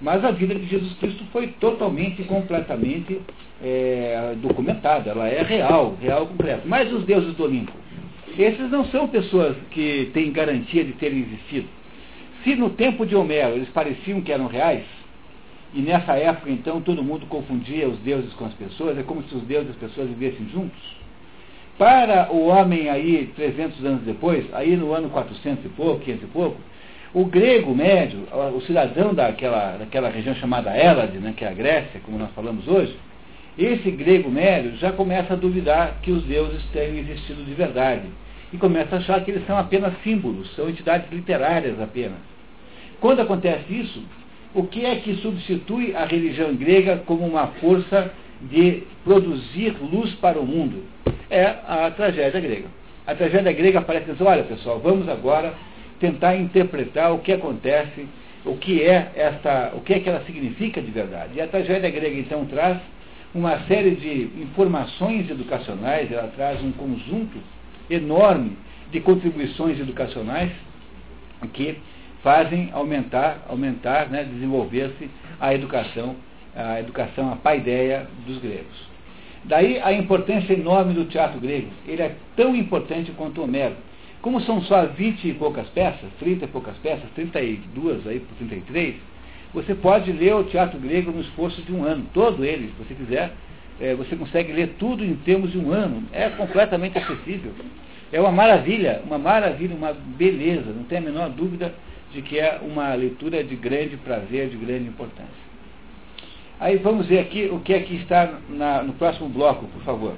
mas 0.00 0.24
a 0.24 0.30
vida 0.30 0.54
de 0.54 0.66
Jesus 0.66 0.92
Cristo 0.98 1.24
foi 1.32 1.48
totalmente 1.58 2.20
e 2.20 2.24
completamente 2.24 3.20
é, 3.62 4.34
documentada, 4.42 5.10
ela 5.10 5.28
é 5.28 5.42
real, 5.42 5.96
real 6.00 6.26
concreta. 6.26 6.62
Mas 6.66 6.92
os 6.92 7.04
deuses 7.04 7.34
do 7.34 7.44
Olimpo, 7.44 7.72
esses 8.38 8.70
não 8.70 8.84
são 8.86 9.08
pessoas 9.08 9.56
que 9.70 10.10
têm 10.12 10.30
garantia 10.32 10.84
de 10.84 10.92
terem 10.92 11.20
existido. 11.20 11.68
Se 12.46 12.54
no 12.54 12.70
tempo 12.70 13.04
de 13.04 13.16
Homero 13.16 13.56
eles 13.56 13.68
pareciam 13.70 14.20
que 14.20 14.30
eram 14.30 14.46
reais, 14.46 14.84
e 15.74 15.80
nessa 15.80 16.12
época 16.14 16.48
então 16.48 16.80
todo 16.80 17.02
mundo 17.02 17.26
confundia 17.26 17.88
os 17.88 17.98
deuses 17.98 18.32
com 18.34 18.44
as 18.44 18.54
pessoas, 18.54 18.96
é 18.96 19.02
como 19.02 19.20
se 19.24 19.34
os 19.34 19.42
deuses 19.42 19.66
e 19.66 19.70
as 19.72 19.76
pessoas 19.78 20.08
vivessem 20.10 20.48
juntos, 20.50 20.80
para 21.76 22.32
o 22.32 22.46
homem 22.46 22.88
aí, 22.88 23.32
300 23.34 23.84
anos 23.84 24.02
depois, 24.02 24.46
aí 24.54 24.76
no 24.76 24.92
ano 24.92 25.10
400 25.10 25.64
e 25.64 25.68
pouco, 25.70 26.04
500 26.04 26.22
e 26.22 26.26
pouco, 26.28 26.56
o 27.12 27.24
grego 27.24 27.74
médio, 27.74 28.28
o 28.54 28.60
cidadão 28.60 29.12
daquela, 29.12 29.76
daquela 29.76 30.08
região 30.08 30.36
chamada 30.36 30.70
Hélade, 30.70 31.18
né, 31.18 31.34
que 31.36 31.44
é 31.44 31.48
a 31.48 31.52
Grécia, 31.52 32.00
como 32.04 32.16
nós 32.16 32.30
falamos 32.30 32.68
hoje, 32.68 32.96
esse 33.58 33.90
grego 33.90 34.30
médio 34.30 34.76
já 34.76 34.92
começa 34.92 35.32
a 35.32 35.36
duvidar 35.36 35.96
que 36.00 36.12
os 36.12 36.22
deuses 36.22 36.62
tenham 36.66 36.98
existido 36.98 37.42
de 37.42 37.54
verdade. 37.54 38.06
E 38.52 38.56
começa 38.56 38.94
a 38.94 38.98
achar 39.00 39.24
que 39.24 39.32
eles 39.32 39.44
são 39.48 39.58
apenas 39.58 39.92
símbolos, 40.04 40.54
são 40.54 40.68
entidades 40.68 41.10
literárias 41.10 41.80
apenas. 41.80 42.35
Quando 43.00 43.20
acontece 43.20 43.72
isso, 43.72 44.02
o 44.54 44.64
que 44.64 44.84
é 44.84 44.96
que 44.96 45.16
substitui 45.16 45.94
a 45.94 46.04
religião 46.04 46.54
grega 46.54 47.02
como 47.06 47.26
uma 47.26 47.48
força 47.60 48.12
de 48.40 48.82
produzir 49.04 49.76
luz 49.80 50.14
para 50.14 50.38
o 50.38 50.46
mundo? 50.46 50.82
é 51.30 51.56
a 51.66 51.90
tragédia 51.90 52.40
grega. 52.40 52.68
A 53.06 53.14
tragédia 53.14 53.52
grega 53.52 53.82
parece 53.82 54.10
dizer, 54.10 54.24
olha 54.24 54.44
pessoal, 54.44 54.80
vamos 54.80 55.08
agora 55.08 55.54
tentar 56.00 56.36
interpretar 56.36 57.12
o 57.12 57.18
que 57.18 57.32
acontece, 57.32 58.06
o 58.44 58.56
que 58.56 58.82
é 58.82 59.12
esta, 59.14 59.72
o 59.74 59.80
que 59.80 59.94
é 59.94 60.00
que 60.00 60.08
ela 60.08 60.22
significa 60.24 60.80
de 60.80 60.90
verdade. 60.90 61.32
E 61.36 61.40
a 61.40 61.46
tragédia 61.46 61.90
grega 61.90 62.18
então 62.18 62.44
traz 62.46 62.78
uma 63.34 63.58
série 63.66 63.92
de 63.92 64.42
informações 64.42 65.28
educacionais, 65.30 66.10
ela 66.10 66.30
traz 66.34 66.62
um 66.62 66.72
conjunto 66.72 67.38
enorme 67.90 68.56
de 68.90 69.00
contribuições 69.00 69.78
educacionais 69.78 70.50
que 71.52 71.78
fazem 72.26 72.70
aumentar, 72.72 73.46
aumentar, 73.48 74.10
né, 74.10 74.24
desenvolver-se 74.24 75.08
a 75.38 75.54
educação, 75.54 76.16
a 76.56 76.80
educação, 76.80 77.32
a 77.32 77.36
paideia 77.36 78.08
dos 78.26 78.38
gregos. 78.38 78.76
Daí 79.44 79.78
a 79.80 79.92
importância 79.92 80.52
enorme 80.52 80.92
do 80.92 81.04
teatro 81.04 81.38
grego. 81.38 81.68
Ele 81.86 82.02
é 82.02 82.16
tão 82.34 82.56
importante 82.56 83.12
quanto 83.12 83.40
Homero. 83.40 83.76
Como 84.20 84.40
são 84.40 84.60
só 84.62 84.86
20 84.86 85.28
e 85.28 85.34
poucas 85.34 85.68
peças, 85.68 86.10
30 86.18 86.46
e 86.46 86.48
poucas 86.48 86.76
peças, 86.78 87.08
32 87.14 88.04
aí 88.08 88.18
por 88.18 88.34
33, 88.38 88.96
você 89.54 89.72
pode 89.76 90.10
ler 90.10 90.34
o 90.34 90.42
teatro 90.42 90.80
grego 90.80 91.12
no 91.12 91.20
esforço 91.20 91.62
de 91.62 91.72
um 91.72 91.84
ano, 91.84 92.06
todo 92.12 92.44
ele, 92.44 92.72
se 92.76 92.84
você 92.84 92.94
quiser. 92.94 93.30
É, 93.80 93.94
você 93.94 94.16
consegue 94.16 94.52
ler 94.52 94.74
tudo 94.80 95.04
em 95.04 95.14
termos 95.14 95.52
de 95.52 95.58
um 95.58 95.70
ano. 95.70 96.02
É 96.12 96.28
completamente 96.30 96.98
acessível. 96.98 97.52
É 98.12 98.20
uma 98.20 98.32
maravilha, 98.32 99.00
uma 99.06 99.16
maravilha, 99.16 99.76
uma 99.76 99.92
beleza, 99.92 100.72
não 100.72 100.82
tem 100.82 100.98
a 100.98 101.02
menor 101.02 101.30
dúvida 101.30 101.72
de 102.16 102.22
que 102.22 102.38
é 102.38 102.58
uma 102.62 102.94
leitura 102.94 103.44
de 103.44 103.54
grande 103.54 103.98
prazer, 103.98 104.48
de 104.48 104.56
grande 104.56 104.88
importância. 104.88 105.46
Aí 106.58 106.78
vamos 106.78 107.06
ver 107.06 107.18
aqui 107.18 107.50
o 107.52 107.60
que 107.60 107.74
é 107.74 107.80
que 107.80 107.94
está 107.96 108.38
na, 108.48 108.82
no 108.82 108.94
próximo 108.94 109.28
bloco, 109.28 109.66
por 109.66 109.82
favor. 109.82 110.14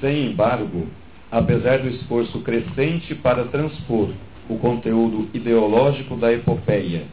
Sem 0.00 0.30
embargo, 0.30 0.86
apesar 1.32 1.80
do 1.80 1.88
esforço 1.88 2.40
crescente 2.42 3.12
para 3.16 3.46
transpor 3.46 4.10
o 4.48 4.56
conteúdo 4.58 5.28
ideológico 5.34 6.16
da 6.16 6.32
epopeia 6.32 7.06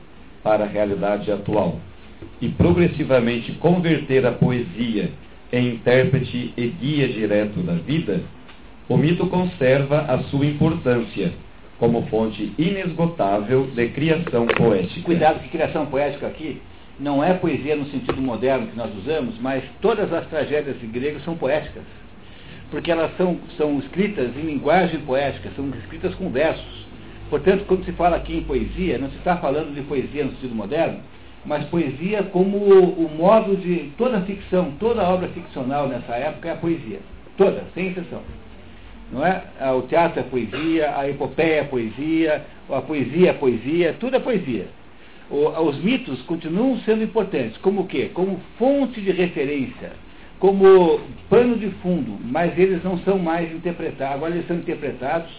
para 0.44 0.66
a 0.66 0.68
realidade 0.68 1.32
atual 1.32 1.80
e 2.40 2.50
progressivamente 2.50 3.54
converter 3.54 4.28
a 4.28 4.32
poesia 4.32 5.10
em 5.52 5.70
intérprete 5.70 6.54
e 6.56 6.68
guia 6.68 7.08
direto 7.08 7.62
da 7.64 7.74
vida, 7.74 8.22
o 8.90 8.98
mito 8.98 9.28
conserva 9.28 10.02
a 10.02 10.20
sua 10.24 10.46
importância 10.46 11.34
como 11.80 12.04
fonte 12.04 12.54
inesgotável 12.58 13.68
de 13.74 13.88
criação 13.90 14.46
poética. 14.46 15.02
Cuidado 15.02 15.40
que 15.40 15.50
criação 15.50 15.86
poética 15.88 16.28
aqui 16.28 16.62
não 17.00 17.24
é 17.24 17.34
poesia 17.34 17.76
no 17.76 17.86
sentido 17.88 18.22
moderno 18.22 18.68
que 18.68 18.78
nós 18.78 18.96
usamos, 18.96 19.40
mas 19.40 19.64
todas 19.82 20.14
as 20.14 20.28
tragédias 20.28 20.78
gregas 20.84 21.24
são 21.24 21.36
poéticas. 21.36 21.84
Porque 22.70 22.92
elas 22.92 23.16
são, 23.18 23.40
são 23.58 23.80
escritas 23.80 24.30
em 24.38 24.42
linguagem 24.42 25.00
poética, 25.02 25.50
são 25.56 25.68
escritas 25.70 26.14
com 26.16 26.30
versos. 26.30 26.86
Portanto, 27.32 27.66
quando 27.66 27.86
se 27.86 27.92
fala 27.94 28.18
aqui 28.18 28.38
em 28.38 28.44
poesia, 28.44 28.98
não 28.98 29.10
se 29.10 29.18
está 29.18 29.38
falando 29.38 29.74
de 29.74 29.82
poesia 29.82 30.26
no 30.26 30.32
sentido 30.34 30.54
moderno, 30.54 31.00
mas 31.44 31.66
poesia 31.66 32.24
como 32.24 32.58
o, 32.58 33.06
o 33.06 33.10
modo 33.10 33.58
de. 33.58 33.92
Toda 33.98 34.22
ficção, 34.22 34.74
toda 34.80 35.02
obra 35.02 35.28
ficcional 35.30 35.88
nessa 35.88 36.14
época 36.14 36.50
é 36.50 36.52
a 36.52 36.58
poesia. 36.58 37.00
Toda, 37.38 37.64
sem 37.74 37.88
exceção. 37.88 38.22
Não 39.12 39.26
é? 39.26 39.44
Ah, 39.60 39.74
o 39.74 39.82
teatro 39.84 40.22
é 40.22 40.24
poesia, 40.24 40.98
a 40.98 41.10
epopeia 41.10 41.62
é 41.62 41.64
poesia, 41.64 42.46
a 42.70 42.82
poesia 42.82 43.30
é 43.32 43.34
poesia, 43.34 43.96
tudo 44.00 44.16
é 44.16 44.20
poesia. 44.20 44.68
os 45.30 45.78
mitos 45.84 46.22
continuam 46.24 46.80
sendo 46.80 47.04
importantes, 47.04 47.58
como 47.58 47.82
o 47.82 47.88
quê? 47.88 48.10
Como 48.14 48.40
fonte 48.58 49.02
de 49.02 49.12
referência, 49.12 49.92
como 50.40 51.02
pano 51.30 51.58
de 51.58 51.70
fundo, 51.82 52.18
mas 52.24 52.58
eles 52.58 52.84
não 52.84 52.98
são 53.00 53.20
mais 53.20 53.52
interpretados, 53.54 54.16
agora 54.16 54.34
eles 54.34 54.48
são 54.48 54.56
interpretados 54.56 55.30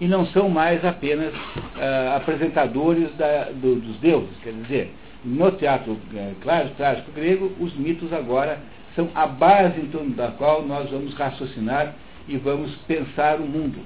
e 0.00 0.06
não 0.06 0.26
são 0.26 0.48
mais 0.48 0.84
apenas 0.84 1.34
uh, 1.34 2.16
apresentadores 2.16 3.14
da, 3.16 3.50
do, 3.52 3.76
dos 3.76 3.96
deuses. 3.98 4.36
Quer 4.42 4.52
dizer, 4.52 4.94
no 5.24 5.50
teatro 5.52 5.92
uh, 5.92 6.34
claro, 6.40 6.70
trágico 6.76 7.12
grego, 7.12 7.52
os 7.60 7.74
mitos 7.76 8.12
agora 8.12 8.58
são 8.96 9.10
a 9.14 9.26
base 9.26 9.80
em 9.80 9.86
torno 9.86 10.10
da 10.10 10.28
qual 10.28 10.62
nós 10.62 10.90
vamos 10.90 11.14
raciocinar 11.14 11.94
e 12.28 12.36
vamos 12.36 12.74
pensar 12.86 13.40
o 13.40 13.46
mundo. 13.46 13.78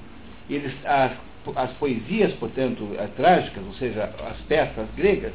Eles, 0.50 0.72
as, 0.84 1.12
as 1.54 1.70
poesias, 1.74 2.32
portanto, 2.34 2.88
as 2.98 3.10
trágicas, 3.12 3.64
ou 3.64 3.74
seja, 3.74 4.10
as 4.28 4.36
peças 4.48 4.86
gregas, 4.96 5.32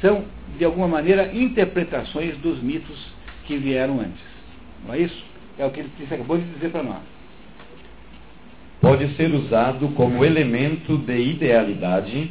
são, 0.00 0.24
de 0.58 0.64
alguma 0.64 0.88
maneira, 0.88 1.32
interpretações 1.32 2.36
dos 2.38 2.60
mitos 2.60 2.98
que 3.46 3.56
vieram 3.56 4.00
antes. 4.00 4.24
Não 4.84 4.94
é 4.94 4.98
isso? 4.98 5.24
É 5.58 5.64
o 5.64 5.70
que 5.70 5.80
ele 5.80 5.90
acabou 6.10 6.38
de 6.38 6.44
dizer 6.54 6.70
para 6.70 6.82
nós. 6.82 7.02
Pode 8.80 9.14
ser 9.14 9.32
usado 9.32 9.88
como 9.90 10.24
elemento 10.24 10.96
de 10.96 11.18
idealidade 11.18 12.30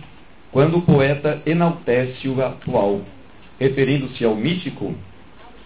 quando 0.52 0.80
o 0.80 0.82
poeta 0.82 1.42
enaltece 1.46 2.28
o 2.28 2.44
atual, 2.44 3.02
referindo-se 3.60 4.26
ao 4.26 4.36
mítico, 4.36 4.96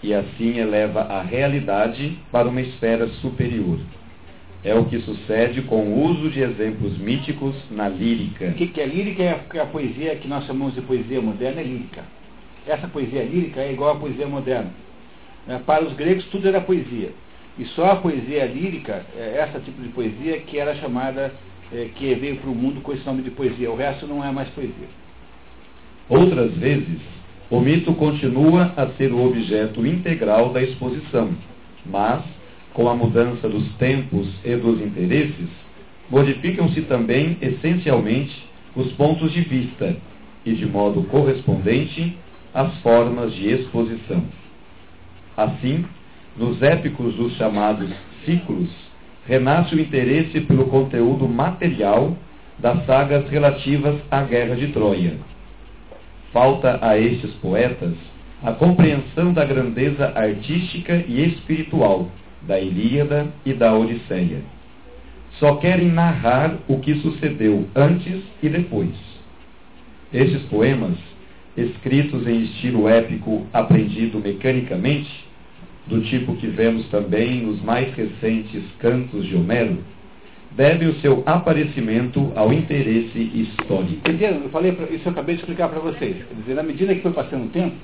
e 0.03 0.13
assim 0.13 0.57
eleva 0.57 0.99
a 1.03 1.21
realidade 1.21 2.19
para 2.29 2.49
uma 2.49 2.59
esfera 2.59 3.07
superior 3.21 3.79
é 4.63 4.73
o 4.73 4.85
que 4.85 4.99
sucede 4.99 5.61
com 5.63 5.81
o 5.83 6.05
uso 6.05 6.29
de 6.29 6.41
exemplos 6.41 6.97
míticos 6.97 7.55
na 7.69 7.89
lírica. 7.89 8.47
O 8.47 8.53
que, 8.53 8.67
que 8.67 8.79
é 8.79 8.85
lírica? 8.85 9.23
É 9.23 9.29
a, 9.31 9.61
é 9.61 9.65
poesia 9.65 10.15
que 10.15 10.27
nós 10.27 10.45
chamamos 10.45 10.73
de 10.73 10.81
poesia 10.81 11.21
moderna, 11.21 11.61
é 11.61 11.63
lírica. 11.63 12.03
Essa 12.65 12.87
poesia 12.87 13.23
lírica 13.23 13.59
é 13.59 13.73
igual 13.73 13.97
à 13.97 13.99
poesia 13.99 14.25
moderna. 14.25 14.71
Né? 15.45 15.61
Para 15.65 15.83
os 15.83 15.93
gregos 15.93 16.25
tudo 16.27 16.47
era 16.47 16.61
poesia. 16.61 17.11
E 17.57 17.65
só 17.65 17.91
a 17.91 17.95
poesia 17.97 18.45
lírica, 18.45 19.05
é, 19.15 19.37
essa 19.39 19.59
tipo 19.59 19.81
de 19.81 19.89
poesia, 19.89 20.39
que 20.39 20.57
era 20.57 20.73
chamada, 20.75 21.33
é, 21.71 21.89
que 21.95 22.15
veio 22.15 22.37
para 22.37 22.49
o 22.49 22.55
mundo 22.55 22.81
com 22.81 22.93
esse 22.93 23.05
nome 23.05 23.21
de 23.21 23.31
poesia. 23.31 23.69
O 23.69 23.75
resto 23.75 24.07
não 24.07 24.23
é 24.23 24.31
mais 24.31 24.49
poesia. 24.49 24.87
Outras 26.09 26.53
vezes, 26.53 26.99
o 27.49 27.59
mito 27.59 27.93
continua 27.93 28.73
a 28.75 28.87
ser 28.97 29.11
o 29.11 29.25
objeto 29.25 29.85
integral 29.85 30.49
da 30.49 30.61
exposição, 30.61 31.35
mas, 31.85 32.23
com 32.73 32.89
a 32.89 32.95
mudança 32.95 33.47
dos 33.47 33.67
tempos 33.75 34.27
e 34.43 34.55
dos 34.55 34.81
interesses, 34.81 35.49
modificam-se 36.09 36.81
também 36.81 37.37
essencialmente 37.41 38.43
os 38.75 38.91
pontos 38.93 39.31
de 39.31 39.41
vista 39.41 39.95
e, 40.45 40.53
de 40.53 40.65
modo 40.65 41.03
correspondente, 41.03 42.17
as 42.53 42.75
formas 42.81 43.33
de 43.33 43.49
exposição. 43.49 44.23
Assim, 45.37 45.85
nos 46.37 46.61
épicos 46.61 47.15
dos 47.15 47.35
chamados 47.35 47.89
ciclos, 48.25 48.69
renasce 49.27 49.75
o 49.75 49.79
interesse 49.79 50.41
pelo 50.41 50.65
conteúdo 50.65 51.27
material 51.27 52.15
das 52.59 52.85
sagas 52.85 53.29
relativas 53.29 53.95
à 54.11 54.21
Guerra 54.23 54.55
de 54.55 54.67
Troia. 54.67 55.17
Falta 56.31 56.79
a 56.81 56.97
estes 56.97 57.31
poetas 57.35 57.93
a 58.43 58.51
compreensão 58.51 59.31
da 59.31 59.45
grandeza 59.45 60.11
artística 60.15 61.03
e 61.07 61.23
espiritual 61.29 62.09
da 62.47 62.59
Ilíada 62.59 63.27
e 63.45 63.53
da 63.53 63.73
Odisseia. 63.73 64.41
Só 65.39 65.55
querem 65.55 65.89
narrar 65.89 66.59
o 66.67 66.79
que 66.79 66.95
sucedeu 66.95 67.67
antes 67.75 68.21
e 68.41 68.49
depois. 68.49 68.93
Estes 70.13 70.43
poemas, 70.43 70.97
escritos 71.57 72.27
em 72.27 72.43
estilo 72.43 72.87
épico 72.87 73.47
aprendido 73.51 74.19
mecanicamente, 74.19 75.09
do 75.87 76.01
tipo 76.01 76.35
que 76.35 76.47
vemos 76.47 76.87
também 76.87 77.41
nos 77.41 77.61
mais 77.61 77.93
recentes 77.93 78.63
cantos 78.79 79.25
de 79.25 79.35
Homero, 79.35 79.79
deve 80.51 80.85
o 80.85 80.95
seu 81.01 81.23
aparecimento 81.25 82.31
ao 82.35 82.53
interesse 82.53 83.19
histórico. 83.19 83.93
Entenderam? 83.93 84.41
Eu 84.43 84.49
falei, 84.49 84.71
pra, 84.71 84.85
isso 84.85 85.07
eu 85.07 85.11
acabei 85.11 85.35
de 85.35 85.41
explicar 85.41 85.67
para 85.67 85.79
vocês. 85.79 86.15
Quer 86.15 86.35
dizer, 86.35 86.53
na 86.53 86.63
medida 86.63 86.93
que 86.93 87.01
foi 87.01 87.11
passando 87.11 87.45
o 87.45 87.49
tempo, 87.49 87.75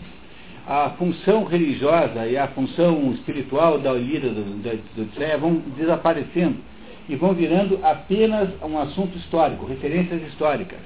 a 0.69 0.91
função 0.91 1.45
religiosa 1.45 2.27
e 2.27 2.37
a 2.37 2.47
função 2.49 3.11
espiritual 3.13 3.79
da 3.79 3.95
Ilíada, 3.95 4.29
da 4.29 5.01
Odisseia, 5.01 5.35
vão 5.35 5.63
desaparecendo 5.75 6.57
e 7.09 7.15
vão 7.15 7.33
virando 7.33 7.79
apenas 7.81 8.49
um 8.61 8.77
assunto 8.77 9.17
histórico, 9.17 9.65
referências 9.65 10.21
históricas. 10.27 10.77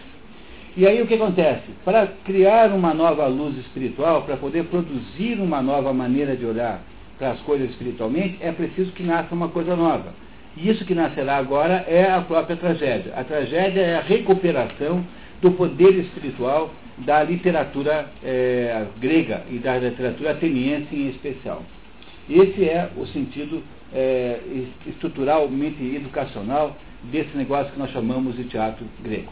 E 0.78 0.88
aí 0.88 1.02
o 1.02 1.06
que 1.06 1.16
acontece? 1.16 1.66
Para 1.84 2.08
criar 2.24 2.72
uma 2.72 2.94
nova 2.94 3.28
luz 3.28 3.58
espiritual, 3.58 4.22
para 4.22 4.38
poder 4.38 4.64
produzir 4.68 5.38
uma 5.42 5.62
nova 5.62 5.92
maneira 5.92 6.34
de 6.34 6.46
olhar 6.46 6.82
para 7.20 7.32
as 7.32 7.42
coisas 7.42 7.70
espiritualmente, 7.72 8.38
é 8.40 8.54
preciso 8.54 8.94
que 8.94 9.04
nasça 9.04 9.36
uma 9.36 9.50
coisa 9.50 9.76
nova. 9.76 10.14
E 10.56 10.70
isso 10.70 10.86
que 10.86 10.96
nascerá 10.96 11.36
agora 11.36 11.84
é 11.90 12.10
a 12.10 12.22
própria 12.22 12.56
tragédia. 12.56 13.12
A 13.18 13.24
tragédia 13.26 13.82
é 13.82 13.98
a 13.98 14.02
recuperação 14.02 15.04
do 15.42 15.52
poder 15.52 15.94
espiritual 15.96 16.72
da 17.00 17.24
literatura 17.24 18.12
é, 18.24 18.86
grega 19.00 19.44
e 19.50 19.58
da 19.58 19.78
literatura 19.78 20.32
ateniense 20.32 20.96
em 20.96 21.10
especial. 21.10 21.64
Esse 22.30 22.70
é 22.70 22.90
o 22.96 23.06
sentido 23.08 23.64
é, 23.94 24.40
estruturalmente 24.88 25.84
educacional 25.96 26.78
desse 27.04 27.36
negócio 27.36 27.72
que 27.74 27.80
nós 27.80 27.92
chamamos 27.92 28.36
de 28.36 28.46
teatro 28.46 28.86
grego. 29.04 29.32